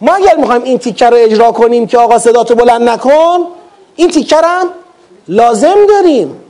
ما 0.00 0.14
اگر 0.14 0.36
می‌خوایم 0.36 0.62
این 0.62 0.78
تیکر 0.78 1.10
رو 1.10 1.16
اجرا 1.16 1.52
کنیم 1.52 1.86
که 1.86 1.98
آقا 1.98 2.18
صداتو 2.18 2.54
بلند 2.54 2.88
نکن 2.88 3.46
این 3.96 4.10
تیکر 4.10 4.42
هم 4.44 4.68
لازم 5.28 5.86
داریم. 5.88 6.41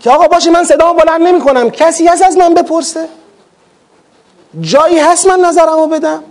که 0.00 0.10
آقا 0.10 0.28
باشه 0.28 0.50
من 0.50 0.64
صدامو 0.64 0.94
بلند 0.94 1.22
نمی 1.22 1.40
کنم 1.40 1.70
کسی 1.70 2.06
هست 2.06 2.22
از 2.22 2.36
من 2.36 2.54
بپرسه؟ 2.54 3.08
جایی 4.60 4.98
هست 4.98 5.26
من 5.26 5.40
نظرمو 5.40 5.86
بدم؟ 5.86 6.22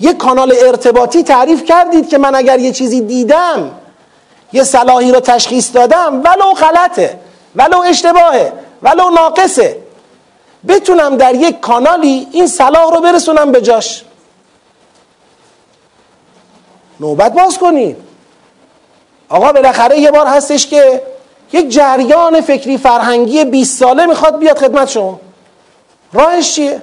یه 0.00 0.12
کانال 0.12 0.54
ارتباطی 0.62 1.22
تعریف 1.22 1.64
کردید 1.64 2.08
که 2.08 2.18
من 2.18 2.34
اگر 2.34 2.58
یه 2.58 2.72
چیزی 2.72 3.00
دیدم 3.00 3.70
یه 4.52 4.64
صلاحی 4.64 5.12
رو 5.12 5.20
تشخیص 5.20 5.74
دادم 5.74 6.22
ولو 6.24 6.52
غلطه 6.52 7.18
ولو 7.56 7.78
اشتباهه 7.78 8.52
ولو 8.82 9.10
ناقصه. 9.10 9.76
بتونم 10.68 11.16
در 11.16 11.34
یک 11.34 11.60
کانالی 11.60 12.28
این 12.32 12.46
صلاح 12.46 12.94
رو 12.94 13.00
برسونم 13.00 13.52
به 13.52 13.60
جاش. 13.60 14.04
نوبت 17.00 17.32
باز 17.32 17.58
کنید. 17.58 17.96
آقا 19.28 19.52
بالاخره 19.52 19.98
یه 19.98 20.10
بار 20.10 20.26
هستش 20.26 20.66
که 20.66 21.02
یک 21.52 21.68
جریان 21.68 22.40
فکری 22.40 22.78
فرهنگی 22.78 23.44
20 23.44 23.78
ساله 23.78 24.06
می‌خواد 24.06 24.38
بیاد 24.38 24.58
خدمت 24.58 24.88
شما. 24.88 25.20
راهش 26.12 26.54
چیه؟ 26.54 26.82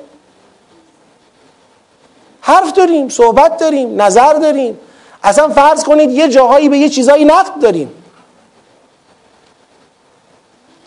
حرف 2.42 2.74
داریم 2.74 3.10
صحبت 3.10 3.58
داریم 3.58 4.02
نظر 4.02 4.34
داریم. 4.34 4.80
اصلا 5.24 5.50
فرض 5.50 5.84
کنید 5.84 6.12
یه 6.12 6.28
جاهایی 6.28 6.70
به 6.70 6.78
یه 6.78 6.90
چیزایی 6.90 7.26
نقد 7.26 7.60
داریم. 7.62 7.92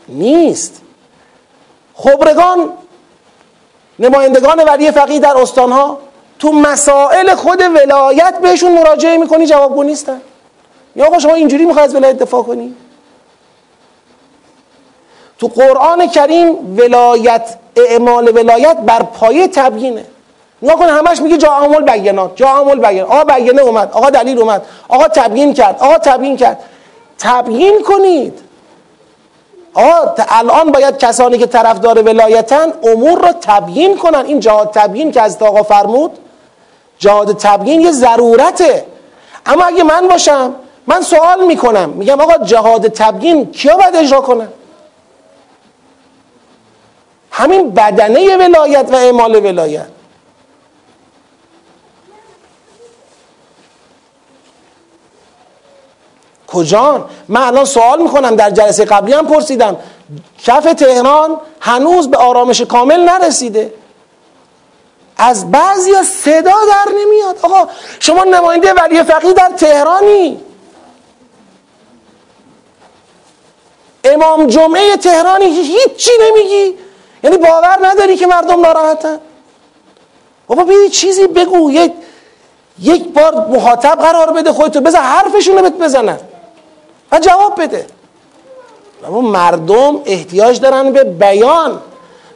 نیست. 0.08 0.80
خبرگان 1.94 2.68
نمایندگان 3.98 4.64
ولی 4.64 4.90
فقیه 4.90 5.20
در 5.20 5.36
استانها 5.36 5.98
تو 6.38 6.52
مسائل 6.52 7.34
خود 7.34 7.60
ولایت 7.60 8.38
بهشون 8.42 8.72
مراجعه 8.72 9.16
می‌کنی 9.16 9.46
جوابگو 9.46 9.82
نیستن. 9.82 10.20
یا 10.96 11.06
آقا 11.06 11.18
شما 11.18 11.34
اینجوری 11.34 11.64
می‌خوای 11.64 11.84
از 11.84 11.94
ولایت 11.94 12.18
دفاع 12.18 12.42
کنی؟ 12.42 12.74
تو 15.40 15.46
قرآن 15.46 16.06
کریم 16.06 16.78
ولایت 16.78 17.56
اعمال 17.76 18.36
ولایت 18.36 18.76
بر 18.76 19.02
پایه 19.02 19.48
تبیینه. 19.48 20.04
نگاه 20.62 20.76
کن 20.76 20.86
همش 20.88 21.20
میگه 21.20 21.36
جا 21.36 21.48
عامل 21.48 21.82
بینات 21.92 22.36
جا 22.36 22.48
عامل 22.48 22.78
بیان. 22.78 23.06
آقا 23.06 23.24
بیانه 23.24 23.62
اومد 23.62 23.90
آقا 23.92 24.10
دلیل 24.10 24.38
اومد 24.38 24.62
آقا 24.88 25.08
تبیین 25.08 25.54
کرد 25.54 25.76
آقا 25.80 25.98
تبیین 25.98 26.36
کرد. 26.36 26.58
تبیین 27.18 27.82
کنید. 27.82 28.38
آقا 29.74 30.14
الان 30.28 30.72
باید 30.72 30.98
کسانی 30.98 31.38
که 31.38 31.46
طرفدار 31.46 32.02
ولایتن 32.02 32.72
امور 32.82 33.18
رو 33.18 33.32
تبیین 33.40 33.96
کنن. 33.98 34.24
این 34.26 34.40
جهاد 34.40 34.70
تبیین 34.70 35.12
که 35.12 35.22
از 35.22 35.42
آقا 35.42 35.62
فرمود 35.62 36.18
جهاد 36.98 37.36
تبیین 37.36 37.80
یه 37.80 37.92
ضرورته. 37.92 38.84
اما 39.46 39.64
اگه 39.64 39.82
من 39.82 40.08
باشم 40.08 40.54
من 40.86 41.00
سوال 41.00 41.44
می‌کنم. 41.44 41.88
میگم 41.90 42.20
آقا 42.20 42.44
جهاد 42.44 42.88
تبیین 42.88 43.52
کیا 43.52 43.76
باید 43.76 43.96
اجرا 43.96 44.20
کنن؟ 44.20 44.48
همین 47.30 47.70
بدنه 47.70 48.36
ولایت 48.36 48.88
و 48.92 48.94
اعمال 48.94 49.36
ولایت. 49.36 49.86
کجان؟ 56.46 57.04
من 57.28 57.40
الان 57.42 57.64
سوال 57.64 58.02
می‌کنم 58.02 58.36
در 58.36 58.50
جلسه 58.50 58.84
قبلی 58.84 59.12
هم 59.12 59.26
پرسیدم. 59.26 59.76
کف 60.44 60.64
تهران 60.74 61.40
هنوز 61.60 62.10
به 62.10 62.16
آرامش 62.16 62.60
کامل 62.60 63.00
نرسیده. 63.00 63.74
از 65.16 65.50
بعضی 65.50 65.92
صدا 66.02 66.56
در 66.70 66.92
نمیاد. 67.00 67.38
آقا 67.42 67.68
شما 68.00 68.24
نماینده 68.24 68.72
ولی 68.72 69.02
فقیه 69.02 69.32
در 69.32 69.52
تهرانی. 69.56 70.40
امام 74.04 74.46
جمعه 74.46 74.96
تهرانی 74.96 75.44
هیچی 75.44 76.10
نمیگی. 76.20 76.78
یعنی 77.22 77.36
باور 77.36 77.78
نداری 77.82 78.16
که 78.16 78.26
مردم 78.26 78.60
ناراحتن. 78.60 79.18
بابا 80.46 80.64
بیا 80.64 80.88
چیزی 80.88 81.26
بگو. 81.26 81.70
یک 81.70 81.92
یک 82.78 83.08
بار 83.08 83.34
مخاطب 83.34 83.98
قرار 84.02 84.32
بده 84.32 84.52
خودتو. 84.52 84.80
بذار 84.80 85.00
حرفشون 85.00 85.58
رو 85.58 85.70
بزنن. 85.70 86.18
و 87.12 87.18
جواب 87.18 87.62
بده. 87.62 87.86
اما 89.06 89.20
مردم 89.20 90.00
احتیاج 90.06 90.60
دارن 90.60 90.92
به 90.92 91.04
بیان. 91.04 91.80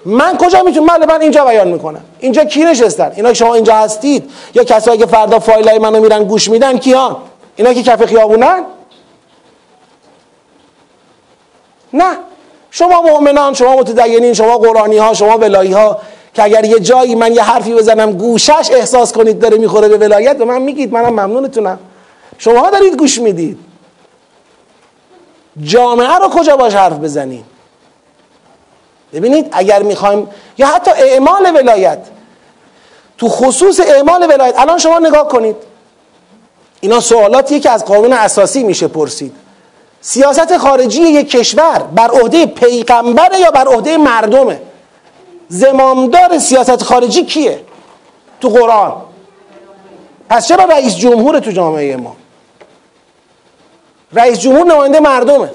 من 0.05 0.37
کجا 0.37 0.63
می‌تونم؟ 0.63 0.87
بله 0.87 1.07
من 1.07 1.21
اینجا 1.21 1.45
بیان 1.45 1.69
می‌کنم. 1.69 2.05
اینجا 2.19 2.45
کی 2.45 2.65
نشستن؟ 2.65 3.13
اینا 3.17 3.29
که 3.29 3.35
شما 3.35 3.55
اینجا 3.55 3.75
هستید. 3.75 4.31
یا 4.55 4.65
کسایی 4.65 4.99
که 4.99 5.07
فردا 5.07 5.39
فایلای 5.39 5.79
منو 5.79 6.01
میرن 6.01 6.25
گوش 6.25 6.51
میدن 6.51 6.79
کیان؟ 6.79 7.17
اینا 7.57 7.73
که 7.73 7.83
کف 7.83 8.05
خیابونن؟ 8.05 8.65
نه. 11.93 12.17
شما 12.77 13.03
مؤمنان 13.03 13.55
شما 13.55 13.77
متدینین 13.77 14.35
شما 14.35 14.59
قرآنی 14.59 14.99
ها 14.99 15.15
شما 15.15 15.39
ولایی 15.39 15.73
ها 15.73 15.99
که 16.35 16.43
اگر 16.43 16.65
یه 16.65 16.81
جایی 16.81 17.15
من 17.15 17.35
یه 17.35 17.43
حرفی 17.43 17.75
بزنم 17.75 18.13
گوشش 18.13 18.71
احساس 18.73 19.13
کنید 19.13 19.39
داره 19.39 19.59
می‌خوره 19.59 19.89
به 19.89 19.99
ولایت 19.99 20.39
به 20.39 20.45
من 20.45 20.63
میگید 20.63 20.93
منم 20.93 21.09
ممنونتونم. 21.09 21.79
شما 22.39 22.71
دارید 22.71 22.97
گوش 22.97 23.21
می‌دید. 23.21 23.59
جامعه 25.63 26.19
رو 26.19 26.29
کجا 26.29 26.57
باش 26.57 26.75
حرف 26.75 26.99
بزنیم؟ 26.99 27.45
ببینید 29.13 29.49
اگر 29.53 29.83
می‌خوایم 29.83 30.29
یا 30.59 30.67
حتی 30.67 30.91
اعمال 30.91 31.55
ولایت. 31.55 31.99
تو 33.19 33.29
خصوص 33.29 33.81
اعمال 33.81 34.27
ولایت 34.31 34.61
الان 34.61 34.79
شما 34.79 34.99
نگاه 34.99 35.29
کنید. 35.29 35.57
اینا 36.81 37.01
سوالاتیه 37.01 37.61
که 37.61 37.71
از 37.71 37.85
قانون 37.85 38.13
اساسی 38.13 38.63
میشه 38.63 38.89
پرسید. 38.89 39.44
سیاست 40.07 40.57
خارجی 40.57 41.03
یک 41.03 41.31
کشور 41.31 41.79
بر 41.79 42.11
عهده 42.11 42.47
پیغمبره 42.47 43.39
یا 43.39 43.51
بر 43.51 43.69
عهده 43.69 43.97
مردمه؟ 43.97 44.61
زمامدار 45.49 46.39
سیاست 46.39 46.83
خارجی 46.83 47.25
کیه 47.25 47.61
تو 48.41 48.49
قرآن؟ 48.49 48.93
پس 50.29 50.49
چرا 50.49 50.65
رئیس 50.65 50.97
جمهور 50.97 51.39
تو 51.39 51.51
جامعه 51.51 51.97
ما؟ 51.97 52.17
رئیس 54.13 54.39
جمهور 54.39 54.67
نماینده 54.67 55.01
مردمه. 55.01 55.51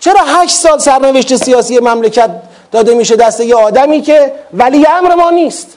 چرا 0.00 0.20
هشت 0.26 0.56
سال 0.56 0.78
سرنوشت 0.78 1.36
سیاسی 1.36 1.78
مملکت 1.78 2.30
داده 2.72 2.94
میشه 2.94 3.16
دست 3.16 3.40
یه 3.40 3.56
آدمی 3.56 4.02
که 4.02 4.32
ولی 4.52 4.86
امر 4.86 5.14
ما 5.14 5.30
نیست؟ 5.30 5.76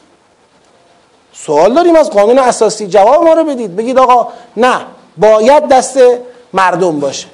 سوال 1.33 1.73
داریم 1.73 1.95
از 1.95 2.09
قانون 2.09 2.39
اساسی 2.39 2.87
جواب 2.87 3.23
ما 3.23 3.33
رو 3.33 3.43
بدید. 3.43 3.75
بگید 3.75 3.99
آقا 3.99 4.27
نه. 4.57 4.81
باید 5.18 5.68
دست 5.68 5.99
مردم 6.53 6.99
باشه. 6.99 7.28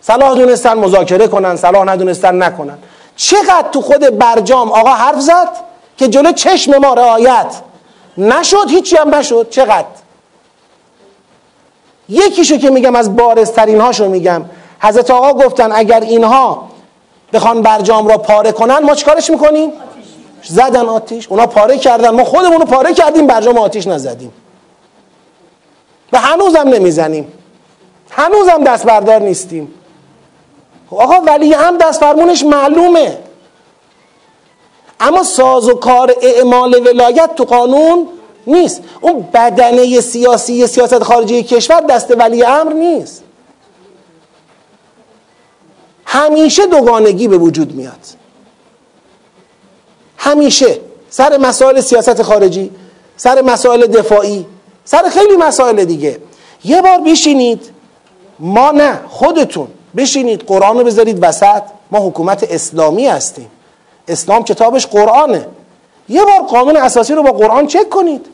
صلاح 0.00 0.34
دونستن 0.34 0.78
مذاکره 0.78 1.28
کنن 1.28 1.56
صلاح 1.56 1.84
ندونستن 1.84 2.42
نکنن. 2.42 2.78
چقدر 3.16 3.68
تو 3.72 3.80
خود 3.80 4.18
برجام 4.18 4.72
آقا 4.72 4.90
حرف 4.90 5.20
زد 5.20 5.48
که 5.96 6.08
جلو 6.08 6.32
چشم 6.32 6.76
ما 6.78 6.94
رعایت 6.94 7.54
نشد 8.18 8.68
هیچی 8.68 8.96
هم 8.96 9.14
نشد. 9.14 9.50
چقدر؟ 9.50 9.84
یکیشو 12.08 12.56
که 12.56 12.70
میگم 12.70 12.96
از 12.96 13.16
بارزترین 13.16 13.80
هاشو 13.80 14.08
میگم. 14.08 14.44
حضرت 14.80 15.10
آقا 15.10 15.32
گفتن 15.32 15.72
اگر 15.72 16.00
اینها 16.00 16.68
بخوان 17.32 17.62
برجام 17.62 18.08
را 18.08 18.18
پاره 18.18 18.52
کنن 18.52 18.78
ما 18.78 18.94
چیکارش 18.94 19.30
می‌کنیم؟ 19.30 19.72
زدن 20.44 20.86
آتیش. 20.86 21.28
اونا 21.28 21.46
پاره 21.46 21.78
کردن. 21.78 22.10
ما 22.10 22.24
خودمون 22.24 22.60
رو 22.60 22.64
پاره 22.64 22.94
کردیم 22.94 23.26
برجام 23.26 23.58
آتیش 23.58 23.86
نزدیم. 23.86 24.32
و 26.12 26.18
هنوزم 26.18 26.68
نمی‌زنیم. 26.68 27.32
هنوزم 28.10 28.64
دست 28.64 28.86
بردار 28.86 29.20
نیستیم. 29.20 29.74
خب 30.90 30.96
آقا 30.96 31.14
ولی 31.14 31.52
هم 31.52 31.76
دست 31.76 32.00
فرمونش 32.00 32.44
معلومه. 32.44 33.18
اما 35.00 35.22
ساز 35.22 35.68
و 35.68 35.74
کار 35.74 36.14
اعمال 36.22 36.86
ولایت 36.86 37.30
تو 37.36 37.44
قانون 37.44 38.08
نیست. 38.46 38.82
اون 39.00 39.28
بدنه 39.34 40.00
سیاسی 40.00 40.66
سیاست 40.66 41.02
خارجی 41.02 41.42
کشور 41.42 41.80
دست 41.80 42.10
ولی 42.18 42.44
امر 42.44 42.72
نیست. 42.72 43.24
همیشه 46.04 46.66
دوگانگی 46.66 47.28
به 47.28 47.38
وجود 47.38 47.74
میاد. 47.74 48.06
همیشه. 50.16 50.80
سر 51.10 51.36
مسائل 51.36 51.80
سیاست 51.80 52.22
خارجی 52.22 52.70
سر 53.16 53.42
مسائل 53.42 53.86
دفاعی. 53.86 54.46
سر 54.92 55.08
خیلی 55.08 55.36
مسائل 55.36 55.84
دیگه. 55.84 56.18
یه 56.64 56.82
بار 56.82 56.98
بشینید. 56.98 57.70
ما 58.38 58.70
نه 58.70 59.00
خودتون. 59.08 59.68
بشینید 59.96 60.44
قرآن 60.46 60.78
رو 60.78 60.84
بذارید 60.84 61.18
وسط. 61.22 61.62
ما 61.90 61.98
حکومت 61.98 62.52
اسلامی 62.52 63.06
هستیم. 63.06 63.50
اسلام 64.08 64.44
کتابش 64.44 64.86
قرآنه. 64.86 65.46
یه 66.08 66.24
بار 66.24 66.40
قانون 66.40 66.76
اساسی 66.76 67.14
رو 67.14 67.22
با 67.22 67.32
قرآن 67.32 67.66
چک 67.66 67.88
کنید. 67.88 68.26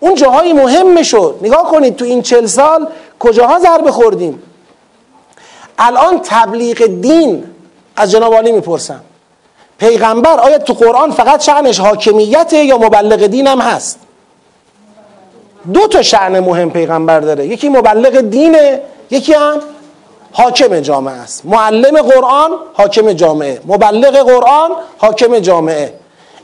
اون 0.00 0.14
جاهای 0.14 0.52
مهم 0.52 1.02
شد. 1.02 1.38
نگاه 1.42 1.70
کنید 1.70 1.96
تو 1.96 2.04
این 2.04 2.22
چل 2.22 2.46
سال 2.46 2.88
کجاها 3.18 3.58
ضربه 3.58 3.92
خوردیم. 3.92 4.42
الان 5.78 6.20
تبلیغ 6.24 6.86
دین 6.86 7.44
از 7.96 8.10
جناب 8.10 8.34
عالی 8.34 8.52
می‌پرسم. 8.52 9.00
پیغمبر 9.78 10.40
آیا 10.40 10.58
تو 10.58 10.72
قرآن 10.72 11.10
فقط 11.10 11.42
شعنش 11.42 11.80
حاکمیته 11.80 12.56
یا 12.56 12.78
مبلغ 12.78 13.26
دین 13.26 13.46
هم 13.46 13.60
هست؟ 13.60 13.98
دو 15.72 15.88
تا 15.88 16.02
شعن 16.02 16.40
مهم 16.40 16.70
پیغمبر 16.70 17.20
داره. 17.20 17.46
یکی 17.46 17.68
مبلغ 17.68 18.20
دینه 18.20 18.80
یکی 19.10 19.32
هم 19.32 19.60
حاکم 20.32 20.80
جامعه 20.80 21.14
است. 21.14 21.46
معلم 21.46 22.02
قرآن 22.02 22.50
حاکم 22.74 23.12
جامعه. 23.12 23.60
مبلغ 23.66 24.16
قرآن 24.16 24.70
حاکم 24.98 25.38
جامعه. 25.38 25.94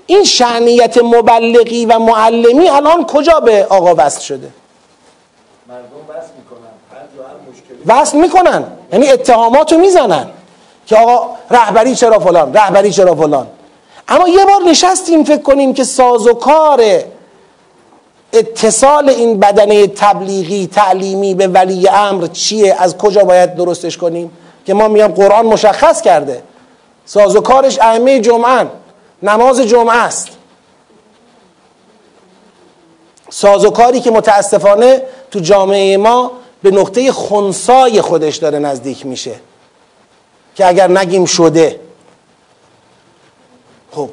این 0.07 0.25
شعنیت 0.25 0.99
مبلغی 0.99 1.87
و 1.87 1.99
معلمی 1.99 2.69
الان 2.69 3.07
کجا 3.07 3.41
به 3.41 3.67
آقا 3.71 3.95
وصل 3.99 4.21
شده؟ 4.21 4.49
مردم 5.69 5.85
وصل 6.09 6.31
می‌کنن. 6.37 8.01
وصل 8.01 8.19
می‌کنن. 8.19 8.65
یعنی 8.93 9.09
اتهامات 9.09 9.73
رو 9.73 9.79
می‌زنن. 9.79 10.27
که 10.87 10.97
آقا 10.97 11.37
رهبری 11.51 11.95
چرا 11.95 12.19
فلان؟ 12.19 12.55
رهبری 12.55 12.93
چرا 12.93 13.15
فلان؟ 13.15 13.47
اما 14.09 14.29
یه 14.29 14.45
بار 14.45 14.63
نشستیم 14.67 15.25
فکر 15.25 15.43
کنیم 15.43 15.75
که 15.75 15.85
ساز 15.85 16.27
و 16.27 16.35
کار 16.35 16.83
اتصال 18.33 19.09
این 19.09 19.41
بدنه 19.41 19.87
تبلیغی 19.87 20.67
تعلیمی 20.67 21.35
به 21.35 21.47
ولی 21.47 21.89
امر 21.89 22.27
چیه؟ 22.27 22.77
از 22.79 22.99
کجا 22.99 23.25
باید 23.25 23.55
درستش 23.55 23.97
کنیم؟ 23.97 24.31
که 24.67 24.75
ما 24.75 24.89
میام 24.89 25.13
قرآن 25.13 25.47
مشخص 25.47 26.01
کرده. 26.01 26.43
ساز 27.05 27.37
و 27.37 27.41
کارش 27.41 27.79
ائمه 27.79 28.21
جمعه 28.21 28.67
نماز 29.23 29.61
جمعه 29.61 29.97
است. 29.97 30.29
ساز 33.31 33.65
و 33.65 33.71
کاری 33.71 34.01
که 34.01 34.11
متاسفانه 34.11 35.03
تو 35.31 35.41
جامعه 35.41 35.97
ما 35.97 36.31
به 36.63 36.71
نقطه 36.71 37.13
خونسای 37.13 38.01
خودش 38.01 38.37
داره 38.37 38.59
نزدیک 38.59 39.07
میشه. 39.07 39.35
که 40.55 40.67
اگر 40.67 40.91
نگیم 40.91 41.25
شده. 41.25 41.81
خب. 43.93 44.11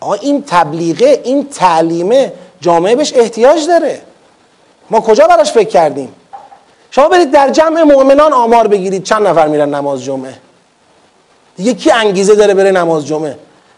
آقا 0.00 0.14
این 0.14 0.44
تبلیغه 0.46 1.20
این 1.24 1.48
تعلیمه 1.48 2.32
جامعه 2.62 2.96
بهش 2.96 3.12
احتیاج 3.16 3.66
داره. 3.66 4.00
ما 4.90 5.00
کجا 5.00 5.26
براش 5.26 5.52
فکر 5.52 5.68
کردیم؟ 5.68 6.14
شما 6.90 7.08
برید 7.08 7.30
در 7.30 7.50
جمع 7.50 7.82
مؤمنان 7.82 8.32
آمار 8.32 8.66
بگیرید 8.66 9.04
چند 9.04 9.26
نفر 9.26 9.48
میرن 9.48 9.74
نماز 9.74 10.04
جمعه؟ 10.04 10.34
دیگه 11.56 11.74
کی 11.74 11.90
انگیزه 11.90 12.34
داره 12.34 12.54
بره 12.54 12.70
نماز 12.70 13.06
جمعه؟ 13.06 13.36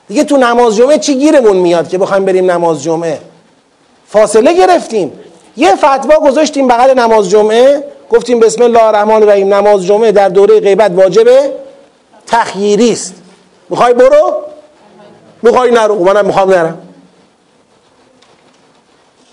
دیگه 0.08 0.24
تو 0.24 0.36
نماز 0.36 0.76
جمعه 0.76 0.98
چی 0.98 1.14
گیرمون 1.18 1.56
میاد 1.56 1.88
که 1.88 1.98
بخوایم 1.98 2.24
بریم 2.24 2.50
نماز 2.50 2.82
جمعه؟ 2.82 3.18
فاصله 4.08 4.52
گرفتیم. 4.52 5.12
یه 5.56 5.74
فتوا 5.74 6.18
گذاشتیم 6.20 6.68
بغل 6.68 6.98
نماز 6.98 7.30
جمعه 7.30 7.84
گفتیم 8.10 8.40
بسم 8.40 8.62
الله 8.62 8.82
الرحمن 8.82 9.22
الرحیم 9.22 9.54
نماز 9.54 9.86
جمعه 9.86 10.12
در 10.12 10.28
دوره 10.28 10.60
غیبت 10.60 10.90
واجبه 10.90 11.52
تخییری 12.26 12.92
است 12.92 13.14
می‌خوای 13.70 13.94
برو؟ 13.94 14.32
می‌خوای 15.42 15.70
نرو. 15.70 16.04
منم 16.04 16.26
می‌خوام 16.26 16.50
نرم. 16.50 16.83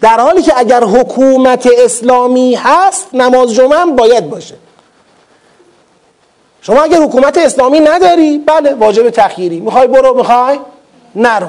در 0.01 0.19
حالی 0.19 0.41
که 0.41 0.53
اگر 0.55 0.83
حکومت 0.83 1.69
اسلامی 1.77 2.55
هست 2.55 3.07
نماز 3.13 3.53
جمعه 3.53 3.79
هم 3.79 3.95
باید 3.95 4.29
باشه. 4.29 4.55
شما 6.61 6.81
اگر 6.81 7.01
حکومت 7.01 7.37
اسلامی 7.37 7.79
نداری 7.79 8.37
بله 8.37 8.73
واجب 8.73 9.09
تخییری 9.09 9.59
می‌خوای 9.59 9.87
برو 9.87 10.17
می‌خوای 10.17 10.59
نرو. 11.15 11.47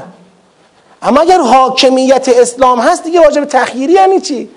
اما 1.03 1.21
اگر 1.21 1.41
حاکمیت 1.41 2.29
اسلام 2.29 2.81
هست 2.81 3.05
دیگه 3.05 3.21
واجب 3.21 3.45
تخییری 3.45 3.93
یعنی 3.93 4.21
چی؟ 4.21 4.49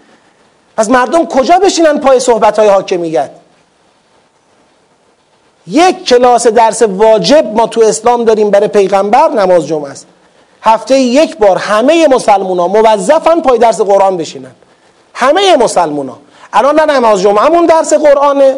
پس 0.78 0.90
مردم 0.90 1.26
کجا 1.26 1.60
بشینن 1.60 2.00
پای 2.00 2.20
صحبت 2.20 2.60
های 2.60 2.68
حاکمیت؟ 2.68 3.30
یک 5.68 6.06
کلاس 6.06 6.48
درس 6.48 6.82
واجب 6.82 7.46
ما 7.54 7.68
تو 7.68 7.82
اسلام 7.82 8.26
داریم 8.26 8.50
برای 8.50 8.68
پیغمبر 8.68 9.30
نماز 9.30 9.68
جمعه 9.68 9.92
است. 9.92 10.08
هفته 10.66 11.00
یک 11.00 11.38
بار 11.38 11.58
همه 11.58 12.08
مسلمون 12.08 12.60
ها 12.60 12.68
موظفن 12.68 13.42
پای 13.42 13.58
درس 13.60 13.82
قرآن 13.82 14.18
بشینن. 14.18 14.52
همه 15.14 15.58
مسلمون 15.58 16.10
ها 16.10 16.18
الان 16.54 16.80
نه 16.80 16.94
نماز 16.94 17.22
جمعهمون 17.22 17.66
درس 17.66 17.94
قرآنه. 17.94 18.58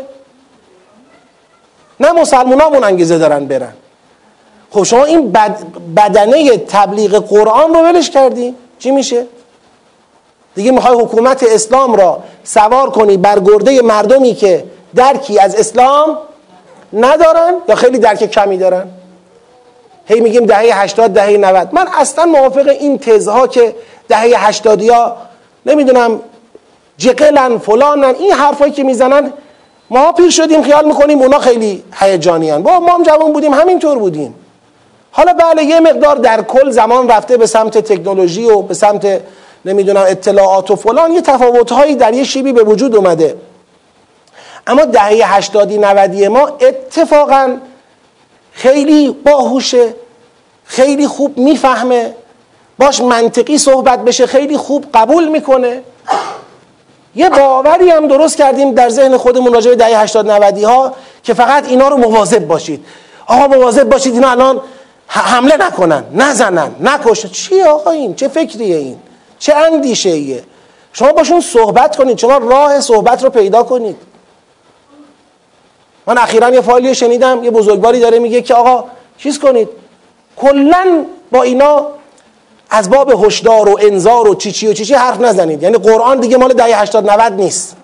نه 2.00 2.12
مسلمون 2.12 2.62
همون 2.62 2.84
انگیزه 2.84 3.18
دارن 3.18 3.46
برن. 3.46 3.74
خب 4.72 4.84
شما 4.84 5.04
این 5.04 5.32
بد 5.32 5.58
بدنه 5.98 6.58
تبلیغ 6.58 7.28
قرآن 7.28 7.74
رو 7.74 7.80
ولش 7.80 8.10
کردی. 8.10 8.56
چی 8.80 8.92
میشه؟ 8.92 9.26
دیگه 10.56 10.72
می‌خوای 10.72 11.02
حکومت 11.02 11.44
اسلام 11.44 11.96
را 11.96 12.24
سوار 12.44 12.90
کنی 12.90 13.18
بر 13.18 13.40
گرده 13.40 13.82
مردمی 13.82 14.36
که 14.36 14.64
درکی 14.96 15.40
از 15.40 15.56
اسلام 15.56 16.18
ندارن 16.94 17.54
یا 17.70 17.76
خیلی 17.76 18.00
درک 18.00 18.32
کمی 18.32 18.58
دارن؟ 18.58 18.88
هی 20.08 20.20
میگیم 20.20 20.46
دهه 20.46 20.82
80 20.82 21.12
دهه 21.12 21.38
90 21.38 21.70
من 21.72 21.88
اصلا 22.00 22.26
موافق 22.26 22.68
این 22.68 22.98
تزها 22.98 23.48
که 23.48 23.76
دهه 24.10 24.48
80 24.48 24.82
یا 24.82 25.16
نمی‌دونم 25.66 26.20
جقلن 26.98 27.58
فلانن 27.58 28.16
این 28.20 28.32
حرفایی 28.32 28.72
که 28.72 28.84
می‌زنن 28.84 29.34
ما 29.90 30.12
پیر 30.12 30.30
شدیم 30.30 30.64
خیال 30.64 30.86
می‌کنیم 30.86 31.22
اونا 31.22 31.40
خیلی 31.40 31.84
هیجانیان. 31.94 32.64
با 32.64 32.80
ما 32.80 32.94
هم 32.94 33.04
جوان 33.04 33.34
بودیم 33.34 33.54
همینطور 33.54 33.98
بودیم. 33.98 34.36
حالا 35.12 35.34
بله 35.34 35.64
یه 35.64 35.80
مقدار 35.80 36.16
در 36.16 36.42
کل 36.42 36.70
زمان 36.70 37.10
رفته 37.10 37.38
به 37.38 37.46
سمت 37.46 37.78
تکنولوژی 37.78 38.46
و 38.46 38.62
به 38.62 38.74
سمت 38.74 39.22
نمی‌دونم 39.66 40.06
اطلاعات 40.08 40.72
و 40.72 40.76
فلان. 40.76 41.12
یه 41.12 41.22
تفاوتهایی 41.22 41.96
در 41.96 42.14
یه 42.14 42.24
شیبی 42.24 42.54
به 42.54 42.64
وجود 42.64 42.96
اومده. 42.96 43.36
اما 44.68 44.86
دهه 44.86 45.36
هشتادی 45.36 45.78
نودی 45.78 46.28
ما 46.28 46.48
اتفاقا 46.48 47.58
خیلی 48.58 49.12
باهوشه 49.12 49.94
خیلی 50.66 51.08
خوب 51.08 51.38
می‌فهمه. 51.38 52.16
باش 52.80 53.02
منطقی 53.02 53.58
صحبت 53.58 54.00
بشه 54.00 54.28
خیلی 54.28 54.58
خوب 54.58 54.86
قبول 54.94 55.28
می‌کنه. 55.28 55.82
یه 57.16 57.30
باوری 57.30 57.90
هم 57.90 58.08
درست 58.08 58.38
کردیم 58.38 58.74
در 58.74 58.90
ذهن 58.90 59.18
خودمون 59.18 59.54
راجع 59.54 59.70
به 59.70 59.76
دهه 59.76 60.00
80 60.00 60.32
90 60.32 60.64
ها 60.64 60.94
که 61.24 61.34
فقط 61.34 61.70
اینا 61.70 61.88
رو 61.88 61.98
مواظب 61.98 62.48
باشید. 62.48 62.86
آقا 63.28 63.48
مواظب 63.48 63.90
باشید 63.90 64.14
اینا 64.14 64.30
الان 64.32 64.62
حمله 65.08 65.58
نکنن 65.58 66.04
نزنن 66.14 66.72
نکشن. 66.80 67.30
چی 67.30 67.62
آقا 67.62 67.92
این؟ 67.92 68.16
چه 68.16 68.28
فکریه 68.28 68.78
این؟ 68.78 68.98
چه 69.40 69.56
اندیشه 69.56 70.10
ایه 70.10 70.44
شما 70.94 71.12
باشون 71.12 71.42
صحبت 71.42 71.96
کنید 71.96 72.18
شما 72.18 72.38
راه 72.38 72.82
صحبت 72.82 73.24
رو 73.24 73.30
پیدا 73.30 73.64
کنید. 73.64 73.96
من 76.08 76.18
اخیرا 76.18 76.50
یه 76.50 76.62
فایلی 76.62 76.96
شنیدم 76.96 77.44
یه 77.44 77.52
بزرگواری 77.52 78.00
داره 78.00 78.20
میگه 78.20 78.42
که 78.42 78.54
آقا 78.54 78.84
چیز 79.18 79.40
کنید 79.40 79.70
کلا 80.38 81.06
با 81.32 81.44
اینا 81.44 81.86
از 82.70 82.90
باب 82.90 83.26
هشدار 83.26 83.70
و 83.70 83.80
انذار 83.82 84.28
و 84.28 84.36
چی 84.36 84.52
چی 84.52 84.68
و 84.68 84.74
چی 84.74 84.86
چی 84.86 84.94
حرف 84.94 85.22
نزنید. 85.22 85.64
یعنی 85.64 85.78
قرآن 85.78 86.20
دیگه 86.20 86.38
مال 86.38 86.54
دهه 86.54 86.82
80 86.82 87.10
90 87.10 87.34
نیست. 87.34 87.76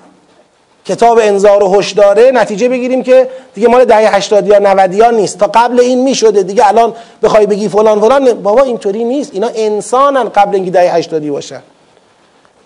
کتاب 0.85 1.19
انذار 1.21 1.63
و 1.63 1.75
هشداره 1.75 2.31
نتیجه 2.31 2.69
بگیریم 2.69 3.03
که 3.03 3.29
دیگه 3.53 3.67
مال 3.67 3.85
دهه 3.85 4.15
80 4.15 4.47
یا 4.47 4.59
90 4.59 4.93
یا 4.93 5.11
نیست. 5.11 5.37
تا 5.37 5.47
قبل 5.53 5.79
این 5.79 6.03
می‌شده 6.03 6.43
دیگه 6.43 6.67
الان 6.67 6.93
بخوای 7.23 7.45
بگی 7.45 7.69
فلان 7.69 8.01
فلان. 8.01 8.33
بابا 8.33 8.61
اینطوری 8.63 9.03
نیست. 9.03 9.33
اینا 9.33 9.49
انسانن 9.55 10.29
قبل 10.29 10.55
اینکه 10.55 10.71
دهه 10.71 10.95
80 10.95 11.29
باشن. 11.29 11.61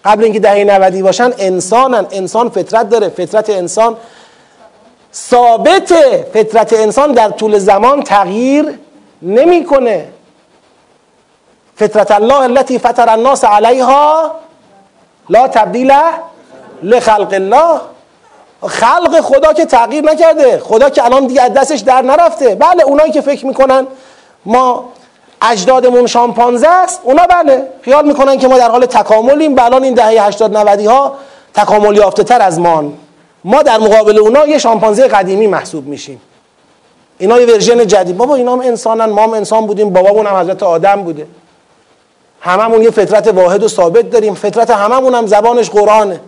قبل 0.06 0.24
اینکه 0.24 0.40
دهه 0.40 0.64
90 0.64 1.02
باشن 1.02 1.32
انسانن. 1.38 2.06
انسان 2.12 2.50
فطرت 2.50 2.90
داره. 2.90 3.10
فطرت 3.10 3.50
انسان 3.50 3.98
ثابت 5.18 5.94
فطرت 6.34 6.74
انسان 6.74 7.12
در 7.12 7.30
طول 7.30 7.58
زمان 7.58 8.04
تغییر 8.04 8.80
نمی‌کنه. 9.22 10.10
فطرت 11.76 12.12
الله 12.12 12.42
التي 12.42 12.80
فطر 12.80 13.10
الناس 13.10 13.44
علیها 13.44 14.32
لا 15.30 15.48
تبدیل 15.48 15.94
لخلق 16.84 17.34
الله. 17.34 17.82
خلق 18.68 19.22
خدا 19.22 19.54
که 19.54 19.66
تغییر 19.66 20.04
نکرده. 20.04 20.60
خدا 20.60 20.90
که 20.90 21.06
الان 21.06 21.28
دیگه 21.28 21.50
دستش 21.50 21.80
در 21.80 22.02
نرفته. 22.02 22.56
بله 22.56 22.84
اونایی 22.84 23.12
که 23.12 23.22
فکر 23.22 23.46
می‌کنن 23.46 23.88
ما 24.46 24.90
اجدادمون 25.42 26.08
شامپانزه 26.08 26.68
است 26.68 27.02
اونا 27.04 27.24
بله. 27.28 27.68
خیال 27.82 28.06
می‌کنن 28.08 28.38
که 28.38 28.48
ما 28.48 28.58
در 28.58 28.70
حال 28.70 28.86
تکاملیم. 28.86 29.56
به 29.56 29.66
الان 29.66 29.84
این 29.84 29.94
دهه 29.94 30.26
80 30.26 30.58
90 30.58 30.86
ها 30.86 31.16
تکامل 31.54 31.98
یافته 31.98 32.24
تر 32.24 32.42
از 32.42 32.60
ما. 32.60 32.84
ما 33.44 33.64
در 33.64 33.78
مقابل 33.78 34.18
اونا 34.18 34.48
یه 34.48 34.58
شامپانزه 34.58 35.08
قدیمی 35.08 35.48
محسوب 35.48 35.88
میشیم. 35.88 36.22
اینا 37.18 37.40
یه 37.40 37.54
ورژن 37.54 37.88
جدید. 37.88 38.18
بابا 38.18 38.36
اینا 38.36 38.54
هم 38.54 38.60
انسانن 38.60 39.06
ما 39.06 39.24
هم 39.24 39.34
انسان 39.34 39.66
بودیم 39.66 39.90
بابامون 39.90 40.28
هم 40.28 40.36
حضرت 40.36 40.64
آدم 40.64 41.04
بوده. 41.04 41.28
هممون 42.42 42.82
یه 42.82 42.92
فطرت 42.92 43.28
واحد 43.28 43.64
و 43.64 43.68
ثابت 43.68 44.10
داریم 44.10 44.34
فطرت 44.34 44.70
هممون 44.70 45.16
هم 45.16 45.28
زبانش 45.28 45.70
قرآنه. 45.70 46.20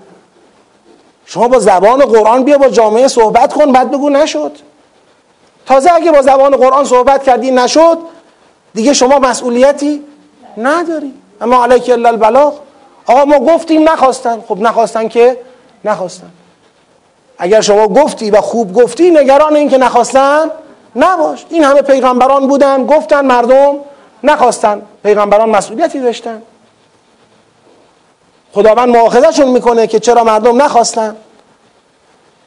شما 1.25 1.47
با 1.47 1.59
زبان 1.59 1.99
قرآن 1.99 2.43
بیا 2.43 2.57
با 2.57 2.69
جامعه 2.69 3.07
صحبت 3.07 3.53
کن 3.53 3.71
بعد 3.71 3.91
بگو 3.91 4.09
نشد. 4.09 4.51
تازه 5.65 5.93
اگه 5.93 6.11
با 6.11 6.21
زبان 6.21 6.55
قرآن 6.55 6.85
صحبت 6.85 7.23
کردی 7.23 7.51
نشد 7.51 7.97
دیگه 8.73 8.93
شما 8.93 9.19
مسئولیتی 9.19 10.03
نداری. 10.57 11.13
اما 11.41 11.63
علیک 11.63 11.89
الا 11.89 12.09
البلاغ. 12.09 12.53
آقا 13.05 13.25
ما 13.25 13.39
گفتیم 13.39 13.89
نخواستن. 13.89 14.43
خب 14.47 14.57
نخواستن 14.61 15.07
که؟ 15.07 15.37
نخواستن. 15.85 16.31
اگر 17.39 17.61
شما 17.61 17.87
گفتی 17.87 18.31
و 18.31 18.41
خوب 18.41 18.73
گفتی 18.73 19.11
نگران 19.11 19.55
این 19.55 19.69
که 19.69 19.77
نخواستن 19.77 20.51
نباش. 20.95 21.45
این 21.49 21.63
همه 21.63 21.81
پیغمبران 21.81 22.47
بودن 22.47 22.85
گفتن 22.85 23.25
مردم 23.25 23.75
نخواستن. 24.23 24.81
پیغمبران 25.03 25.49
مسئولیتی 25.49 25.99
داشتن. 25.99 26.41
خداوند 28.53 28.89
مؤاخذهشون 28.97 29.47
می‌کنه 29.47 29.87
که 29.87 29.99
چرا 29.99 30.23
مردم 30.23 30.61
نخواستن. 30.61 31.15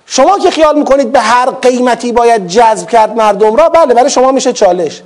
شما 0.06 0.38
که 0.38 0.50
خیال 0.50 0.78
می‌کنید 0.78 1.12
به 1.12 1.20
هر 1.20 1.50
قیمتی 1.50 2.12
باید 2.12 2.46
جذب 2.46 2.88
کرد 2.88 3.16
مردم 3.16 3.56
را 3.56 3.68
بله 3.68 3.94
برای 3.94 4.10
شما 4.10 4.32
میشه 4.32 4.52
چالش. 4.52 5.02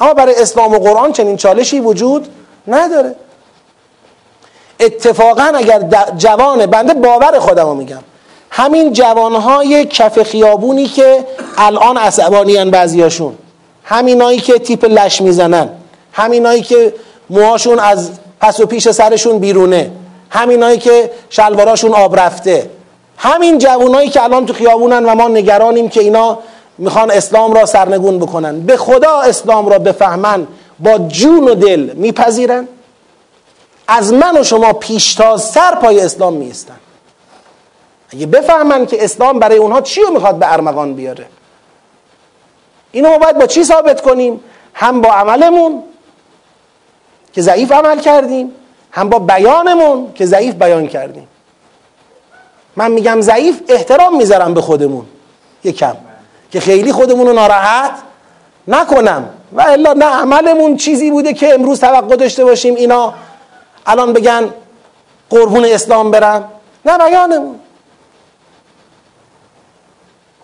اما 0.00 0.14
برای 0.14 0.34
اسلام 0.42 0.72
و 0.72 0.78
قرآن 0.78 1.12
چنین 1.12 1.36
چالشی 1.36 1.80
وجود 1.80 2.28
نداره. 2.68 3.16
اتفاقا 4.80 5.52
اگر 5.54 5.82
جوان 6.16 6.66
بنده 6.66 6.94
باور 6.94 7.38
خودم 7.38 7.76
میگم. 7.76 8.02
همین 8.56 8.92
جوانهای 8.92 9.84
کف 9.84 10.22
خیابونی 10.22 10.86
که 10.86 11.24
الان 11.58 11.96
عصبانیان 11.96 12.70
بعضیاشون. 12.70 13.34
همینایی 13.84 14.38
که 14.38 14.58
تیپ 14.58 14.84
لش 14.84 15.20
می‌زنن. 15.20 15.68
همینایی 16.12 16.62
که 16.62 16.94
موهاشون 17.30 17.78
از 17.78 18.10
پس 18.40 18.60
و 18.60 18.66
پیش 18.66 18.90
سرشون 18.90 19.38
بیرونه. 19.38 19.90
همینایی 20.30 20.78
که 20.78 21.10
شلواراشون 21.30 21.94
آب 21.94 22.20
رفته. 22.20 22.70
همین 23.16 23.58
جوانایی 23.58 24.08
که 24.08 24.22
الان 24.22 24.46
تو 24.46 24.52
خیابونن 24.52 25.04
و 25.04 25.14
ما 25.14 25.28
نگرانیم 25.28 25.88
که 25.88 26.00
اینا 26.00 26.38
می‌خوان 26.78 27.10
اسلام 27.10 27.52
را 27.52 27.66
سرنگون 27.66 28.18
بکنن. 28.18 28.60
به 28.60 28.76
خدا 28.76 29.20
اسلام 29.20 29.68
را 29.68 29.78
بفهمن. 29.78 30.46
با 30.78 30.98
جون 30.98 31.48
و 31.48 31.54
دل 31.54 31.90
میپذیرن. 31.94 32.68
از 33.88 34.12
من 34.12 34.40
و 34.40 34.44
شما 34.44 34.72
پیشتاز 34.72 35.44
سر 35.44 35.74
پای 35.74 36.00
اسلام 36.00 36.32
میستن 36.32 36.76
اگه 38.14 38.26
بفهمن 38.26 38.86
که 38.86 39.04
اسلام 39.04 39.38
برای 39.38 39.56
اونها 39.56 39.80
چی 39.80 40.00
رو 40.00 40.10
می‌خواد 40.10 40.38
به 40.38 40.52
ارمغان 40.52 40.94
بیاره. 40.94 41.26
اینو 42.92 43.08
ما 43.08 43.18
باید 43.18 43.38
با 43.38 43.46
چی 43.46 43.64
ثابت 43.64 44.00
کنیم؟ 44.00 44.40
هم 44.74 45.00
با 45.00 45.12
عملمون 45.12 45.82
که 47.32 47.42
ضعیف 47.42 47.72
عمل 47.72 48.00
کردیم 48.00 48.54
هم 48.90 49.08
با 49.08 49.18
بیانمون 49.18 50.12
که 50.14 50.26
ضعیف 50.26 50.54
بیان 50.54 50.86
کردیم. 50.86 51.28
من 52.76 52.90
میگم 52.90 53.20
ضعیف 53.20 53.60
احترام 53.68 54.16
می‌ذارم 54.16 54.54
به 54.54 54.60
خودمون 54.60 55.06
یکم. 55.64 55.96
که 56.50 56.60
خیلی 56.60 56.92
خودمون 56.92 57.26
رو 57.26 57.32
ناراحت 57.32 57.92
نکنم. 58.68 59.28
و 59.52 59.60
الا 59.60 59.92
نه 59.92 60.06
عملمون 60.06 60.76
چیزی 60.76 61.10
بوده 61.10 61.32
که 61.32 61.54
امروز 61.54 61.80
توقع 61.80 62.16
داشته 62.16 62.44
باشیم 62.44 62.74
اینا 62.74 63.14
الان 63.86 64.12
بگن 64.12 64.54
قربون 65.30 65.64
اسلام 65.64 66.10
برم 66.10 66.48
نه 66.86 66.98
بیانمون. 66.98 67.60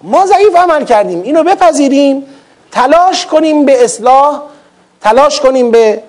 ما 0.02 0.26
ضعیف 0.26 0.56
عمل 0.56 0.84
کردیم. 0.84 1.22
اینو 1.22 1.42
بپذیریم 1.42 2.26
تلاش 2.72 3.26
کنیم 3.26 3.64
به 3.64 3.84
اصلاح 3.84 4.42
تلاش 5.00 5.40
کنیم 5.40 5.70
به 5.70 6.02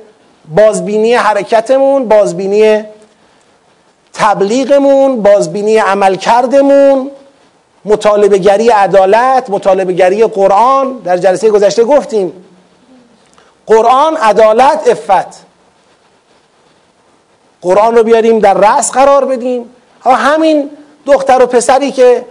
بازبینی 0.55 1.13
حرکتمون 1.13 2.07
بازبینی 2.07 2.83
تبلیغمون 4.13 5.21
بازبینی 5.21 5.77
عملکردمون 5.77 7.11
مطالبه 7.85 8.37
گری 8.37 8.69
عدالت 8.69 9.49
مطالبه 9.49 9.93
گری 9.93 10.23
قرآن. 10.23 10.97
در 10.97 11.17
جلسه 11.17 11.49
گذشته 11.49 11.83
گفتیم 11.83 12.45
قرآن 13.65 14.17
عدالت 14.17 14.87
افت 14.87 15.45
قرآن 17.61 17.95
رو 17.95 18.03
بیاریم 18.03 18.39
در 18.39 18.53
رأس 18.53 18.91
قرار 18.91 19.25
بدیم. 19.25 19.69
همین 20.05 20.69
دختر 21.05 21.43
و 21.43 21.45
پسری 21.45 21.91
که 21.91 22.25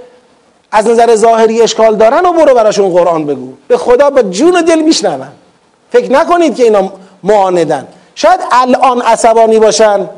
از 0.72 0.86
نظر 0.86 1.16
ظاهری 1.16 1.62
اشکال 1.62 1.96
دارن 1.96 2.26
و 2.26 2.32
برو 2.32 2.54
براشون 2.54 2.90
قرآن 2.90 3.26
بگو. 3.26 3.52
به 3.68 3.76
خدا 3.76 4.10
با 4.10 4.22
جون 4.22 4.60
دل 4.60 4.80
میشنون. 4.80 5.28
فکر 5.92 6.12
نکنید 6.12 6.56
که 6.56 6.62
اینا 6.62 6.92
معاندن. 7.22 7.88
شاید 8.14 8.40
الان 8.52 9.00
عصبانی 9.00 9.58
باشن. 9.58 10.08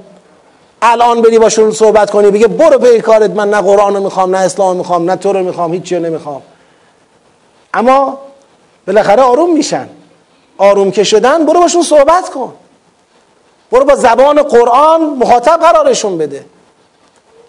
الان 0.82 1.22
بری 1.22 1.38
باشون 1.38 1.70
صحبت 1.70 2.10
کنی 2.10 2.30
بگه 2.30 2.46
برو 2.46 2.78
به 2.78 3.00
کارت 3.00 3.30
من 3.30 3.50
نه 3.50 3.60
قرآن 3.60 3.94
رو 3.94 4.02
می‌خوام 4.02 4.36
نه 4.36 4.42
اسلام 4.42 4.76
می‌خوام 4.76 5.10
نه 5.10 5.16
تو 5.16 5.32
رو 5.32 5.44
می‌خوام 5.44 5.72
هیچی 5.72 5.96
رو 5.96 6.02
نمی‌خوام. 6.02 6.42
اما 7.74 8.18
بالاخره 8.86 9.22
آروم 9.22 9.52
میشن. 9.54 9.88
آروم 10.58 10.90
که 10.90 11.04
شدن 11.04 11.46
برو 11.46 11.60
باشون 11.60 11.82
صحبت 11.82 12.28
کن. 12.28 12.52
برو 13.72 13.84
با 13.84 13.94
زبان 13.94 14.42
قرآن 14.42 15.00
مخاطب 15.00 15.60
قرارشون 15.60 16.18
بده. 16.18 16.44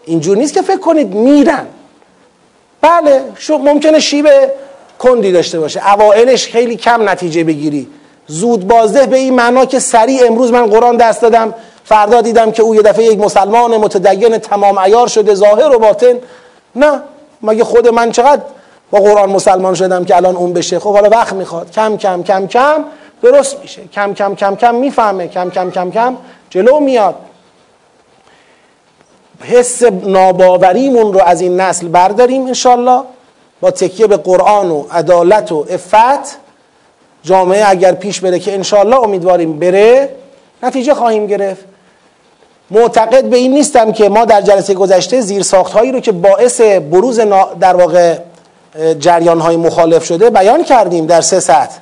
اینجور 0.05 0.37
نیست 0.37 0.53
که 0.53 0.61
فکر 0.61 0.79
کنید 0.79 1.13
میرن. 1.13 1.67
بله 2.83 3.21
شو 3.35 3.57
ممکنه 3.57 3.99
شیب 3.99 4.29
کندی 4.99 5.31
داشته 5.31 5.59
باشه. 5.59 5.93
اوائلش 5.93 6.47
خیلی 6.47 6.75
کم 6.75 7.09
نتیجه 7.09 7.43
بگیری. 7.43 7.87
زود 8.27 8.67
بازده 8.67 9.05
به 9.05 9.17
این 9.17 9.33
معنا 9.33 9.65
که 9.65 9.79
سریع 9.79 10.27
امروز 10.27 10.51
من 10.51 10.65
قرآن 10.65 10.97
دست 10.97 11.21
دادم. 11.21 11.53
فردا 11.85 12.21
دیدم 12.21 12.51
که 12.51 12.63
او 12.63 12.75
یه 12.75 12.81
دفعه 12.81 13.05
یک 13.05 13.19
مسلمان 13.19 13.77
متدین 13.77 14.37
تمام 14.37 14.79
عیار 14.79 15.07
شده 15.07 15.35
ظاهر 15.35 15.75
و 15.75 15.79
باطن. 15.79 16.15
نه 16.75 17.01
مگه 17.41 17.63
خود 17.63 17.87
من 17.87 18.11
چقدر 18.11 18.41
با 18.91 18.99
قرآن 18.99 19.29
مسلمان 19.29 19.75
شدم 19.75 20.05
که 20.05 20.15
الان 20.15 20.35
اون 20.35 20.53
بشه؟ 20.53 20.79
خب 20.79 20.93
حالا 20.93 21.09
وقت 21.09 21.33
می‌خواد. 21.33 21.71
کم 21.71 21.97
کم 21.97 22.23
کم 22.23 22.47
کم. 22.47 22.83
درست 23.21 23.59
میشه. 23.61 23.81
کم 23.93 24.13
کم 24.13 24.35
کم 24.35 24.55
کم 24.55 24.75
می‌فهمه. 24.75 25.27
کم 25.27 25.49
کم 25.49 25.71
کم 25.71 25.91
کم. 25.91 26.15
جلو 26.49 26.79
میاد. 26.79 27.15
حس 29.43 29.83
ناباوریمون 29.83 31.13
رو 31.13 31.21
از 31.25 31.41
این 31.41 31.59
نسل 31.61 31.87
برداریم 31.87 32.45
انشالله 32.45 33.01
با 33.61 33.71
تکیه 33.71 34.07
به 34.07 34.17
قرآن 34.17 34.71
و 34.71 34.83
عدالت 34.91 35.51
و 35.51 35.65
افت 35.69 36.37
جامعه 37.23 37.69
اگر 37.69 37.91
پیش 37.91 38.19
بره 38.19 38.39
که 38.39 38.53
انشالله 38.53 38.99
امیدواریم 38.99 39.59
بره 39.59 40.09
نتیجه 40.63 40.93
خواهیم 40.93 41.27
گرفت. 41.27 41.65
معتقد 42.71 43.23
به 43.23 43.37
این 43.37 43.53
نیستم 43.53 43.91
که 43.91 44.09
ما 44.09 44.25
در 44.25 44.41
جلسه 44.41 44.73
گذشته 44.73 45.21
زیر 45.21 45.45
هایی 45.73 45.91
رو 45.91 45.99
که 45.99 46.11
باعث 46.11 46.61
بروز 46.61 47.19
در 47.59 47.75
واقع 47.75 48.17
جریان 48.99 49.39
های 49.39 49.57
مخالف 49.57 50.05
شده 50.05 50.29
بیان 50.29 50.63
کردیم 50.63 51.05
در 51.05 51.21
سه 51.21 51.39
سطح. 51.39 51.77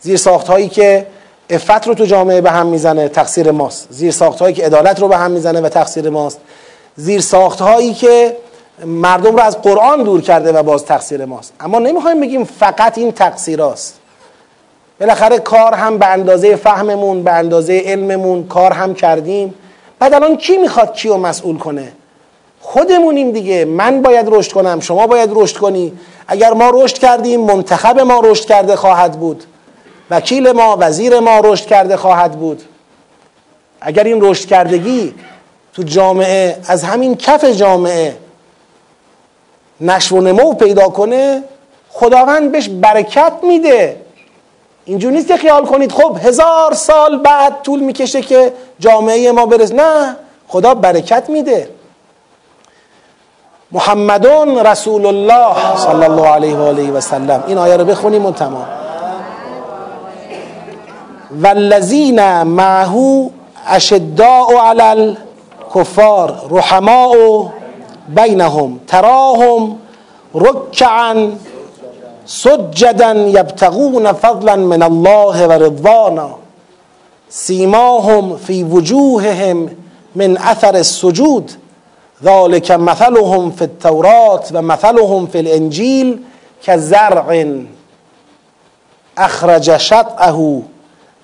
زیر 0.00 0.20
هایی 0.48 0.68
که 0.68 1.06
افت 1.50 1.88
رو 1.88 1.94
تو 1.94 2.04
جامعه 2.04 2.40
به 2.40 2.50
هم 2.50 2.66
می‌زنه 2.66 3.08
تقصیر 3.08 3.50
ماست. 3.50 3.86
زیر 3.90 4.14
هایی 4.40 4.54
که 4.54 4.66
عدالت 4.66 5.00
رو 5.00 5.08
به 5.08 5.16
هم 5.16 5.30
می‌زنه 5.30 5.60
و 5.60 5.68
تقصیر 5.68 6.10
ماست. 6.10 6.40
زیر 6.96 7.24
هایی 7.60 7.94
که 7.94 8.36
مردم 8.84 9.36
رو 9.36 9.40
از 9.40 9.62
قرآن 9.62 10.02
دور 10.02 10.20
کرده 10.20 10.52
و 10.52 10.62
باز 10.62 10.84
تقصیر 10.84 11.24
ماست. 11.24 11.52
اما 11.60 11.78
نمی‌خوایم 11.78 12.20
بگیم 12.20 12.44
فقط 12.44 12.98
این 12.98 13.12
تقصیراست 13.12 13.98
بالاخره 15.00 15.38
کار 15.38 15.74
هم 15.74 15.98
به 15.98 16.06
اندازه 16.06 16.56
فهممون 16.56 17.22
به 17.22 17.32
اندازه 17.32 17.82
علممون 17.86 18.46
کار 18.46 18.72
هم 18.72 18.94
کردیم. 18.94 19.54
بعد 19.98 20.14
الان 20.14 20.36
کی 20.36 20.56
می‌خواد 20.56 20.94
کیو 20.94 21.16
مسئول 21.16 21.58
کنه؟ 21.58 21.92
خودمونیم 22.60 23.30
دیگه. 23.30 23.64
من 23.64 24.02
باید 24.02 24.26
رشد 24.28 24.52
کنم 24.52 24.80
شما 24.80 25.06
باید 25.06 25.30
رشد 25.32 25.56
کنی. 25.56 25.92
اگر 26.28 26.52
ما 26.52 26.70
رشد 26.74 26.98
کردیم 26.98 27.40
منتخب 27.40 28.00
ما 28.00 28.20
رشد 28.24 28.44
کرده 28.44 28.76
خواهد 28.76 29.12
بود. 29.12 29.44
وکیل 30.10 30.52
ما 30.52 30.76
وزیر 30.80 31.20
ما 31.20 31.40
رشد 31.44 31.66
کرده 31.66 31.96
خواهد 31.96 32.32
بود. 32.32 32.62
اگر 33.80 34.04
این 34.04 34.18
رشد 34.20 34.48
کردگی 34.48 35.14
تو 35.74 35.82
جامعه 35.82 36.56
از 36.66 36.84
همین 36.84 37.16
کف 37.16 37.44
جامعه 37.44 38.16
نشو 39.80 40.16
و 40.16 40.20
نمو 40.20 40.54
پیدا 40.54 40.88
کنه 40.88 41.42
خداوند 41.90 42.52
بهش 42.52 42.68
برکت 42.68 43.32
میده. 43.42 43.96
اینجور 44.84 45.12
نیست 45.12 45.28
که 45.28 45.36
خیال 45.36 45.66
کنید 45.66 45.92
خب 45.92 46.16
هزار 46.22 46.74
سال 46.74 47.18
بعد 47.18 47.62
طول 47.62 47.80
می‌کشه 47.80 48.22
که 48.22 48.52
جامعه 48.78 49.32
ما 49.32 49.46
برس 49.46 49.72
نه 49.72 50.16
خدا 50.48 50.74
برکت 50.74 51.30
میده. 51.30 51.68
محمدون 53.72 54.58
رسول 54.58 55.06
الله 55.06 55.76
صلی 55.76 56.04
الله 56.04 56.28
علیه 56.28 56.56
و 56.56 56.62
آله 56.62 56.90
و 56.90 57.00
سلم. 57.00 57.44
این 57.46 57.58
آیه 57.58 57.76
رو 57.76 57.84
بخونیم 57.84 58.26
و 58.26 58.32
تمام. 58.32 58.66
والذین 61.30 62.42
معه 62.42 63.30
اشداء 63.66 64.60
علی 64.62 65.16
الکفار 65.70 66.48
رحماء 66.50 67.50
بینهم 68.08 68.80
تراهم 68.88 69.78
رکعا 70.34 71.32
سجدا 72.26 73.12
یبتغون 73.14 74.12
فضلا 74.12 74.56
من 74.56 74.82
الله 74.82 75.46
و 75.46 75.52
رضوانا 75.52 76.30
سیماهم 77.28 78.36
فی 78.36 78.62
وجوههم 78.62 79.68
من 80.14 80.38
أثر 80.38 80.76
السجود. 80.76 81.52
ذلك 82.24 82.70
مثلهم 82.70 83.50
في 83.50 83.62
التورات 83.62 84.48
و 84.54 84.62
مثلهم 84.62 85.26
في 85.26 85.40
الانجیل 85.40 86.18
كزرع 86.64 87.54
أخرج 89.18 89.76
شطعه 89.76 90.62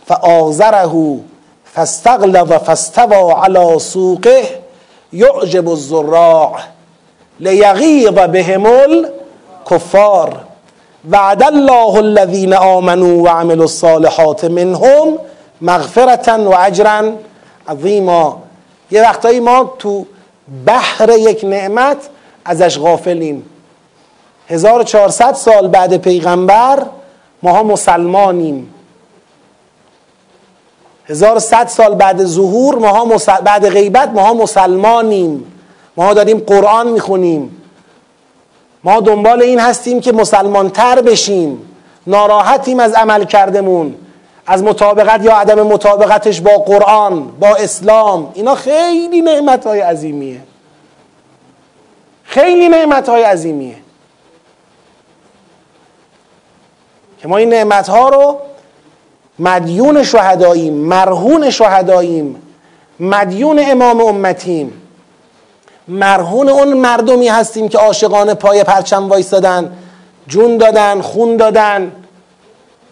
فآزره 0.07 1.19
فاستغلظ 1.77 2.53
فاستوى 2.53 3.33
على 3.33 3.79
سوقه 3.79 4.43
يعجب 5.13 5.71
الزراع 5.71 6.59
لیغیظ 7.41 8.19
بهم 8.19 8.67
الکفار 8.67 10.41
وعد 11.13 11.43
الله 11.43 11.99
الذين 12.01 12.53
آمنوا 12.53 13.23
وعملوا 13.25 13.65
الصالحات 13.65 14.45
منهم 14.45 15.19
مغفرتا 15.61 16.39
و 16.51 16.55
اجرا 16.55 17.13
عظیما. 17.69 18.43
یه 18.91 19.03
وقتایی 19.03 19.41
ما 19.41 19.75
تو 19.79 20.07
بحر 20.67 21.11
یک 21.19 21.45
نعمت 21.45 21.97
ازش 22.45 22.79
غافلیم. 22.79 23.43
1400 24.49 25.35
سال 25.35 25.69
بعد 25.69 25.97
پیغمبر 25.97 26.83
ماها 27.43 27.63
مسلمانیم. 27.63 28.75
1100 31.09 31.69
سال 31.69 31.95
بعد 31.95 32.25
ظهور 32.25 32.79
ماها 32.79 33.19
بعد 33.41 33.69
غیبت 33.69 34.09
ماها 34.09 34.35
مسلمانیم. 34.35 35.53
ما 35.97 36.15
داریم 36.15 36.39
قرآن 36.39 36.89
می‌خونیم. 36.89 37.63
ما 38.85 39.01
دنبال 39.01 39.43
این 39.43 39.61
هستیم 39.61 40.01
که 40.01 40.13
مسلمان 40.13 40.71
تر 40.71 41.01
بشیم. 41.01 41.63
ناراحتیم 42.07 42.81
از 42.81 42.93
عمل 42.93 43.25
کردمون 43.25 43.95
از 44.47 44.63
مطابقت 44.63 45.25
یا 45.25 45.37
عدم 45.37 45.63
مطابقتش 45.63 46.41
با 46.41 46.51
قرآن 46.51 47.29
با 47.41 47.49
اسلام. 47.49 48.31
اینا 48.35 48.55
خیلی 48.55 49.21
نعمت 49.21 49.67
های 49.67 49.81
عظیمیه. 49.81 50.41
خیلی 52.25 52.69
نعمت 52.69 53.09
های 53.09 53.23
عظیمیه. 53.23 53.77
که 57.19 57.29
ما 57.29 57.37
این 57.37 57.49
نعمت 57.49 57.89
ها 57.89 58.09
رو 58.09 58.39
مدیون 59.39 60.03
شهداییم 60.03 60.75
مرهون 60.75 61.51
شهداییم 61.51 62.43
مدیون 63.01 63.61
امام 63.67 64.01
امتیم. 64.01 64.83
مرهون 65.89 66.49
اون 66.49 66.73
مردمی 66.73 67.29
هستیم 67.29 67.69
که 67.69 67.79
عاشقان 67.79 68.35
پای 68.35 68.65
پرچم 68.65 69.09
وایستادن 69.09 69.73
جون 70.29 70.57
دادن 70.57 71.01
خون 71.01 71.37
دادن 71.37 71.93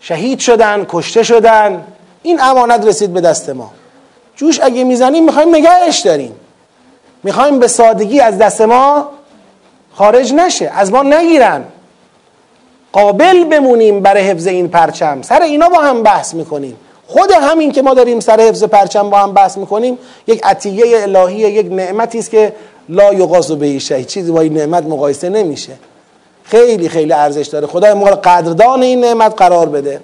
شهید 0.01 0.39
شدن 0.39 0.87
کشته 0.89 1.23
شدن. 1.23 1.85
این 2.23 2.41
امانت 2.41 2.87
رسید 2.87 3.13
به 3.13 3.21
دست 3.21 3.51
ما. 3.51 3.71
جوش 4.37 4.61
اگه 4.61 4.85
می‌زنیم 4.85 5.25
می‌خوایم 5.25 5.55
نگهش 5.55 5.99
داریم. 5.99 6.33
می‌خوایم 7.23 7.59
به 7.59 7.69
سادگی 7.69 8.21
از 8.21 8.39
دست 8.39 8.61
ما 8.61 9.09
خارج 9.95 10.33
نشه 10.33 10.73
از 10.75 10.93
ما 10.93 11.03
نگیرن. 11.03 11.65
قابل 12.95 13.45
بمونیم 13.45 14.01
برای 14.01 14.23
حفظ 14.23 14.47
این 14.47 14.69
پرچم. 14.69 15.23
سر 15.23 15.43
اینا 15.43 15.69
با 15.69 15.79
هم 15.79 16.03
بحث 16.03 16.35
می‌کنیم. 16.35 16.77
خود 17.07 17.31
همین 17.33 17.73
که 17.73 17.83
ما 17.83 17.95
داریم 17.95 18.21
سر 18.21 18.41
حفظ 18.41 18.65
پرچم 18.65 19.11
با 19.11 19.19
هم 19.19 19.33
بحث 19.33 19.57
می‌کنیم 19.59 19.99
یک 20.27 20.41
عطیه 20.45 21.03
الهی 21.03 21.37
یک 21.37 21.73
نعمتی 21.73 22.19
است 22.19 22.31
که 22.31 22.53
لا 22.89 23.15
یقاس 23.15 23.51
به 23.51 23.79
شیء. 23.79 24.03
چیزی 24.03 24.33
با 24.33 24.41
این 24.41 24.55
نعمت 24.55 24.85
مقایسه 24.85 25.29
نمیشه. 25.29 25.73
خیلی 26.45 26.89
خیلی 26.89 27.13
ارزش 27.13 27.47
داره. 27.47 27.67
خدای 27.67 27.95
ما 27.95 28.07
قدردان 28.07 28.83
این 28.83 29.01
نعمت 29.01 29.35
قرار 29.37 29.69
بده. 29.69 30.01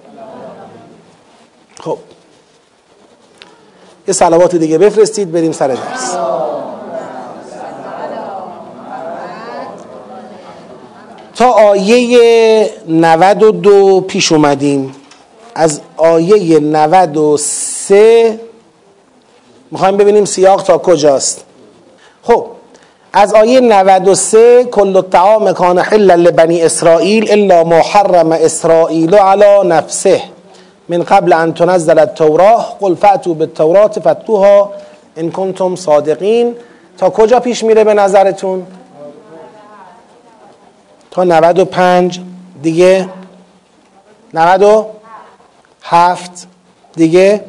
خب. 1.80 1.98
یه 4.08 4.14
صلوات 4.14 4.56
دیگه 4.56 4.78
بفرستید 4.78 5.32
بریم 5.32 5.52
سر 5.52 5.68
درس. 5.68 6.16
تا 11.40 11.50
آیه 11.50 12.70
92 12.88 14.00
پیش 14.00 14.32
اومدیم. 14.32 14.94
از 15.54 15.80
آیه 15.96 16.60
93 16.60 18.40
می‌خوایم 19.70 19.96
ببینیم 19.96 20.24
سیاق 20.24 20.62
تا 20.62 20.78
کجاست. 20.78 21.44
خب 22.22 22.46
از 23.12 23.34
آیه 23.34 23.60
93 23.60 24.64
کل 24.64 24.96
الطعام 24.96 25.52
کان 25.52 25.78
حلا 25.78 26.14
لبنی 26.14 26.62
اسرائیل 26.62 27.30
الا 27.30 27.64
ما 27.64 27.80
حرم 27.80 28.32
اسرائیل 28.32 29.14
علی 29.14 29.68
نفسه. 29.68 30.22
من 30.88 31.02
قبل 31.02 31.32
ان 31.32 31.54
تنزل 31.54 31.98
التوراه 31.98 32.76
قل 32.80 32.94
فاتوا 32.94 33.34
بالتوراه 33.34 33.88
فتوها 33.88 34.72
ان 35.16 35.30
کنتم 35.30 35.76
صادقین. 35.76 36.54
تا 36.98 37.10
کجا 37.10 37.40
پیش 37.40 37.64
میره 37.64 37.84
به 37.84 37.94
نظرتون؟ 37.94 38.66
تا 41.10 41.24
95 41.24 42.20
دیگه 42.62 43.08
97 44.34 46.46
دیگه 46.92 47.44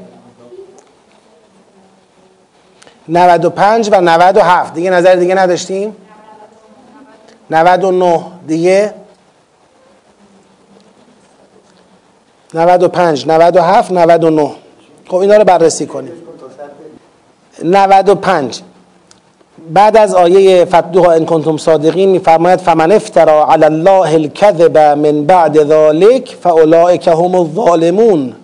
95 3.08 3.90
و 3.92 4.02
97 4.02 4.74
دیگه 4.74 4.90
نظر 4.90 5.16
دیگه 5.16 5.36
نداشتیم. 5.36 5.96
99 7.50 8.24
دیگه 8.48 8.94
95 12.54 13.28
97 13.28 13.92
99 13.92 14.52
خب 15.08 15.16
اینا 15.16 15.38
رو 15.38 15.44
بررسی 15.44 15.86
کنیم. 15.86 16.14
95 17.64 18.62
بعد 19.70 19.98
از 19.98 20.16
آیه 20.16 20.66
فتدوها 20.66 21.12
ان 21.12 21.26
کنتم 21.26 21.58
صادقین 21.58 22.10
میفرماید 22.10 22.60
فمن 22.60 22.92
افترا 22.92 23.46
علی 23.46 23.66
الله 23.66 24.14
الكذب 24.14 24.78
من 24.78 25.26
بعد 25.26 25.58
ذلك 25.58 26.38
فاولئک 26.44 27.08
هم 27.08 27.36
الظالمون. 27.36 28.36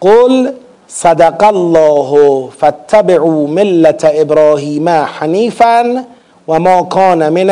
قل 0.00 0.52
صدق 0.88 1.44
الله 1.44 2.48
فاتبعوا 2.58 3.46
ملت 3.46 4.10
ابراهیم 4.14 4.88
حنیفا 4.88 6.04
و 6.48 6.58
ما 6.58 6.82
کان 6.82 7.28
من 7.28 7.50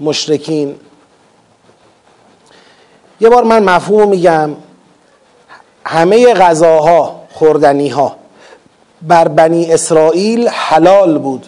المشرکین. 0.00 0.74
یه 3.20 3.28
بار 3.28 3.44
من 3.44 3.62
مفهوم 3.62 4.08
میگم. 4.08 4.50
همه 5.86 6.34
غذاها 6.34 7.20
خوردنی 7.32 7.88
ها 7.88 8.16
بر 9.02 9.28
بنی 9.28 9.72
اسرائیل 9.72 10.48
حلال 10.48 11.18
بود. 11.18 11.46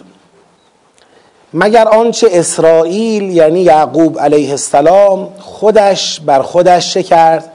مگر 1.53 1.87
آنچه 1.87 2.27
اسرائیل 2.31 3.23
یعنی 3.23 3.61
یعقوب 3.61 4.19
علیه 4.19 4.51
السلام 4.51 5.29
خودش 5.39 6.19
بر 6.19 6.41
خودش 6.41 6.93
چه 6.93 7.03
کرد 7.03 7.51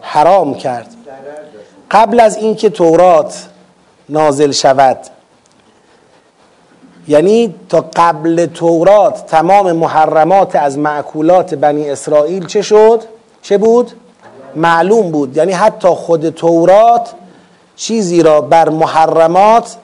حرام 0.00 0.54
کرد 0.54 0.86
قبل 1.90 2.20
از 2.20 2.36
اینکه 2.36 2.70
تورات 2.70 3.46
نازل 4.08 4.50
شود 4.50 4.98
یعنی 7.08 7.54
تا 7.68 7.84
قبل 7.96 8.46
تورات 8.46 9.26
تمام 9.26 9.72
محرمات 9.72 10.56
از 10.56 10.78
معکولات 10.78 11.54
بنی 11.54 11.90
اسرائیل 11.90 12.46
چه 12.46 12.62
شد؟ 12.62 13.02
چه 13.42 13.58
بود؟ 13.58 13.92
معلوم 14.56 15.10
بود 15.10 15.36
یعنی 15.36 15.52
حتی 15.52 15.88
خود 15.88 16.30
تورات 16.30 17.12
چیزی 17.76 18.22
را 18.22 18.40
بر 18.40 18.68
محرمات 18.68 19.76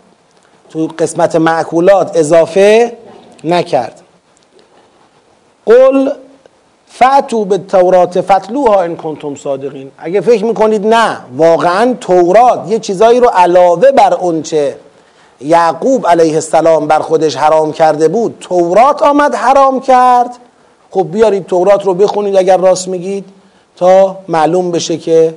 تو 0.70 0.86
قسمت 0.98 1.36
معکولات 1.36 2.16
اضافه 2.16 2.92
نکرد. 3.46 4.02
قل 5.66 6.10
فعتو 6.86 7.44
به 7.44 7.58
تورات 7.58 8.20
فتلوها 8.20 8.82
ان 8.82 8.96
کنتم 8.96 9.34
صادقین. 9.34 9.90
اگه 9.98 10.20
فکر 10.20 10.44
می‌کنید 10.44 10.86
نه 10.86 11.18
واقعا 11.36 11.94
تورات 12.00 12.60
یه 12.68 12.78
چیزایی 12.78 13.20
رو 13.20 13.28
علاوه 13.28 13.92
بر 13.92 14.14
اونچه 14.14 14.76
یعقوب 15.40 16.06
علیه 16.06 16.34
السلام 16.34 16.86
بر 16.86 16.98
خودش 16.98 17.36
حرام 17.36 17.72
کرده 17.72 18.08
بود 18.08 18.36
تورات 18.40 19.02
آمد 19.02 19.34
حرام 19.34 19.80
کرد. 19.80 20.30
خب 20.90 21.06
بیارید 21.12 21.46
تورات 21.46 21.84
رو 21.84 21.94
بخونید 21.94 22.36
اگر 22.36 22.56
راست 22.56 22.88
میگید 22.88 23.24
تا 23.76 24.18
معلوم 24.28 24.70
بشه 24.70 24.96
که 24.96 25.34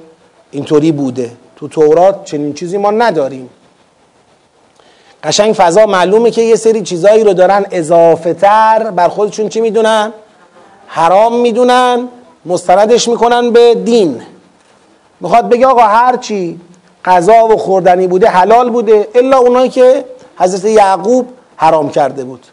اینطوری 0.51 0.91
بوده. 0.91 1.31
تو 1.55 1.67
تورات 1.67 2.23
چنین 2.23 2.53
چیزی 2.53 2.77
ما 2.77 2.91
نداریم. 2.91 3.49
قشنگ 5.23 5.53
فضا 5.53 5.85
معلومه 5.85 6.31
که 6.31 6.41
یه 6.41 6.55
سری 6.55 6.81
چیزایی 6.81 7.23
رو 7.23 7.33
دارن 7.33 7.65
اضافه 7.71 8.33
تر 8.33 8.91
بر 8.91 9.07
خودشون 9.07 9.49
چی 9.49 9.61
می‌دونن؟ 9.61 10.13
حرام 10.87 11.35
می‌دونن 11.35 12.07
مستندش 12.45 13.07
می‌کنن 13.07 13.51
به 13.51 13.75
دین. 13.75 14.21
می‌خواد 15.19 15.49
بگه 15.49 15.67
آقا 15.67 15.81
هر 15.81 16.17
چی 16.17 16.59
غذا 17.05 17.47
و 17.47 17.57
خوردنی 17.57 18.07
بوده 18.07 18.27
حلال 18.27 18.69
بوده 18.69 19.07
الا 19.15 19.37
اونایی 19.37 19.69
که 19.69 20.05
حضرت 20.37 20.65
یعقوب 20.65 21.27
حرام 21.55 21.89
کرده 21.89 22.23
بود. 22.23 22.45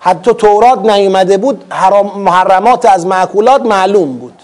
حتی 0.00 0.32
تورات 0.32 0.78
نیومده 0.78 1.38
بود 1.38 1.64
حرام 1.68 2.20
محرمات 2.20 2.86
از 2.86 3.06
معکولات 3.06 3.62
معلوم 3.62 4.18
بود. 4.18 4.42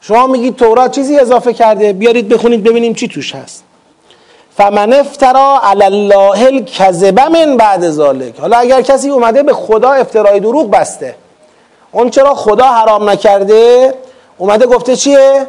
شما 0.00 0.26
میگید 0.26 0.56
تورات 0.56 0.90
چیزی 0.90 1.18
اضافه 1.18 1.52
کرده؟ 1.52 1.92
بیارید 1.92 2.28
بخونید 2.28 2.62
ببینیم 2.64 2.94
چی 2.94 3.08
توش 3.08 3.34
هست. 3.34 3.64
فمن 4.56 4.92
افترا 4.92 5.60
علی 5.62 5.84
الله 5.84 6.46
الکذب 6.46 7.20
من 7.20 7.56
بعد 7.56 7.90
ذالک 7.90 8.40
حالا 8.40 8.56
اگر 8.56 8.80
کسی 8.80 9.10
اومده 9.10 9.42
به 9.42 9.52
خدا 9.52 9.92
افترای 9.92 10.40
دروغ 10.40 10.70
بسته 10.70 11.14
اون 11.92 12.10
چرا 12.10 12.34
خدا 12.34 12.64
حرام 12.64 13.10
نکرده؟ 13.10 13.94
اومده 14.38 14.66
گفته 14.66 14.96
چیه؟ 14.96 15.46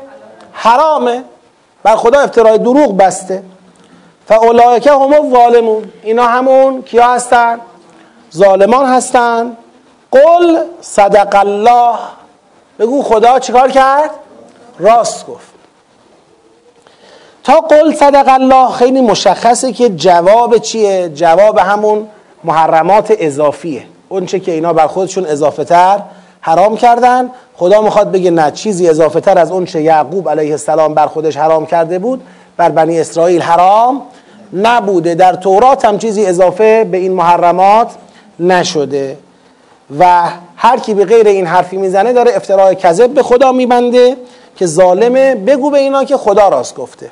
حرامه. 0.54 1.24
بر 1.84 1.96
خدا 1.96 2.20
افترای 2.20 2.58
دروغ 2.58 2.98
بسته. 2.98 3.44
فاولئک 4.28 4.88
هم 4.88 5.14
الظالمون. 5.14 5.92
اینا 6.04 6.28
همون 6.28 6.82
کیا 6.82 7.08
هستن؟ 7.08 7.60
ظالمان 8.36 8.86
هستن. 8.86 9.58
قل 10.12 10.60
صدق 10.82 11.36
الله. 11.36 11.96
بگو 12.80 13.04
خدا 13.04 13.40
چیکار 13.40 13.72
کرد؟ 13.72 14.12
راست 14.80 15.28
گفت. 15.28 15.53
تا 17.44 17.54
قل 17.54 17.94
صدق 17.94 18.26
الله 18.28 18.72
خیلی 18.72 19.02
مشخصه 19.02 19.72
که 19.72 19.90
جواب 19.90 20.58
چیه؟ 20.58 21.10
جواب 21.10 21.58
همون 21.58 22.08
محرمات 22.44 23.14
اضافیه. 23.20 23.84
اون 24.10 24.26
چه 24.26 24.40
که 24.40 24.52
اینا 24.52 24.74
بر 24.74 24.88
خودشون 24.88 25.26
اضافه 25.26 25.64
تر 25.64 26.00
حرام 26.42 26.78
کردن. 26.78 27.30
خدا 27.56 27.82
می‌خواد 27.82 28.12
بگه 28.12 28.32
نه 28.32 28.52
چیزی 28.52 28.90
اضافه 28.90 29.20
تر 29.20 29.38
از 29.38 29.52
اون 29.52 29.66
چه 29.66 29.82
یعقوب 29.82 30.30
علیه 30.30 30.52
السلام 30.52 30.94
بر 30.94 31.08
خودش 31.08 31.38
حرام 31.38 31.66
کرده 31.66 32.00
بود 32.00 32.22
بر 32.58 32.70
بنی 32.70 33.00
اسرائیل 33.00 33.42
حرام 33.42 34.02
نبوده. 34.54 35.16
در 35.16 35.34
تورات 35.34 35.86
هم 35.86 35.98
چیزی 35.98 36.26
اضافه 36.26 36.84
به 36.84 36.98
این 36.98 37.14
محرمات 37.14 37.88
نشده. 38.40 39.18
و 40.00 40.24
هر 40.56 40.80
کی 40.80 40.94
به 40.94 41.06
غیر 41.06 41.28
این 41.28 41.48
حرفی 41.48 41.78
می‌زنه 41.78 42.14
داره 42.14 42.36
افتراع 42.36 42.74
کذب 42.74 43.10
به 43.10 43.24
خدا 43.24 43.52
میبنده 43.52 44.18
که 44.56 44.66
ظالمه. 44.66 45.36
بگو 45.36 45.70
به 45.70 45.78
اینا 45.78 46.04
که 46.04 46.18
خدا 46.18 46.50
راست 46.50 46.76
گفته. 46.76 47.12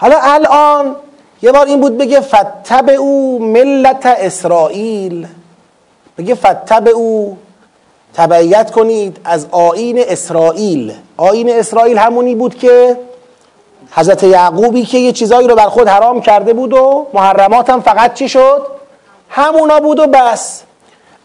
حالا 0.00 0.16
الان 0.22 0.96
یه 1.42 1.52
بار 1.52 1.66
این 1.66 1.80
بود 1.80 1.98
بگه 1.98 2.20
فتب 2.20 2.90
او 2.98 3.38
ملت 3.38 4.06
اسرائیل 4.06 5.26
بگه 6.18 6.34
فتب 6.34 6.88
او 6.94 7.36
تبعیت 8.14 8.70
کنید 8.70 9.20
از 9.24 9.46
آین 9.50 9.98
اسرائیل. 9.98 10.92
آین 11.16 11.50
اسرائیل 11.50 11.98
همونی 11.98 12.34
بود 12.34 12.54
که 12.54 12.96
حضرت 13.92 14.24
یعقوبی 14.24 14.84
که 14.84 14.98
یه 14.98 15.12
چیزایی 15.12 15.48
رو 15.48 15.54
بر 15.54 15.66
خود 15.66 15.88
حرام 15.88 16.20
کرده 16.20 16.52
بود 16.52 16.72
و 16.72 17.06
محرمات 17.14 17.70
هم 17.70 17.80
فقط 17.80 18.14
چی 18.14 18.28
شد؟ 18.28 18.66
همونا 19.28 19.80
بود 19.80 19.98
و 19.98 20.06
بس. 20.06 20.62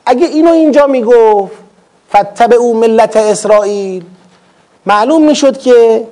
اگه 0.06 0.26
اینو 0.26 0.52
اینجا 0.52 0.88
می‌گفت 0.88 1.54
فتب 2.10 2.54
او 2.54 2.74
ملت 2.74 3.18
اسرائیل 3.18 4.04
معلوم 4.86 5.22
می‌شد 5.22 5.58
که 5.58 6.08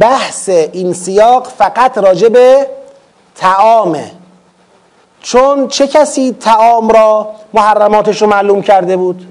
بحث 0.00 0.48
این 0.48 0.92
سیاق 0.92 1.46
فقط 1.58 1.98
راجع 1.98 2.28
به 2.28 2.66
تعامه 3.34 4.10
چون 5.22 5.68
چه 5.68 5.86
کسی 5.86 6.36
تعام 6.40 6.88
را 6.88 7.30
محرماتش 7.54 8.22
رو 8.22 8.28
معلوم 8.28 8.62
کرده 8.62 8.96
بود؟ 8.96 9.26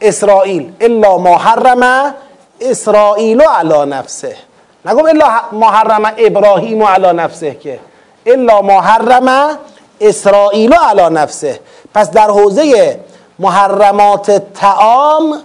اسرائیل. 0.00 0.72
الا 0.80 1.18
ما 1.18 1.38
حرم 1.38 2.14
اسرائیل 2.60 3.42
علی 3.42 3.90
نفسه. 3.90 4.36
نگم 4.84 5.06
الا 5.06 5.28
ما 5.52 5.70
حرم 5.70 6.12
ابراهیم 6.18 6.82
علی 6.82 7.12
نفسه 7.12 7.54
که. 7.54 7.80
الا 8.26 8.62
ما 8.62 8.80
حرم 8.80 9.58
اسرائیل 10.00 10.74
علی 10.74 11.14
نفسه. 11.14 11.60
پس 11.94 12.10
در 12.10 12.30
حوزه 12.30 13.00
محرمات 13.38 14.30
تعام 14.54 15.42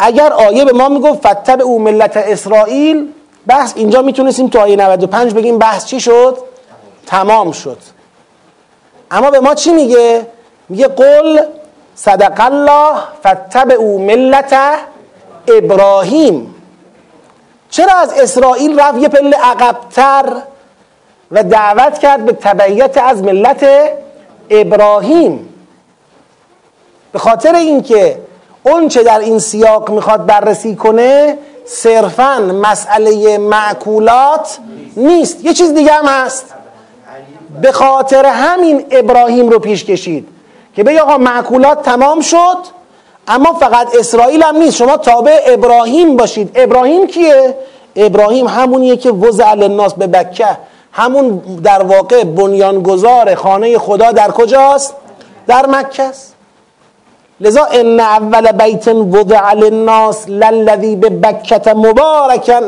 اگر 0.00 0.32
آیه 0.32 0.64
به 0.64 0.72
ما 0.72 0.88
می‌گفت 0.88 1.26
فتب 1.26 1.60
او 1.62 1.78
ملت 1.78 2.16
اسرائیل 2.16 3.12
بحث 3.46 3.72
اینجا 3.76 4.02
می‌تونستیم 4.02 4.48
تو 4.48 4.58
آیه 4.58 4.76
95 4.76 5.34
بگیم 5.34 5.58
بحث 5.58 5.84
چی 5.84 6.00
شد؟ 6.00 6.38
تمام 7.06 7.52
شد 7.52 7.78
اما 9.10 9.30
به 9.30 9.40
ما 9.40 9.54
چی 9.54 9.70
میگه؟ 9.70 10.26
میگه 10.68 10.88
قل 10.88 11.40
صدق 11.94 12.40
الله 12.40 12.94
فتب 13.20 13.70
او 13.78 13.98
ملت 13.98 14.56
ابراهیم 15.48 16.54
چرا 17.70 17.94
از 17.94 18.12
اسرائیل 18.12 18.80
رفت 18.80 18.98
یه 18.98 19.08
پله 19.08 19.36
عقبتر 19.36 20.42
و 21.30 21.44
دعوت 21.44 21.98
کرد 21.98 22.24
به 22.24 22.32
تبعیت 22.32 22.98
از 22.98 23.22
ملت 23.22 23.66
ابراهیم 24.50 25.54
به 27.12 27.18
خاطر 27.18 27.54
اینکه 27.54 28.18
اون 28.62 28.88
چه 28.88 29.02
در 29.02 29.18
این 29.18 29.38
سیاق 29.38 29.90
می‌خواد 29.90 30.26
بررسی 30.26 30.76
کنه 30.76 31.38
صرفا 31.66 32.38
مسئله 32.38 33.38
معکولات 33.38 34.58
نیست. 34.96 35.44
یه 35.44 35.52
چیز 35.52 35.74
دیگه 35.74 35.92
هم 35.92 36.06
هست. 36.06 36.44
به 37.62 37.72
خاطر 37.72 38.26
همین 38.26 38.86
ابراهیم 38.90 39.48
رو 39.48 39.58
پیش 39.58 39.84
کشید 39.84 40.28
که 40.76 40.84
بگه 40.84 41.00
آقا 41.00 41.18
معکولات 41.18 41.82
تمام 41.82 42.20
شد 42.20 42.56
اما 43.28 43.52
فقط 43.52 43.96
اسرائیل 43.96 44.42
هم 44.42 44.56
نیست. 44.56 44.76
شما 44.76 44.96
تابع 44.96 45.40
ابراهیم 45.46 46.16
باشید. 46.16 46.50
ابراهیم 46.54 47.06
کیه؟ 47.06 47.56
ابراهیم 47.96 48.46
همونیه 48.46 48.96
که 48.96 49.10
وضع 49.10 49.48
الناس 49.48 49.94
به 49.94 50.06
بکه. 50.06 50.58
همون 50.92 51.36
در 51.64 51.82
واقع 51.82 52.24
بنیانگذار 52.24 53.34
خانه 53.34 53.78
خدا 53.78 54.12
در 54.12 54.30
کجاست؟ 54.30 54.94
در 55.46 55.66
مکه 55.66 56.02
است. 56.02 56.34
لذا 57.40 57.64
ان 57.64 58.00
اول 58.00 58.52
بیت 58.52 58.88
وضع 58.88 59.52
للناس 59.54 60.28
للذی 60.28 60.96
به 60.96 61.08
بکت 61.10 61.68
مبارکا 61.68 62.60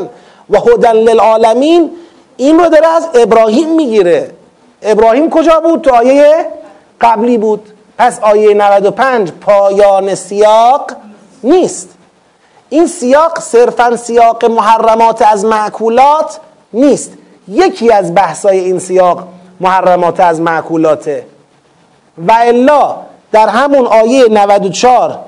و 0.49 0.57
هدن 0.57 0.93
للعالمین 0.93 1.91
این 2.37 2.59
رو 2.59 2.69
داره 2.69 2.87
از 2.87 3.07
ابراهیم 3.13 3.75
می‌گیره. 3.75 4.31
ابراهیم 4.81 5.29
کجا 5.29 5.59
بود؟ 5.59 5.81
تو 5.81 5.95
آیه 5.95 6.45
قبلی 7.01 7.37
بود. 7.37 7.69
پس 7.97 8.19
آیه 8.19 8.53
95 8.53 9.31
پایان 9.31 10.15
سیاق 10.15 10.91
نیست. 11.43 11.89
این 12.69 12.87
سیاق 12.87 13.39
صرفا 13.39 13.95
سیاق 13.95 14.45
محرمات 14.45 15.21
از 15.21 15.45
معکولات 15.45 16.39
نیست. 16.73 17.11
یکی 17.47 17.91
از 17.91 18.15
بحثای 18.15 18.59
این 18.59 18.79
سیاق 18.79 19.27
محرمات 19.59 20.19
از 20.19 20.41
معکولاته. 20.41 21.25
و 22.27 22.31
الا 22.31 22.95
در 23.33 23.47
همون 23.47 23.87
آیه 23.87 24.27
94 24.29 25.19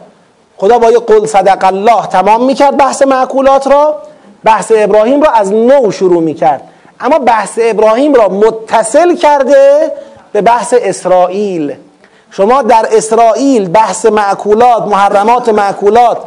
خدا 0.57 0.79
با 0.79 0.91
یه 0.91 0.99
قل 0.99 1.25
صدق 1.25 1.63
الله 1.63 2.07
تمام 2.07 2.45
می‌کرد 2.45 2.77
بحث 2.77 3.01
معکولات 3.01 3.67
را 3.67 4.01
بحث 4.43 4.71
ابراهیم 4.75 5.21
را 5.21 5.31
از 5.31 5.51
نو 5.53 5.91
شروع 5.91 6.23
می‌کرد. 6.23 6.61
اما 6.99 7.19
بحث 7.19 7.59
ابراهیم 7.61 8.13
را 8.13 8.29
متصل 8.29 9.15
کرده 9.15 9.91
به 10.31 10.41
بحث 10.41 10.73
اسرائیل. 10.77 11.75
شما 12.31 12.61
در 12.61 12.87
اسرائیل 12.91 13.69
بحث 13.69 14.05
معکولات 14.05 14.83
محرمات 14.83 15.49
معکولات 15.49 16.17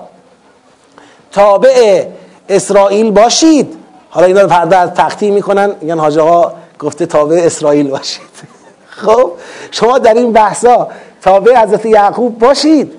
تابع 1.32 2.04
اسرائیل 2.48 3.10
باشید. 3.10 3.76
حالا 4.10 4.26
اینا 4.26 4.40
رو 4.40 4.48
فردا 4.48 4.86
تقطیم 4.86 5.34
می‌کنن 5.34 5.72
میگن 5.80 5.98
حاج 5.98 6.18
آقا 6.18 6.52
گفته 6.78 7.06
تابع 7.06 7.36
اسرائیل 7.44 7.90
باشید. 7.90 8.22
خب 9.06 9.32
شما 9.70 9.98
در 9.98 10.14
این 10.14 10.32
بحثا 10.32 10.88
تابع 11.22 11.62
حضرت 11.62 11.86
یعقوب 11.86 12.38
باشید. 12.38 12.92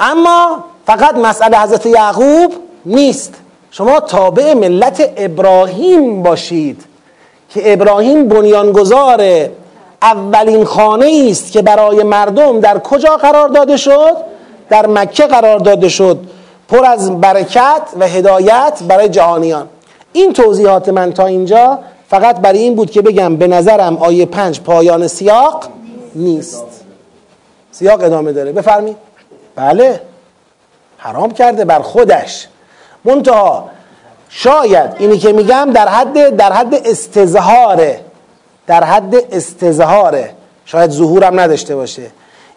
اما 0.00 0.64
فقط 0.86 1.14
مسئله 1.14 1.58
حضرت 1.58 1.86
یعقوب 1.86 2.52
نیست. 2.86 3.34
شما 3.70 4.00
تابع 4.00 4.54
ملت 4.54 5.10
ابراهیم 5.16 6.22
باشید 6.22 6.84
که 7.48 7.72
ابراهیم 7.72 8.28
بنیانگذار 8.28 9.48
اولین 10.02 10.64
خانه 10.64 11.26
است 11.30 11.52
که 11.52 11.62
برای 11.62 12.02
مردم 12.02 12.60
در 12.60 12.78
کجا 12.78 13.16
قرار 13.16 13.48
داده 13.48 13.76
شد؟ 13.76 14.16
در 14.68 14.86
مکه 14.86 15.26
قرار 15.26 15.58
داده 15.58 15.88
شد. 15.88 16.18
پر 16.68 16.84
از 16.86 17.20
برکت 17.20 17.82
و 17.98 18.08
هدایت 18.08 18.78
برای 18.88 19.08
جهانیان. 19.08 19.68
این 20.12 20.32
توضیحات 20.32 20.88
من 20.88 21.12
تا 21.12 21.26
اینجا 21.26 21.78
فقط 22.08 22.40
برای 22.40 22.58
این 22.58 22.74
بود 22.74 22.90
که 22.90 23.02
بگم 23.02 23.36
به 23.36 23.46
نظرم 23.46 23.96
آیه 23.96 24.26
پنج 24.26 24.60
پایان 24.60 25.08
سیاق 25.08 25.64
نیست. 26.14 26.81
سیاق 27.72 28.04
ادامه 28.04 28.32
داره. 28.32 28.52
بفرمید 28.52 28.96
بله. 29.56 30.00
حرام 30.98 31.30
کرده 31.30 31.64
بر 31.64 31.78
خودش. 31.78 32.48
منتها 33.04 33.70
شاید 34.28 34.90
اینی 34.98 35.18
که 35.18 35.32
میگم 35.32 35.70
در 35.74 35.88
حد 35.88 36.36
در 36.36 36.52
حد 36.52 36.74
استظهاره. 36.74 38.00
در 38.66 38.84
حد 38.84 39.14
استظهاره. 39.34 40.30
شاید 40.64 40.90
ظهورم 40.90 41.40
نداشته 41.40 41.76
باشه. 41.76 42.02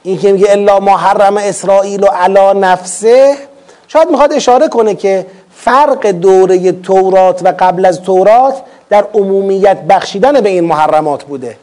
این 0.04 0.18
که 0.20 0.32
میگه 0.32 0.48
الا 0.50 0.80
ما 0.80 0.98
حرم 0.98 1.38
اسرائیل 1.38 2.04
و 2.04 2.08
علا 2.08 2.54
نفسه. 2.54 3.38
شاید 3.88 4.10
می‌خواد 4.10 4.34
اشاره 4.34 4.68
کنه 4.68 4.96
که 4.96 5.26
فرق 5.52 6.08
دوره 6.08 6.72
تورات 6.72 7.42
و 7.44 7.54
قبل 7.60 7.86
از 7.86 8.02
تورات 8.02 8.62
در 8.90 9.06
عمومیت 9.14 9.78
بخشیدن 9.82 10.42
به 10.42 10.50
این 10.50 10.64
محرمات 10.64 11.24
بوده. 11.24 11.58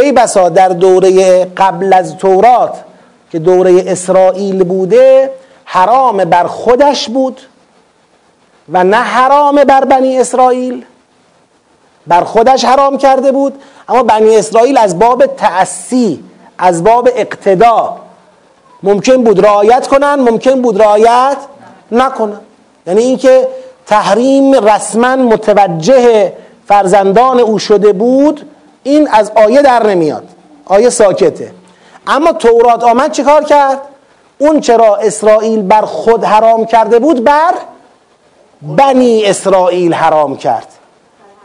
ای 0.00 0.12
بسا 0.12 0.48
در 0.48 0.68
دوره 0.68 1.44
قبل 1.44 1.92
از 1.92 2.16
تورات 2.16 2.84
که 3.32 3.38
دوره 3.38 3.84
اسرائیل 3.86 4.64
بوده 4.64 5.30
حرام 5.64 6.16
بر 6.16 6.44
خودش 6.44 7.08
بود 7.08 7.40
و 8.72 8.84
نه 8.84 8.96
حرام 8.96 9.64
بر 9.64 9.84
بنی 9.84 10.18
اسرائیل. 10.18 10.84
بر 12.06 12.20
خودش 12.20 12.64
حرام 12.64 12.98
کرده 12.98 13.32
بود 13.32 13.54
اما 13.88 14.02
بنی 14.02 14.36
اسرائیل 14.36 14.78
از 14.78 14.98
باب 14.98 15.26
تأسی 15.26 16.24
از 16.58 16.84
باب 16.84 17.08
اقتدا 17.16 17.96
ممکن 18.82 19.24
بود 19.24 19.46
رعایت 19.46 19.86
کنن 19.88 20.14
ممکن 20.14 20.62
بود 20.62 20.82
رعایت 20.82 21.36
نکنن. 21.92 22.40
یعنی 22.86 23.02
اینکه 23.02 23.48
تحریم 23.86 24.54
رسما 24.54 25.16
متوجه 25.16 26.32
فرزندان 26.66 27.40
او 27.40 27.58
شده 27.58 27.92
بود 27.92 28.50
این 28.88 29.08
از 29.08 29.32
آیه 29.34 29.62
در 29.62 29.86
نمیاد. 29.86 30.28
آیه 30.64 30.90
ساکته. 30.90 31.52
اما 32.06 32.32
تورات 32.32 32.84
آمد 32.84 33.12
چه 33.12 33.22
کار 33.22 33.44
کرد؟ 33.44 33.80
اون 34.38 34.60
چرا 34.60 34.96
اسرائیل 34.96 35.62
بر 35.62 35.82
خود 35.82 36.24
حرام 36.24 36.66
کرده 36.66 36.98
بود 36.98 37.24
بر 37.24 37.54
بنی 38.62 39.24
اسرائیل 39.24 39.94
حرام 39.94 40.36
کرد. 40.36 40.66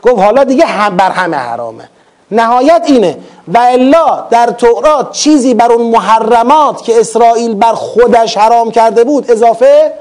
گفت 0.02 0.22
حالا 0.22 0.44
دیگه 0.44 0.66
هم 0.66 0.96
بر 0.96 1.10
همه 1.10 1.36
حرامه. 1.36 1.88
نهایت 2.30 2.82
اینه 2.86 3.18
و 3.48 3.58
الا 3.58 4.26
در 4.30 4.46
تورات 4.46 5.12
چیزی 5.12 5.54
بر 5.54 5.72
اون 5.72 5.86
محرمات 5.86 6.82
که 6.82 7.00
اسرائیل 7.00 7.54
بر 7.54 7.72
خودش 7.72 8.36
حرام 8.36 8.70
کرده 8.70 9.04
بود 9.04 9.30
اضافه 9.30 9.92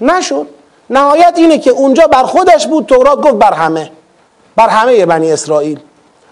نشد. 0.00 0.46
نهایت 0.90 1.34
اینه 1.36 1.58
که 1.58 1.70
اونجا 1.70 2.06
بر 2.06 2.22
خودش 2.22 2.66
بود 2.66 2.86
تورات 2.86 3.20
گفت 3.20 3.34
بر 3.34 3.52
همه. 3.52 3.90
بر 4.56 4.68
همه 4.68 5.06
بنی 5.06 5.32
اسرائیل. 5.32 5.80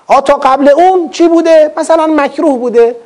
آ 0.06 0.20
تا 0.20 0.35
قبل 0.35 0.68
اون 0.68 1.10
چی 1.10 1.28
بوده؟ 1.28 1.72
مثلا 1.76 2.06
مکروه 2.06 2.59
بوده. 2.59 2.97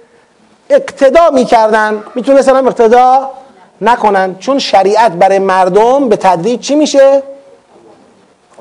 اقتدا 0.70 1.30
می‌کردن. 1.30 2.02
می‌تونستن 2.14 2.56
هم 2.56 2.66
اقتدا 2.66 3.30
نکنن. 3.80 4.36
چون 4.38 4.58
شریعت 4.58 5.12
برای 5.12 5.38
مردم 5.38 6.08
به 6.08 6.16
تدریج 6.16 6.60
چی 6.60 6.74
میشه؟ 6.74 7.22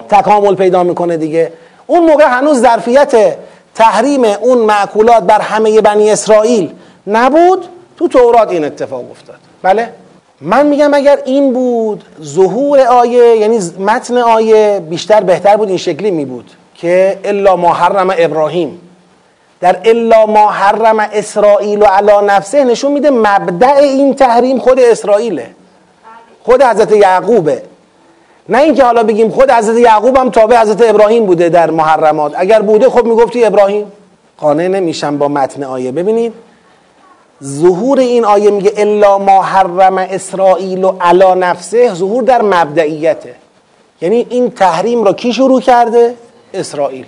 تکامل 0.09 0.55
پیدا 0.55 0.83
می‌کنه 0.83 1.17
دیگه. 1.17 1.53
اون 1.87 2.05
موقع 2.05 2.25
هنوز 2.25 2.59
ظرفیت 2.61 3.37
تحریم 3.75 4.23
اون 4.23 4.57
معکولات 4.57 5.23
بر 5.23 5.41
همه 5.41 5.81
بنی 5.81 6.11
اسرائیل 6.11 6.73
نبود. 7.07 7.65
تو 7.97 8.07
تورات 8.07 8.51
این 8.51 8.65
اتفاق 8.65 9.11
افتاد. 9.11 9.35
بله؟ 9.61 9.89
من 10.41 10.65
میگم 10.65 10.93
اگر 10.93 11.19
این 11.25 11.53
بود 11.53 12.03
ظهور 12.23 12.79
آیه 12.79 13.37
یعنی 13.37 13.59
متن 13.79 14.17
آیه 14.17 14.81
بیشتر 14.89 15.21
بهتر 15.21 15.57
بود 15.57 15.69
این 15.69 15.77
شکلی 15.77 16.11
می 16.11 16.25
بود 16.25 16.51
که 16.77 17.19
الا 17.23 17.55
ما 17.55 17.73
حرم 17.73 18.13
ابراهیم. 18.17 18.81
در 19.59 19.79
الا 19.85 20.25
ما 20.25 20.51
حرم 20.51 20.99
اسرائیل 20.99 21.81
و 21.81 21.85
علا 21.85 22.21
نفسه 22.21 22.63
نشون 22.63 22.91
میده 22.91 23.09
مبدع 23.09 23.75
این 23.75 24.15
تحریم 24.15 24.59
خود 24.59 24.79
اسرائیله. 24.79 25.49
خود 26.43 26.63
حضرت 26.63 26.91
یعقوبه. 26.91 27.61
نه 28.49 28.57
اینکه 28.57 28.83
حالا 28.83 29.03
بگیم 29.03 29.29
خود 29.29 29.51
حضرت 29.51 29.77
یعقوب 29.77 30.17
هم 30.17 30.29
تابع 30.29 30.61
حضرت 30.61 30.89
ابراهیم 30.89 31.25
بوده 31.25 31.49
در 31.49 31.71
محرمات. 31.71 32.33
اگر 32.35 32.61
بوده 32.61 32.89
خب 32.89 33.05
می‌گفتی 33.05 33.45
ابراهیم. 33.45 33.91
قانع 34.37 34.67
نمیشم 34.67 35.17
با 35.17 35.27
متن 35.27 35.63
آیه. 35.63 35.91
ببینید 35.91 36.33
ظهور 37.43 37.99
این 37.99 38.25
آیه 38.25 38.51
میگه 38.51 38.73
الا 38.77 39.17
ما 39.17 39.41
حرم 39.41 39.97
اسرائیل 39.97 40.83
و 40.83 40.91
علا 41.01 41.33
نفسه 41.33 41.93
ظهور 41.93 42.23
در 42.23 42.41
مبدعیته 42.41 43.35
یعنی 44.01 44.27
این 44.29 44.51
تحریم 44.51 45.03
را 45.03 45.13
کی 45.13 45.33
شروع 45.33 45.61
کرده؟ 45.61 46.15
اسرائیل. 46.53 47.05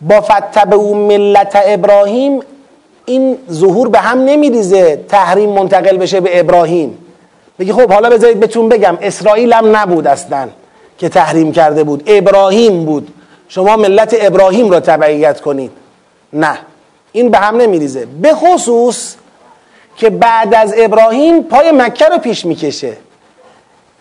با 0.00 0.20
فتب 0.20 0.74
او 0.74 0.94
ملت 0.94 1.58
ابراهیم 1.64 2.40
این 3.04 3.38
ظهور 3.50 3.88
به 3.88 3.98
هم 3.98 4.24
نمیریزه 4.24 5.04
تحریم 5.08 5.50
منتقل 5.50 5.96
بشه 5.96 6.20
به 6.20 6.40
ابراهیم. 6.40 6.98
بگی 7.58 7.72
خب 7.72 7.92
حالا 7.92 8.10
بذارید 8.10 8.40
بهتون 8.40 8.68
بگم 8.68 8.98
اسرائیل 9.00 9.52
هم 9.52 9.76
نبود 9.76 10.06
اصلا 10.06 10.48
که 10.98 11.08
تحریم 11.08 11.52
کرده 11.52 11.84
بود. 11.84 12.02
ابراهیم 12.06 12.84
بود. 12.84 13.08
شما 13.48 13.76
ملت 13.76 14.16
ابراهیم 14.20 14.70
را 14.70 14.80
تبعیت 14.80 15.40
کنید. 15.40 15.70
نه. 16.32 16.58
این 17.12 17.30
به 17.30 17.38
هم 17.38 17.56
نمیریزه. 17.56 18.06
به 18.22 18.34
خصوص 18.34 19.14
که 19.96 20.10
بعد 20.10 20.54
از 20.54 20.74
ابراهیم 20.76 21.42
پای 21.42 21.72
مکه 21.72 22.04
رو 22.04 22.18
پیش 22.18 22.46
می‌کشه. 22.46 22.96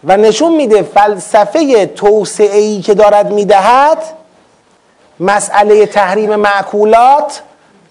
و 0.03 0.17
نشون 0.17 0.55
میده 0.55 0.81
فلسفه 0.81 1.85
توسعه 1.85 2.57
ای 2.57 2.81
که 2.81 2.93
دارد 2.93 3.31
می‌دهد 3.31 3.97
مسئله 5.19 5.85
تحریم 5.85 6.35
معکولات 6.35 7.41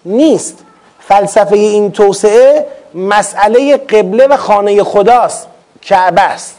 نیست. 0.05 0.57
فلسفه 0.99 1.55
این 1.55 1.91
توسعه 1.91 2.65
مسئله 2.93 3.77
قبله 3.77 4.27
و 4.27 4.37
خانه 4.37 4.83
خداست 4.83 5.47
کعبه 5.81 6.21
است. 6.21 6.55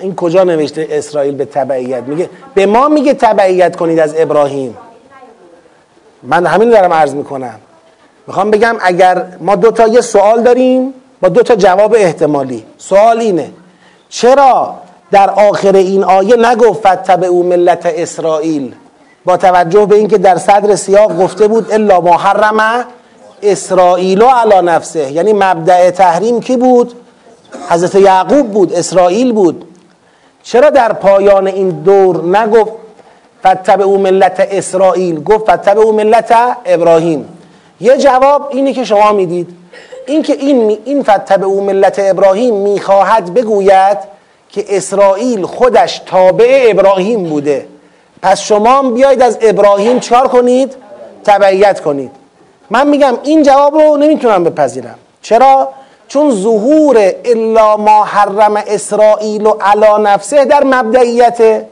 این 0.00 0.14
کجا 0.14 0.44
نوشته 0.44 0.86
اسرائیل 0.90 1.34
به 1.34 1.44
تبعیت؟ 1.44 2.02
میگه 2.02 2.30
به 2.54 2.66
ما 2.66 2.88
میگه 2.88 3.14
تبعیت 3.14 3.76
کنید 3.76 3.98
از 3.98 4.14
ابراهیم. 4.16 4.76
من 6.22 6.46
همین 6.46 6.70
دارم 6.70 6.92
عرض 6.92 7.14
می‌کنم. 7.14 7.60
می‌خوام 8.26 8.50
بگم 8.50 8.76
اگر 8.80 9.26
ما 9.40 9.56
دو 9.56 9.70
تا 9.70 9.88
یه 9.88 10.00
سوال 10.00 10.42
داریم 10.42 10.94
با 11.20 11.28
دو 11.28 11.42
تا 11.42 11.54
جواب 11.54 11.94
احتمالی. 11.94 12.64
سوال 12.78 13.20
اینه 13.20 13.50
چرا 14.12 14.74
در 15.10 15.30
آخر 15.30 15.76
این 15.76 16.04
آیه 16.04 16.36
نگفت 16.36 16.86
فتبع 16.86 17.26
او 17.26 17.42
ملت 17.42 17.86
اسرائیل؟ 17.86 18.74
با 19.24 19.36
توجه 19.36 19.86
به 19.86 19.96
اینکه 19.96 20.18
در 20.18 20.38
صدر 20.38 20.76
سیاق 20.76 21.22
گفته 21.22 21.48
بود 21.48 21.72
الا 21.72 22.00
ما 22.00 22.16
حرم 22.16 22.84
اسرائیل 23.42 24.22
علا 24.22 24.60
نفسه. 24.60 25.12
یعنی 25.12 25.32
مبدع 25.32 25.90
تحریم 25.90 26.40
کی 26.40 26.56
بود؟ 26.56 26.92
حضرت 27.68 27.94
یعقوب 27.94 28.50
بود 28.50 28.72
اسرائیل 28.72 29.32
بود. 29.32 29.64
چرا 30.42 30.70
در 30.70 30.92
پایان 30.92 31.46
این 31.46 31.68
دور 31.68 32.38
نگفت 32.38 32.72
فتب 33.46 33.80
او 33.80 33.98
ملت 33.98 34.48
اسرائیل؟ 34.50 35.22
گفت 35.22 35.50
فتب 35.50 35.78
او 35.78 35.92
ملت 35.92 36.34
ابراهیم. 36.64 37.28
یه 37.80 37.98
جواب 37.98 38.48
اینه 38.50 38.72
که 38.72 38.84
شما 38.84 39.12
می‌دید. 39.12 39.61
این 40.06 40.22
که 40.22 40.32
این 40.32 40.78
این 40.84 41.02
فتب 41.02 41.44
او 41.44 41.60
ملت 41.60 41.96
ابراهیم 41.98 42.54
می‌خواهد 42.54 43.34
بگوید 43.34 43.98
که 44.48 44.64
اسرائیل 44.68 45.42
خودش 45.42 46.00
تابع 46.06 46.66
ابراهیم 46.70 47.24
بوده. 47.24 47.66
پس 48.22 48.40
شما 48.40 48.82
بیاید 48.82 49.22
از 49.22 49.38
ابراهیم 49.40 50.00
چکار 50.00 50.28
کنید؟ 50.28 50.76
تبعیت 51.24 51.80
کنید. 51.80 52.10
من 52.70 52.88
میگم 52.88 53.14
این 53.22 53.42
جواب 53.42 53.74
رو 53.74 53.96
نمی‌تونم 53.96 54.44
بپذیرم. 54.44 54.94
چرا؟ 55.22 55.68
چون 56.08 56.30
ظهور 56.30 57.12
الا 57.24 57.76
ما 57.76 58.04
حرم 58.04 58.56
اسرائیل 58.66 59.46
و 59.46 59.50
علا 59.60 59.98
نفسه 59.98 60.44
در 60.44 60.64
مبدعیته 60.64 61.66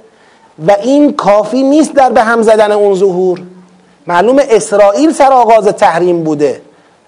و 0.67 0.77
این 0.83 1.13
کافی 1.13 1.63
نیست 1.63 1.95
در 1.95 2.11
به 2.11 2.23
هم 2.23 2.43
زدن 2.43 2.73
اون 2.73 2.95
ظهور. 2.95 3.43
معلوم 4.07 4.41
اسرائیل 4.51 5.13
سر 5.13 5.33
آغاز 5.33 5.67
تحریم 5.67 6.25
بوده 6.25 6.61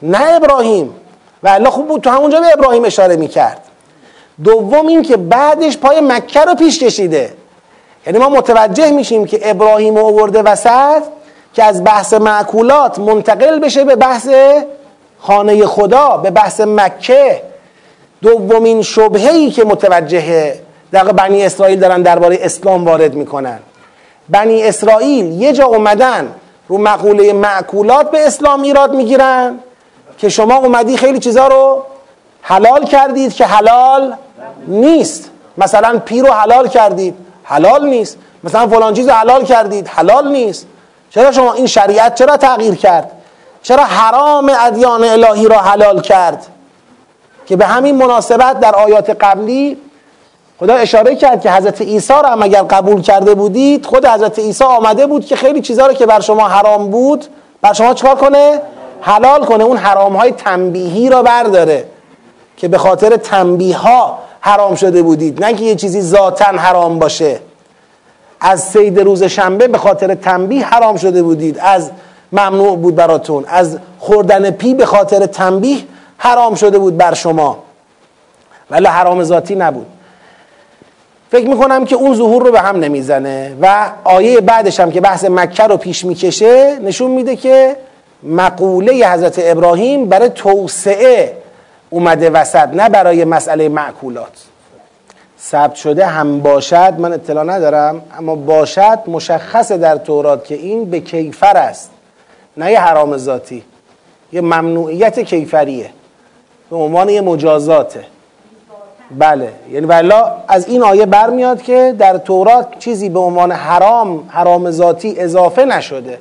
نه 0.02 0.34
ابراهیم. 0.34 0.94
و 1.42 1.48
الله 1.48 1.70
خوب 1.70 1.88
بود 1.88 2.00
تو 2.00 2.10
همونجا 2.10 2.40
به 2.40 2.52
ابراهیم 2.52 2.84
اشاره 2.84 3.16
می‌کرد. 3.16 3.62
دوم 4.44 4.86
این 4.86 5.02
که 5.02 5.16
بعدش 5.16 5.78
پای 5.78 6.00
مکه 6.00 6.40
رو 6.40 6.54
پیش 6.54 6.82
کشیده. 6.82 7.34
یعنی 8.06 8.18
ما 8.18 8.28
متوجه 8.28 8.90
میشیم 8.90 9.24
که 9.24 9.50
ابراهیم 9.50 9.96
آورده 9.96 10.42
وسط 10.42 11.02
که 11.54 11.64
از 11.64 11.84
بحث 11.84 12.14
معکولات 12.14 12.98
منتقل 12.98 13.58
بشه 13.58 13.84
به 13.84 13.96
بحث 13.96 14.28
خانه 15.18 15.66
خدا 15.66 16.16
به 16.16 16.30
بحث 16.30 16.60
مکه. 16.60 17.42
دومین 18.22 18.82
شبهه‌ای 18.82 19.50
که 19.50 19.64
متوجه 19.64 20.54
در 20.92 21.04
بنی 21.04 21.44
اسرائیل 21.44 21.80
دارن 21.80 22.02
درباره 22.02 22.38
اسلام 22.40 22.84
وارد 22.84 23.14
می‌کنن. 23.14 23.58
بنی 24.28 24.62
اسرائیل 24.62 25.42
یه 25.42 25.52
جا 25.52 25.64
اومدن 25.64 26.34
رو 26.68 26.78
مقوله 26.78 27.32
معکولات 27.32 28.10
به 28.10 28.26
اسلام 28.26 28.62
ایراد 28.62 28.94
می‌گیرن. 28.94 29.58
که 30.22 30.28
شما 30.28 30.56
اومدی 30.56 30.96
خیلی 30.96 31.18
چیزا 31.18 31.48
رو 31.48 31.84
حلال 32.42 32.84
کردید 32.84 33.34
که 33.34 33.46
حلال 33.46 34.14
نیست. 34.66 35.30
مثلا 35.58 35.98
پیر 35.98 36.24
رو 36.24 36.32
حلال 36.32 36.68
کردید 36.68 37.14
حلال 37.44 37.88
نیست. 37.88 38.18
مثلا 38.44 38.66
فلان 38.66 38.94
چیز 38.94 39.08
حلال 39.08 39.44
کردید 39.44 39.88
حلال 39.88 40.32
نیست. 40.32 40.66
چرا 41.10 41.32
شما 41.32 41.52
این 41.52 41.66
شریعت 41.66 42.14
چرا 42.14 42.36
تغییر 42.36 42.74
کرد؟ 42.74 43.10
چرا 43.62 43.84
حرام 43.84 44.52
ادیان 44.60 45.04
الهی 45.04 45.48
را 45.48 45.58
حلال 45.58 46.00
کرد؟ 46.00 46.46
که 47.46 47.56
به 47.56 47.66
همین 47.66 47.96
مناسبت 47.96 48.60
در 48.60 48.74
آیات 48.74 49.10
قبلی 49.10 49.78
خدا 50.60 50.74
اشاره 50.74 51.16
کرد 51.16 51.40
که 51.40 51.52
حضرت 51.52 51.80
عیسی 51.80 52.12
را 52.12 52.28
هم 52.28 52.42
اگر 52.42 52.62
قبول 52.62 53.02
کرده 53.02 53.34
بودید 53.34 53.86
خود 53.86 54.06
حضرت 54.06 54.38
عیسی 54.38 54.64
آمده 54.64 55.06
بود 55.06 55.26
که 55.26 55.36
خیلی 55.36 55.60
چیزها 55.60 55.86
رو 55.86 55.92
که 55.92 56.06
بر 56.06 56.20
شما 56.20 56.48
حرام 56.48 56.90
بود 56.90 57.26
بر 57.62 57.72
شما 57.72 57.94
چکار 57.94 58.14
کنه؟ 58.14 58.60
حلال 59.02 59.44
کنه 59.44 59.64
اون 59.64 59.76
حرام 59.76 60.16
های 60.16 60.32
تنبیهی 60.32 61.08
را 61.08 61.22
برداره 61.22 61.84
که 62.56 62.68
به 62.68 62.78
خاطر 62.78 63.16
تنبیه 63.16 63.76
ها 63.76 64.18
حرام 64.40 64.74
شده 64.74 65.02
بودید. 65.02 65.44
نه 65.44 65.54
که 65.54 65.64
یه 65.64 65.74
چیزی 65.74 66.00
ذاتا 66.00 66.44
حرام 66.44 66.98
باشه. 66.98 67.40
از 68.40 68.62
سید 68.62 69.00
روز 69.00 69.22
شنبه 69.24 69.68
به 69.68 69.78
خاطر 69.78 70.14
تنبیه 70.14 70.66
حرام 70.66 70.96
شده 70.96 71.22
بودید. 71.22 71.58
از 71.58 71.90
ممنوع 72.32 72.76
بود 72.76 72.94
براتون. 72.94 73.44
از 73.48 73.78
خوردن 73.98 74.50
پی 74.50 74.74
به 74.74 74.86
خاطر 74.86 75.26
تنبیه 75.26 75.78
حرام 76.18 76.54
شده 76.54 76.78
بود 76.78 76.96
بر 76.96 77.14
شما. 77.14 77.58
ولی 78.70 78.86
حرام 78.86 79.24
ذاتی 79.24 79.54
نبود. 79.54 79.86
فکر 81.30 81.48
می‌کنم 81.48 81.84
که 81.84 81.96
اون 81.96 82.14
ظهور 82.14 82.42
رو 82.42 82.52
به 82.52 82.60
هم 82.60 82.76
نمی‌زنه 82.76 83.56
و 83.60 83.90
آیه 84.04 84.40
بعدش 84.40 84.80
هم 84.80 84.90
که 84.90 85.00
بحث 85.00 85.24
مکه 85.24 85.62
رو 85.62 85.76
پیش 85.76 86.04
می‌کشه 86.04 86.78
نشون 86.78 87.10
میده 87.10 87.36
که 87.36 87.76
مقوله 88.22 89.08
حضرت 89.12 89.34
ابراهیم 89.38 90.08
برای 90.08 90.28
توسعه 90.28 91.36
اومده 91.90 92.30
وسط 92.30 92.68
نه 92.68 92.88
برای 92.88 93.24
مسئله 93.24 93.68
معکولات. 93.68 94.44
ثبت 95.40 95.74
شده 95.74 96.06
هم 96.06 96.40
باشد 96.40 96.94
من 96.98 97.12
اطلاع 97.12 97.44
ندارم 97.44 98.02
اما 98.18 98.34
باشد 98.34 98.98
مشخص 99.06 99.72
در 99.72 99.96
تورات 99.96 100.44
که 100.44 100.54
این 100.54 100.84
به 100.84 101.00
کیفر 101.00 101.56
است 101.56 101.90
نه 102.56 102.72
یه 102.72 102.80
حرام 102.80 103.16
ذاتی 103.16 103.64
یه 104.32 104.40
ممنوعیت 104.40 105.20
کیفریه 105.20 105.90
به 106.70 106.76
عنوان 106.76 107.08
یه 107.08 107.20
مجازاته. 107.20 108.04
بله 109.18 109.52
یعنی 109.70 109.86
والا 109.86 110.32
از 110.48 110.68
این 110.68 110.82
آیه 110.82 111.06
برمیاد 111.06 111.62
که 111.62 111.94
در 111.98 112.18
تورات 112.18 112.78
چیزی 112.78 113.08
به 113.08 113.18
عنوان 113.18 113.52
حرام 113.52 114.28
حرام 114.28 114.70
ذاتی 114.70 115.20
اضافه 115.20 115.64
نشده 115.64 116.18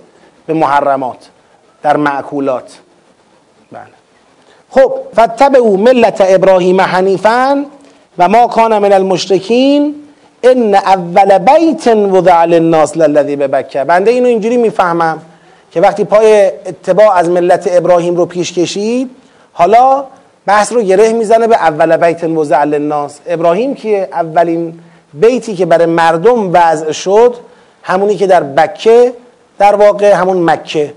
به 0.47 0.53
محرمات. 0.53 1.29
در 1.83 1.97
معکولات. 1.97 2.77
بله. 3.71 3.81
خب 4.69 4.93
او 5.55 5.77
ملت 5.77 6.23
ابراهیم 6.27 6.81
حنیفا 6.81 7.65
و 8.17 8.27
ما 8.27 8.47
کان 8.47 8.77
من 8.77 8.93
المشرکین 8.93 9.95
ان 10.43 10.75
اول 10.75 11.37
بیت 11.37 11.87
وضع 11.87 12.45
للناس 12.45 12.97
للذی 12.97 13.35
ببکه. 13.35 13.83
بنده 13.83 14.11
اینو 14.11 14.27
اینجوری 14.27 14.57
می‌فهمم 14.57 15.21
که 15.71 15.81
وقتی 15.81 16.03
پای 16.03 16.45
اتباع 16.45 17.15
از 17.15 17.29
ملت 17.29 17.69
ابراهیم 17.71 18.15
رو 18.15 18.25
پیش 18.25 18.53
کشید 18.53 19.09
حالا 19.53 20.03
بحث 20.45 20.73
رو 20.73 20.81
گره 20.81 21.13
می‌زنه 21.13 21.47
به 21.47 21.55
اول 21.55 21.97
بیت 21.97 22.23
وضع 22.23 22.63
للناس. 22.63 23.19
ابراهیم 23.27 23.75
که 23.75 24.07
اولین 24.11 24.79
بیتی 25.13 25.55
که 25.55 25.65
برای 25.65 25.85
مردم 25.85 26.49
وضع 26.53 26.91
شد 26.91 27.35
همونی 27.83 28.15
که 28.15 28.27
در 28.27 28.43
بکه 28.43 29.13
در 29.59 29.75
واقع 29.75 30.13
همون 30.13 30.49
مکه. 30.49 30.93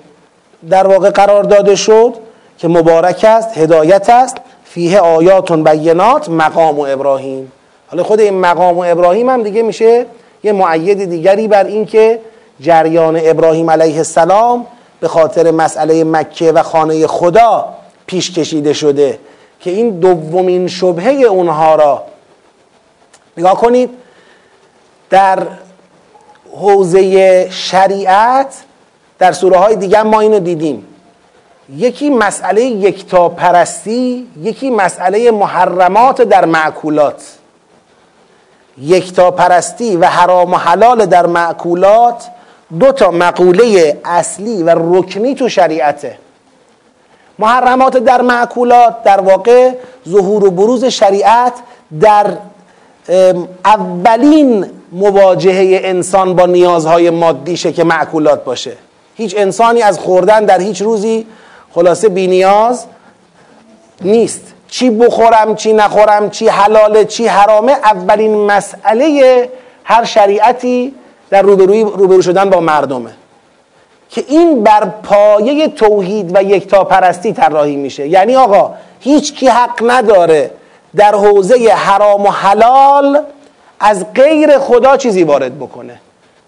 در 0.70 0.86
واقع 0.86 1.10
قرار 1.10 1.44
داده 1.44 1.76
شد 1.76 2.14
که 2.58 2.68
مبارک 2.68 3.24
است 3.28 3.58
هدایت 3.58 4.10
است. 4.10 4.36
فیه 4.64 5.00
آیاتون 5.00 5.64
بینات 5.64 6.28
مقام 6.28 6.78
و 6.78 6.86
ابراهیم. 6.88 7.52
حالا 7.90 8.02
خود 8.02 8.20
این 8.20 8.40
مقام 8.40 8.78
و 8.78 8.84
ابراهیم 8.86 9.30
هم 9.30 9.42
دیگه 9.42 9.62
میشه 9.62 10.06
یه 10.44 10.52
معید 10.52 11.04
دیگری 11.04 11.48
بر 11.48 11.64
این 11.64 11.86
که 11.86 12.20
جریان 12.60 13.20
ابراهیم 13.22 13.70
علیه 13.70 13.96
السلام 13.96 14.66
به 15.00 15.08
خاطر 15.08 15.50
مسئله 15.50 16.04
مکه 16.04 16.52
و 16.52 16.62
خانه 16.62 17.06
خدا 17.06 17.68
پیش 18.06 18.32
کشیده 18.32 18.72
شده 18.72 19.18
که 19.60 19.70
این 19.70 19.90
دومین 19.90 20.68
شبهه 20.68 21.08
اونها 21.08 21.74
را 21.74 22.02
نگاه 23.36 23.56
کنید 23.60 23.90
در 25.10 25.46
حوزه 26.56 27.50
شریعت 27.50 28.54
در 29.24 29.32
سوره 29.32 29.56
های 29.56 29.76
دیگه 29.76 30.02
ما 30.02 30.20
اینو 30.20 30.38
دیدیم. 30.38 30.86
یکی 31.76 32.10
مسئله 32.10 32.64
یکتا 32.64 33.28
پرستی 33.28 34.26
یکی 34.42 34.70
مسئله 34.70 35.30
محرمات 35.30 36.22
در 36.22 36.44
معکولات. 36.44 37.22
یکتا 38.78 39.30
پرستی 39.30 39.96
و 39.96 40.06
حرام 40.06 40.52
و 40.52 40.56
حلال 40.56 41.06
در 41.06 41.26
معکولات 41.26 42.24
دو 42.80 42.92
تا 42.92 43.10
مقوله 43.10 43.98
اصلی 44.04 44.62
و 44.62 44.74
رکنی 44.76 45.34
تو 45.34 45.48
شریعته. 45.48 46.18
محرمات 47.38 47.96
در 47.96 48.20
معکولات 48.22 49.02
در 49.02 49.20
واقع 49.20 49.72
ظهور 50.08 50.44
و 50.44 50.50
بروز 50.50 50.84
شریعت 50.84 51.52
در 52.00 52.26
اولین 53.64 54.70
مواجهه 54.92 55.80
انسان 55.84 56.34
با 56.34 56.46
نیازهای 56.46 57.10
مادیشه 57.10 57.72
که 57.72 57.84
معکولات 57.84 58.44
باشه. 58.44 58.76
هیچ 59.16 59.34
انسانی 59.38 59.82
از 59.82 59.98
خوردن 59.98 60.44
در 60.44 60.60
هیچ 60.60 60.82
روزی 60.82 61.26
خلاصه 61.74 62.08
بی 62.08 62.26
نیاز 62.26 62.84
نیست. 64.00 64.42
چی 64.68 64.90
بخورم 64.90 65.54
چی 65.56 65.72
نخورم 65.72 66.30
چی 66.30 66.48
حلاله 66.48 67.04
چی 67.04 67.26
حرامه 67.26 67.72
اولین 67.72 68.36
مسئله 68.36 69.48
هر 69.84 70.04
شریعتی 70.04 70.94
در 71.30 71.42
روبروی 71.42 71.82
روبرو 71.82 72.22
شدن 72.22 72.50
با 72.50 72.60
مردمه. 72.60 73.10
که 74.10 74.24
این 74.28 74.62
بر 74.62 74.84
پایه 74.84 75.68
توحید 75.68 76.36
و 76.36 76.42
یکتا 76.42 76.84
پرستی 76.84 77.32
طراحی 77.32 77.76
میشه. 77.76 78.08
یعنی 78.08 78.36
آقا 78.36 78.74
هیچ 79.00 79.34
کی 79.34 79.48
حق 79.48 79.90
نداره 79.90 80.50
در 80.96 81.14
حوزه 81.14 81.68
حرام 81.68 82.22
و 82.22 82.30
حلال 82.30 83.22
از 83.80 84.12
غیر 84.14 84.58
خدا 84.58 84.96
چیزی 84.96 85.22
وارد 85.22 85.58
بکنه. 85.58 86.00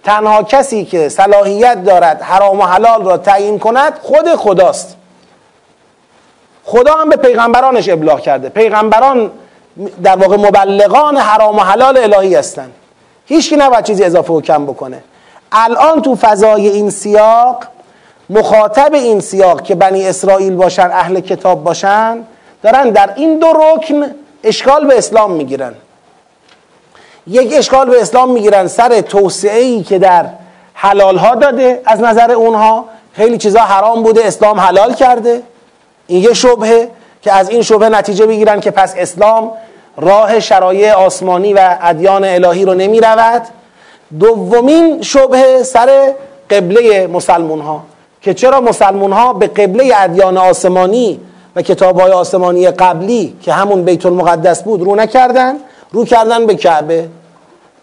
تنها 0.06 0.42
کسی 0.42 0.84
که 0.84 1.08
صلاحیت 1.08 1.84
دارد 1.84 2.22
حرام 2.22 2.60
و 2.60 2.62
حلال 2.62 3.04
را 3.04 3.16
تعیین 3.16 3.58
کند 3.58 3.98
خود 4.02 4.34
خداست. 4.34 4.96
خدا 6.64 6.94
هم 6.94 7.08
به 7.08 7.16
پیغمبرانش 7.16 7.88
ابلاغ 7.88 8.20
کرده. 8.20 8.48
پیغمبران 8.48 9.30
در 10.02 10.16
واقع 10.16 10.36
مبلغان 10.36 11.16
حرام 11.16 11.56
و 11.56 11.60
حلال 11.60 11.96
الهی 11.96 12.34
هستند. 12.34 12.72
هیچکی 13.26 13.56
نباید 13.56 13.84
چیزی 13.84 14.04
اضافه 14.04 14.32
و 14.32 14.40
کم 14.40 14.66
بکنه. 14.66 15.02
الان 15.52 16.02
تو 16.02 16.16
فضای 16.16 16.68
این 16.68 16.90
سیاق 16.90 17.64
مخاطب 18.30 18.94
این 18.94 19.20
سیاق 19.20 19.62
که 19.62 19.74
بنی 19.74 20.06
اسرائیل 20.06 20.54
باشن 20.56 20.90
اهل 20.92 21.20
کتاب 21.20 21.64
باشن 21.64 22.18
دارن 22.62 22.90
در 22.90 23.10
این 23.16 23.38
دو 23.38 23.46
رکن 23.46 24.10
اشکال 24.44 24.86
به 24.86 24.98
اسلام 24.98 25.32
می‌گیرن. 25.32 25.74
یک 27.26 27.54
اشکال 27.56 27.90
به 27.90 28.00
اسلام 28.00 28.30
می‌گیرن 28.30 28.66
سر 28.66 29.00
توسعه 29.00 29.60
ای 29.60 29.82
که 29.82 29.98
در 29.98 30.26
حلال 30.74 31.16
ها 31.16 31.34
داده 31.34 31.82
از 31.84 32.00
نظر 32.00 32.30
اونها. 32.30 32.84
خیلی 33.12 33.38
چیزا 33.38 33.60
حرام 33.60 34.02
بوده 34.02 34.26
اسلام 34.26 34.60
حلال 34.60 34.94
کرده. 34.94 35.42
این 36.06 36.22
یه 36.22 36.32
شبهه 36.32 36.88
که 37.22 37.32
از 37.32 37.50
این 37.50 37.62
شبهه 37.62 37.88
نتیجه 37.88 38.26
بگیرن 38.26 38.60
که 38.60 38.70
پس 38.70 38.94
اسلام 38.96 39.50
راه 39.96 40.40
شرایع 40.40 40.92
آسمانی 40.92 41.52
و 41.52 41.76
ادیان 41.82 42.24
الهی 42.24 42.64
رو 42.64 42.74
نمی 42.74 43.00
رود 43.00 43.42
دومین 44.20 45.02
شبهه 45.02 45.62
سر 45.62 46.12
قبله 46.50 47.06
مسلمون 47.06 47.60
ها 47.60 47.82
که 48.22 48.34
چرا 48.34 48.60
مسلمون 48.60 49.12
ها 49.12 49.32
به 49.32 49.46
قبله 49.46 49.92
ادیان 49.96 50.36
آسمانی 50.36 51.20
و 51.56 51.62
کتاب 51.62 52.00
های 52.00 52.12
آسمانی 52.12 52.70
قبلی 52.70 53.36
که 53.42 53.52
همون 53.52 53.84
بیت 53.84 54.06
المقدس 54.06 54.62
بود 54.62 54.82
رو 54.82 54.94
نکردن 54.94 55.54
رو 55.92 56.04
کردن 56.04 56.46
به 56.46 56.54
کعبه. 56.54 57.08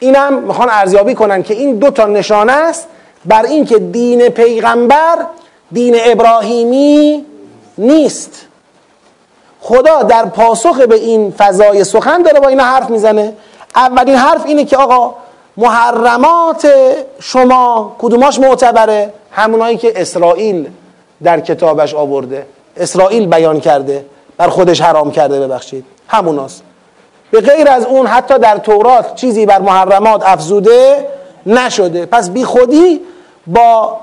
اینم 0.03 0.33
می‌خوان 0.33 0.67
ارزیابی 0.71 1.15
کنن 1.15 1.43
که 1.43 1.53
این 1.53 1.75
دو 1.75 1.89
تا 1.89 2.05
نشانه 2.05 2.51
است 2.51 2.87
بر 3.25 3.45
اینکه 3.45 3.79
دین 3.79 4.29
پیغمبر 4.29 5.17
دین 5.71 5.95
ابراهیمی 6.05 7.25
نیست. 7.77 8.45
خدا 9.61 10.03
در 10.03 10.25
پاسخ 10.25 10.79
به 10.79 10.95
این 10.95 11.31
فضای 11.37 11.83
سخن 11.83 12.21
داره 12.21 12.39
با 12.39 12.47
اینا 12.47 12.63
حرف 12.63 12.89
می‌زنه. 12.89 13.33
اولین 13.75 14.15
حرف 14.15 14.45
اینه 14.45 14.65
که 14.65 14.77
آقا 14.77 15.15
محرمات 15.57 16.67
شما 17.19 17.95
کدوماش 17.99 18.39
معتبره؟ 18.39 19.13
همونایی 19.31 19.77
که 19.77 20.01
اسرائیل 20.01 20.69
در 21.23 21.39
کتابش 21.39 21.93
آورده. 21.93 22.45
اسرائیل 22.77 23.27
بیان 23.27 23.59
کرده. 23.59 24.05
بر 24.37 24.47
خودش 24.47 24.81
حرام 24.81 25.11
کرده 25.11 25.39
ببخشید. 25.39 25.85
هموناست. 26.07 26.63
به 27.33 27.41
غیر 27.41 27.69
از 27.69 27.85
اون 27.85 28.07
حتی 28.07 28.39
در 28.39 28.57
تورات 28.57 29.15
چیزی 29.15 29.45
بر 29.45 29.59
محرمات 29.59 30.23
افزوده 30.25 31.07
نشده. 31.45 32.05
پس 32.05 32.29
بی 32.29 32.43
خودی 32.43 33.01
با 33.47 33.97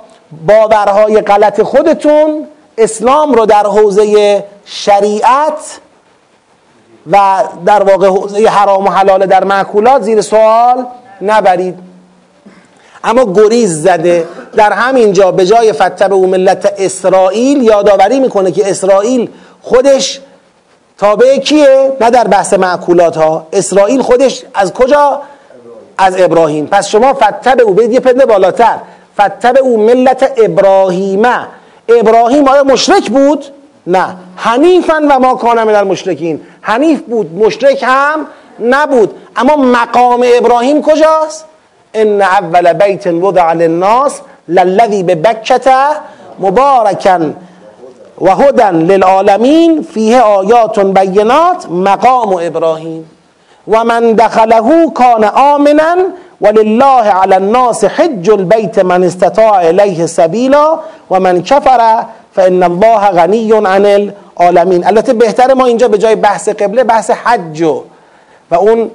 باورهای 0.47 1.20
غلط 1.20 1.62
خودتون 1.62 2.47
اسلام 2.78 3.32
رو 3.32 3.47
در 3.47 3.66
حوزه 3.66 4.44
شریعت 4.65 5.81
و 7.12 7.43
در 7.66 7.82
واقع 7.82 8.09
حوزه 8.09 8.48
حرام 8.48 8.86
و 8.86 8.90
حلال 8.90 9.27
در 9.27 9.44
معکولات 9.44 10.02
زیر 10.02 10.20
سوال 10.20 10.86
نبرید. 11.23 11.78
اما 13.05 13.32
گریز 13.32 13.82
زده 13.82 14.27
در 14.57 14.73
همینجا 14.73 15.32
به 15.32 15.47
جای 15.47 15.73
فتب 15.73 16.12
او 16.12 16.27
ملت 16.27 16.74
اسرائیل 16.78 17.62
یادآوری 17.62 18.20
می‌کنه 18.20 18.52
که 18.52 18.70
اسرائیل 18.70 19.31
خودش 19.62 20.20
تابع 21.01 21.39
کیه؟ 21.39 21.93
نه 22.01 22.10
در 22.10 22.24
بحث 22.24 22.55
معکولات 22.55 23.16
ها 23.16 23.47
اسرائیل 23.52 24.02
خودش 24.02 24.43
از 24.55 24.72
کجا؟ 24.72 25.20
از 25.98 26.20
ابراهیم. 26.20 26.66
پس 26.66 26.89
شما 26.89 27.14
فتب 27.14 27.60
او 27.60 27.74
برید 27.74 27.93
یه 27.93 28.01
پدل 28.01 28.24
بالاتر. 28.24 28.78
فتب 29.20 29.55
او 29.62 29.77
ملت 29.86 30.32
ابراهیمه 30.36 31.39
ابراهیم 31.89 32.48
آیا 32.48 32.64
مشرک 32.64 33.10
بود؟ 33.10 33.44
نه. 33.86 34.16
حنیفا 34.36 35.02
و 35.10 35.18
ما 35.18 35.35
کان 35.35 35.64
من 35.64 35.74
المشرکین. 35.74 36.40
حنیف 36.60 37.01
بود 37.01 37.35
مشرک 37.35 37.82
هم 37.82 38.27
نبود. 38.60 39.14
اما 39.36 39.56
مقام 39.56 40.24
ابراهیم 40.36 40.82
کجاست؟ 40.82 41.44
ان 41.94 42.22
اول 42.22 42.72
بیت 42.72 43.06
وضع 43.06 43.52
للناس 43.52 44.20
للذی 44.48 45.02
ببکته 45.02 45.86
مبارکا. 46.39 47.20
و 48.20 48.34
هدن 48.34 48.74
للعالمین 48.74 49.82
فیه 49.94 50.20
آیات 50.20 50.78
بینات 50.78 51.66
مقام 51.70 52.36
ابراهیم. 52.42 53.10
و 53.68 53.84
من 53.84 54.12
دخله 54.12 54.90
کان 54.94 55.24
آمنا 55.24 55.97
ولله 56.40 57.10
علی 57.22 57.34
الناس 57.34 57.84
حج 57.84 58.30
البیت 58.30 58.78
من 58.78 59.05
استطاع 59.05 59.55
الیه 59.55 60.06
سبیلا 60.06 60.78
و 61.10 61.20
من 61.20 61.42
کفر 61.42 62.05
فان 62.34 62.62
الله 62.62 63.10
غنی 63.10 63.52
عن 63.52 63.86
العالمین. 63.86 64.86
البته 64.86 65.12
بهتر 65.12 65.55
ما 65.55 65.66
اینجا 65.66 65.88
به 65.88 65.98
جای 65.98 66.16
بحث 66.16 66.48
قبله 66.48 66.84
بحث 66.84 67.10
حج 67.10 67.62
و 68.51 68.55
اون 68.55 68.90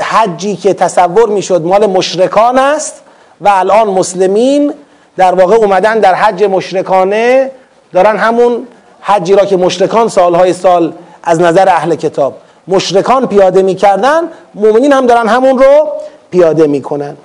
حجی 0.00 0.56
که 0.56 0.74
تصور 0.74 1.28
می‌شد 1.28 1.62
مال 1.62 1.86
مشرکان 1.86 2.58
است 2.58 3.02
و 3.40 3.48
الان 3.48 3.88
مسلمین 3.88 4.74
در 5.16 5.34
واقع 5.34 5.56
اومدن 5.56 5.98
در 5.98 6.14
حج 6.14 6.44
مشرکانه 6.44 7.50
دارن 7.92 8.16
همون 8.16 8.66
حجی 9.00 9.34
را 9.34 9.44
که 9.44 9.56
مشرکان 9.56 10.08
سالهای 10.08 10.52
سال 10.52 10.92
از 11.22 11.40
نظر 11.40 11.68
اهل 11.68 11.94
کتاب 11.94 12.34
مشرکان 12.68 13.26
پیاده 13.26 13.62
می‌کردن 13.62 14.22
مؤمنین 14.54 14.92
هم 14.92 15.06
دارن 15.06 15.28
همون 15.28 15.58
رو 15.58 15.88
پیاده 16.30 16.66
می‌کنن. 16.66 17.16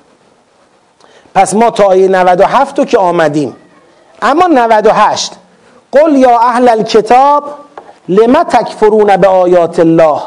پس 1.36 1.54
ما 1.54 1.70
تا 1.70 1.84
آیه 1.84 2.08
97 2.08 2.80
رو 2.80 2.86
که 2.86 2.98
آمدیم. 2.98 3.56
اما 4.22 4.48
98 4.48 5.32
قل 5.92 6.16
یا 6.16 6.40
اهل 6.40 6.70
الكتاب 6.70 7.44
لما 8.10 8.44
تکفرون 8.44 9.18
به 9.18 9.28
آیات 9.28 9.80
الله 9.80 10.22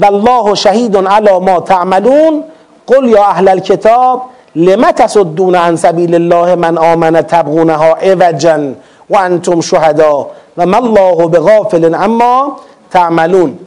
والله 0.00 0.54
شهید 0.54 0.96
علی 0.96 1.38
ما 1.38 1.60
تعملون؟ 1.60 2.44
قل 2.86 3.08
یا 3.08 3.24
اهل 3.24 3.48
الكتاب 3.48 4.22
لما 4.56 4.92
تصدون 4.92 5.54
عن 5.54 5.76
سبیل 5.76 6.14
الله 6.14 6.54
من 6.54 6.78
آمن 6.78 7.22
تبغونها 7.22 7.94
عوجا؟ 7.94 8.74
و 9.10 9.16
انتم 9.16 9.60
شهدا. 9.60 10.30
و 10.56 10.66
ما 10.66 10.76
الله 10.76 11.26
بغافل 11.26 11.94
اما 11.94 12.56
تعملون. 12.90 13.58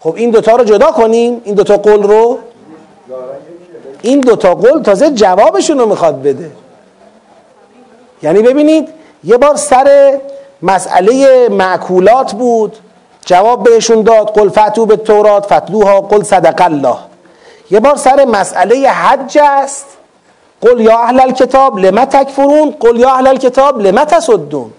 خب 0.00 0.14
این 0.16 0.30
دوتا 0.30 0.56
رو 0.56 0.64
جدا 0.64 0.92
کنیم 0.92 1.40
این 1.44 1.54
دوتا 1.54 1.76
قول 1.76 2.02
رو. 2.02 2.38
این 4.02 4.20
دوتا 4.20 4.54
قول 4.54 4.82
تازه 4.82 5.10
جوابشون 5.10 5.78
رو 5.78 5.86
می‌خواد 5.86 6.22
بده. 6.22 6.50
یعنی 8.22 8.42
ببینید 8.42 8.88
یه 9.24 9.36
بار 9.36 9.56
سر 9.56 10.18
مسئله 10.62 11.48
معکولات 11.48 12.32
بود. 12.32 12.76
جواب 13.26 13.62
بهشون 13.64 14.02
داد 14.02 14.30
قل 14.30 14.48
فتو 14.48 14.86
به 14.86 14.96
تورات 14.96 15.54
فتلوها 15.54 16.00
قل 16.00 16.22
صدق 16.22 16.60
الله. 16.64 16.96
یه 17.70 17.80
بار 17.80 17.96
سر 17.96 18.24
مسئله 18.24 18.88
حج 18.88 19.38
است. 19.42 19.86
قل 20.64 20.80
یا 20.80 20.98
اهل 20.98 21.20
الكتاب 21.20 21.78
لما 21.78 22.04
تکفرون؟ 22.04 22.70
قل 22.80 22.98
یا 22.98 23.10
اهل 23.10 23.26
الكتاب 23.26 23.80
لما 23.80 24.04
تصدون؟ 24.04 24.70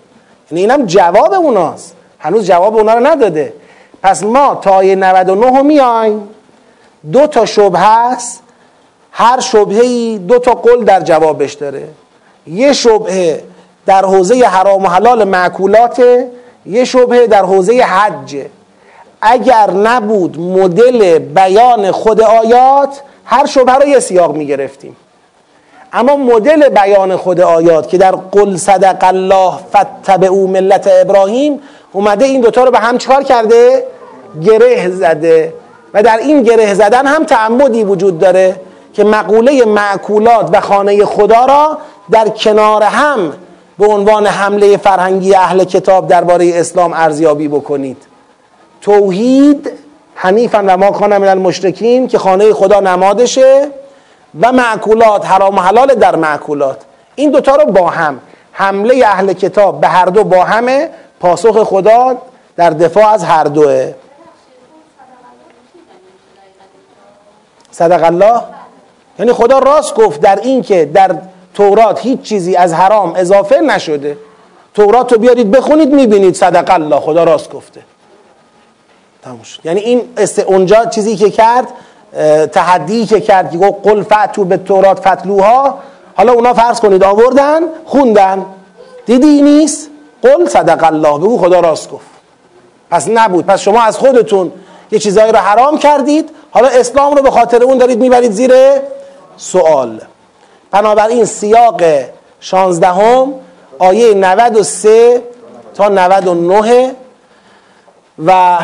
یعنی 0.52 0.62
اینم 0.62 0.86
جواب 0.86 1.34
اوناست. 1.34 1.96
هنوز 2.20 2.48
جواب 2.48 2.78
اونا 2.78 2.94
رو 2.94 3.08
نداده. 3.08 3.54
پس 4.04 4.24
ما 4.24 4.56
تا 4.56 4.82
99 4.82 5.62
میایم 5.62 6.30
دو 7.12 7.28
تا 7.28 7.46
شبه 7.46 7.80
هست 7.80 8.44
هر 9.12 9.40
شبهی 9.40 10.18
دو 10.18 10.40
تا 10.40 10.54
قول 10.54 10.86
در 10.86 11.02
جوابش 11.02 11.54
داره. 11.54 11.88
یه 12.48 12.74
شبهه 12.74 13.44
در 13.86 14.06
حوزه 14.06 14.46
حرام 14.46 14.86
و 14.86 14.88
حلال 14.88 15.24
معکولات 15.24 16.04
یه 16.66 16.86
شبهه 16.86 17.28
در 17.28 17.44
حوزه 17.44 17.82
حج. 17.82 18.38
اگر 19.22 19.72
نبود 19.72 20.40
مدل 20.40 21.20
بیان 21.20 21.92
خود 21.92 22.22
آیات 22.22 23.02
هر 23.26 23.46
شبهه 23.46 23.76
رو 23.76 23.88
یه 23.88 24.00
سیاق 24.00 24.36
می‌گرفتیم. 24.36 24.96
اما 25.96 26.16
مدل 26.16 26.70
بیان 26.70 27.16
خود 27.16 27.42
آیات 27.42 27.90
که 27.90 27.98
در 27.98 28.12
قل 28.12 28.56
صدق 28.56 29.04
الله 29.04 29.54
فتبعو 29.76 30.48
ملت 30.48 30.90
ابراهیم 31.02 31.60
اومده 31.94 32.26
این 32.26 32.42
دوتا 32.42 32.64
رو 32.64 32.72
به 32.72 32.80
هم 32.80 32.98
چکار 32.98 33.24
کرده؟ 33.24 33.84
گره 34.44 34.90
زده. 34.90 35.54
و 35.94 36.04
در 36.04 36.18
این 36.18 36.44
گره 36.44 36.74
زدن 36.74 37.06
هم 37.06 37.24
تعمدی 37.24 37.84
وجود 37.84 38.20
داره 38.20 38.56
که 38.94 39.04
مقوله 39.04 39.66
معکولات 39.66 40.50
و 40.54 40.62
خانه 40.62 41.06
خدا 41.06 41.46
را 41.46 41.78
در 42.12 42.30
کنار 42.30 42.84
هم 42.84 43.34
به 43.80 43.86
عنوان 43.86 44.28
حمله 44.28 44.78
فرهنگی 44.78 45.36
اهل 45.36 45.64
کتاب 45.64 46.08
درباره 46.08 46.52
اسلام 46.56 46.94
ارزیابی 46.94 47.48
بکنید. 47.48 47.98
توحید 48.82 49.72
حنیفا 50.16 50.64
و 50.68 50.78
ما 50.78 50.92
کان 50.92 51.18
من 51.18 51.28
المشرکین 51.28 52.08
که 52.08 52.18
خانه 52.18 52.54
خدا 52.54 52.80
نمادشه 52.80 53.68
و 54.42 54.52
معکولات 54.52 55.26
حرام 55.26 55.56
و 55.58 55.62
حلال 55.62 55.96
در 55.96 56.16
معکولات. 56.16 56.82
این 57.16 57.32
دوتا 57.32 57.56
رو 57.56 57.66
با 57.66 57.90
هم. 57.90 58.20
حمله 58.52 59.04
اهل 59.06 59.34
کتاب 59.34 59.82
به 59.82 59.88
هر 59.88 60.06
دو 60.06 60.24
با 60.24 60.44
همه. 60.44 60.90
پاسخ 61.20 61.64
خدا 61.64 62.18
در 62.56 62.70
دفاع 62.70 63.08
از 63.08 63.24
هر 63.24 63.44
دوه. 63.44 63.94
صدق 67.72 68.04
الله؟ 68.04 68.42
یعنی 69.20 69.34
خدا 69.34 69.60
راست 69.60 69.96
گفت 69.96 70.22
در 70.22 70.40
این 70.40 70.62
که 70.62 70.86
در 70.86 71.16
تورات 71.54 72.00
هیچ 72.00 72.22
چیزی 72.22 72.56
از 72.56 72.74
حرام 72.74 73.14
اضافه 73.16 73.62
نشده. 73.62 74.18
تورات 74.74 75.14
رو 75.14 75.20
بیارید 75.20 75.52
بخونید 75.52 75.94
می‌بینید 75.94 76.36
صدق 76.36 76.74
الله 76.74 77.00
خدا 77.00 77.24
راست 77.24 77.50
گفته. 77.52 77.82
یعنی 79.64 79.80
این 79.80 80.02
اونجا 80.46 80.86
چیزی 80.86 81.16
که 81.16 81.30
کرد 81.30 81.68
تحدی 82.52 83.06
که 83.06 83.22
کرد 83.22 83.52
که 83.52 83.58
قل 83.84 84.04
فعتو 84.04 84.44
به 84.44 84.58
تورات 84.58 85.08
فتلوها 85.08 85.80
حالا 86.16 86.34
اونا 86.34 86.54
فرض 86.54 86.80
کنید 86.80 87.04
آوردن 87.04 87.62
خوندن. 87.86 88.46
دیدی 89.06 89.42
نیست؟ 89.42 89.90
قل 90.22 90.48
صدق 90.48 90.84
الله. 90.84 91.18
بگو 91.18 91.38
خدا 91.38 91.60
راست 91.60 91.92
گفت. 91.92 92.06
پس 92.92 93.08
نبود. 93.10 93.46
پس 93.46 93.60
شما 93.60 93.82
از 93.82 93.98
خودتون 93.98 94.52
یه 94.92 95.00
چیزایی 95.00 95.32
رو 95.32 95.38
حرام 95.38 95.78
کردید. 95.78 96.30
حالا 96.52 96.68
اسلام 96.68 97.16
رو 97.16 97.22
به 97.22 97.32
خاطر 97.32 97.64
اون 97.64 97.78
دارید 97.78 98.00
می‌برید 98.00 98.32
زیر 98.32 98.54
سوال. 99.38 100.02
بنابراین 100.72 101.26
سیاق 101.26 101.82
شانزدهم 102.40 103.34
آیه 103.80 104.14
93 104.14 105.22
تا 105.76 105.90
99 105.90 106.92
و 108.26 108.58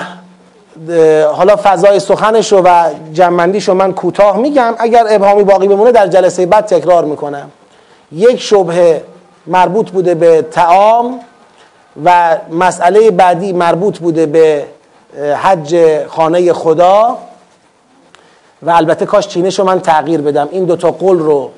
حالا 1.34 1.56
فضای 1.64 1.99
سخنش 1.99 2.52
رو 2.52 2.61
و 2.65 2.89
جنبندیش 3.14 3.68
رو 3.68 3.73
من 3.73 3.93
کوتاه 3.93 4.38
میگم. 4.38 4.76
اگر 4.77 5.06
ابهامی 5.10 5.43
باقی 5.43 5.68
بمونه 5.68 5.91
در 5.91 6.07
جلسه 6.07 6.45
بعد 6.45 6.65
تکرار 6.65 7.06
می‌کنم. 7.06 7.52
یک 8.11 8.41
شبه 8.41 9.02
مربوط 9.48 9.89
بوده 9.89 10.15
به 10.15 10.41
تعام 10.41 11.19
و 12.06 12.38
مسئله 12.52 13.11
بعدی 13.11 13.53
مربوط 13.53 13.98
بوده 13.98 14.26
به 14.26 14.65
حج 15.35 15.98
خانه 16.07 16.53
خدا 16.53 17.18
و 18.61 18.69
البته 18.69 19.06
کاش 19.06 19.27
چینش 19.27 19.60
رو 19.60 19.65
من 19.65 19.80
تغییر 19.80 20.22
بدم. 20.22 20.49
این 20.52 20.65
دوتا 20.65 20.91
قول 20.91 21.19
رو 21.19 21.52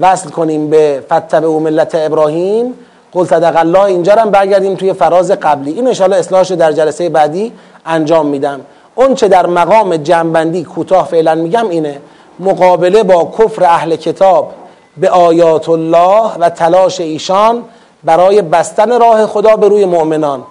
وصل 0.00 0.28
کنیم 0.28 0.70
به 0.70 1.04
فتب 1.12 1.48
و 1.48 1.60
ملت 1.60 1.94
ابراهیم. 1.94 2.74
قل 3.12 3.24
صدق 3.24 3.56
الله 3.56 3.82
اینجا 3.82 4.14
هم 4.14 4.30
برگردیم 4.30 4.74
توی 4.74 4.92
فراز 4.92 5.30
قبلی. 5.30 5.72
این 5.72 5.86
انشاءالله 5.86 6.18
اصلاحش 6.18 6.50
در 6.50 6.72
جلسه 6.72 7.08
بعدی 7.08 7.52
انجام 7.86 8.26
میدم. 8.26 8.60
اون 8.94 9.14
چه 9.14 9.28
در 9.28 9.46
مقام 9.46 9.96
جنبندی 9.96 10.64
کوتاه 10.64 11.06
فعلا 11.06 11.34
میگم 11.34 11.68
اینه 11.68 12.00
مقابله 12.40 13.02
با 13.02 13.32
کفر 13.38 13.64
اهل 13.64 13.96
کتاب 13.96 14.52
به 14.96 15.10
آیات 15.10 15.68
الله 15.68 16.32
و 16.40 16.50
تلاش 16.50 17.00
ایشان 17.00 17.64
برای 18.04 18.42
بستن 18.42 19.00
راه 19.00 19.26
خدا 19.26 19.56
به 19.56 19.68
روی 19.68 19.84
مؤمنان. 19.84 20.42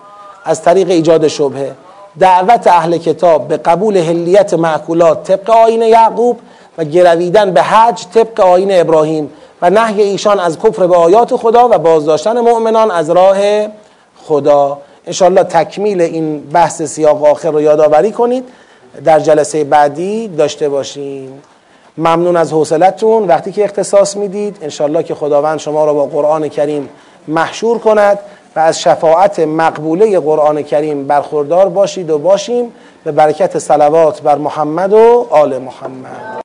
از 0.45 0.61
طریق 0.61 0.89
ایجاد 0.89 1.27
شبهه. 1.27 1.71
دعوت 2.19 2.67
اهل 2.67 2.97
کتاب 2.97 3.47
به 3.47 3.57
قبول 3.57 3.97
هلیت 3.97 4.53
معکولات 4.53 5.23
طبق 5.23 5.49
آین 5.49 5.81
یعقوب 5.81 6.39
و 6.77 6.83
گرویدن 6.83 7.51
به 7.51 7.61
حج 7.61 8.05
طبق 8.13 8.39
آین 8.39 8.79
ابراهیم. 8.79 9.29
و 9.61 9.69
نهی 9.69 10.01
ایشان 10.01 10.39
از 10.39 10.59
کفر 10.59 10.87
به 10.87 10.95
آیات 10.95 11.35
خدا 11.35 11.69
و 11.69 11.77
بازداشتن 11.77 12.39
مؤمنان 12.39 12.91
از 12.91 13.09
راه 13.09 13.37
خدا. 14.23 14.77
انشالله 15.07 15.43
تکمیل 15.43 16.01
این 16.01 16.39
بحث 16.39 16.81
سیاق 16.81 17.23
آخر 17.23 17.51
رو 17.51 17.61
یادآوری 17.61 18.11
کنید. 18.11 18.43
در 19.05 19.19
جلسه 19.19 19.63
بعدی 19.63 20.27
داشته 20.27 20.69
باشیم 20.69 21.41
ممنون 21.97 22.37
از 22.37 22.53
حوصلتون. 22.53 23.27
وقتی 23.27 23.51
که 23.51 23.63
اختصاص 23.63 24.17
می‌دید 24.17 24.57
انشالله 24.61 25.03
که 25.03 25.15
خداوند 25.15 25.59
شما 25.59 25.85
را 25.85 25.93
با 25.93 26.05
قرآن 26.05 26.47
کریم 26.47 26.89
محشور 27.27 27.79
کند 27.79 28.19
و 28.55 28.59
از 28.59 28.81
شفاعت 28.81 29.39
مقبوله 29.39 30.19
قرآن 30.19 30.61
کریم 30.61 31.07
برخوردار 31.07 31.69
باشید 31.69 32.09
و 32.09 32.17
باشیم. 32.17 32.71
به 33.03 33.11
برکت 33.11 33.59
صلوات 33.59 34.21
بر 34.21 34.35
محمد 34.35 34.93
و 34.93 35.27
آل 35.29 35.57
محمد. 35.57 36.29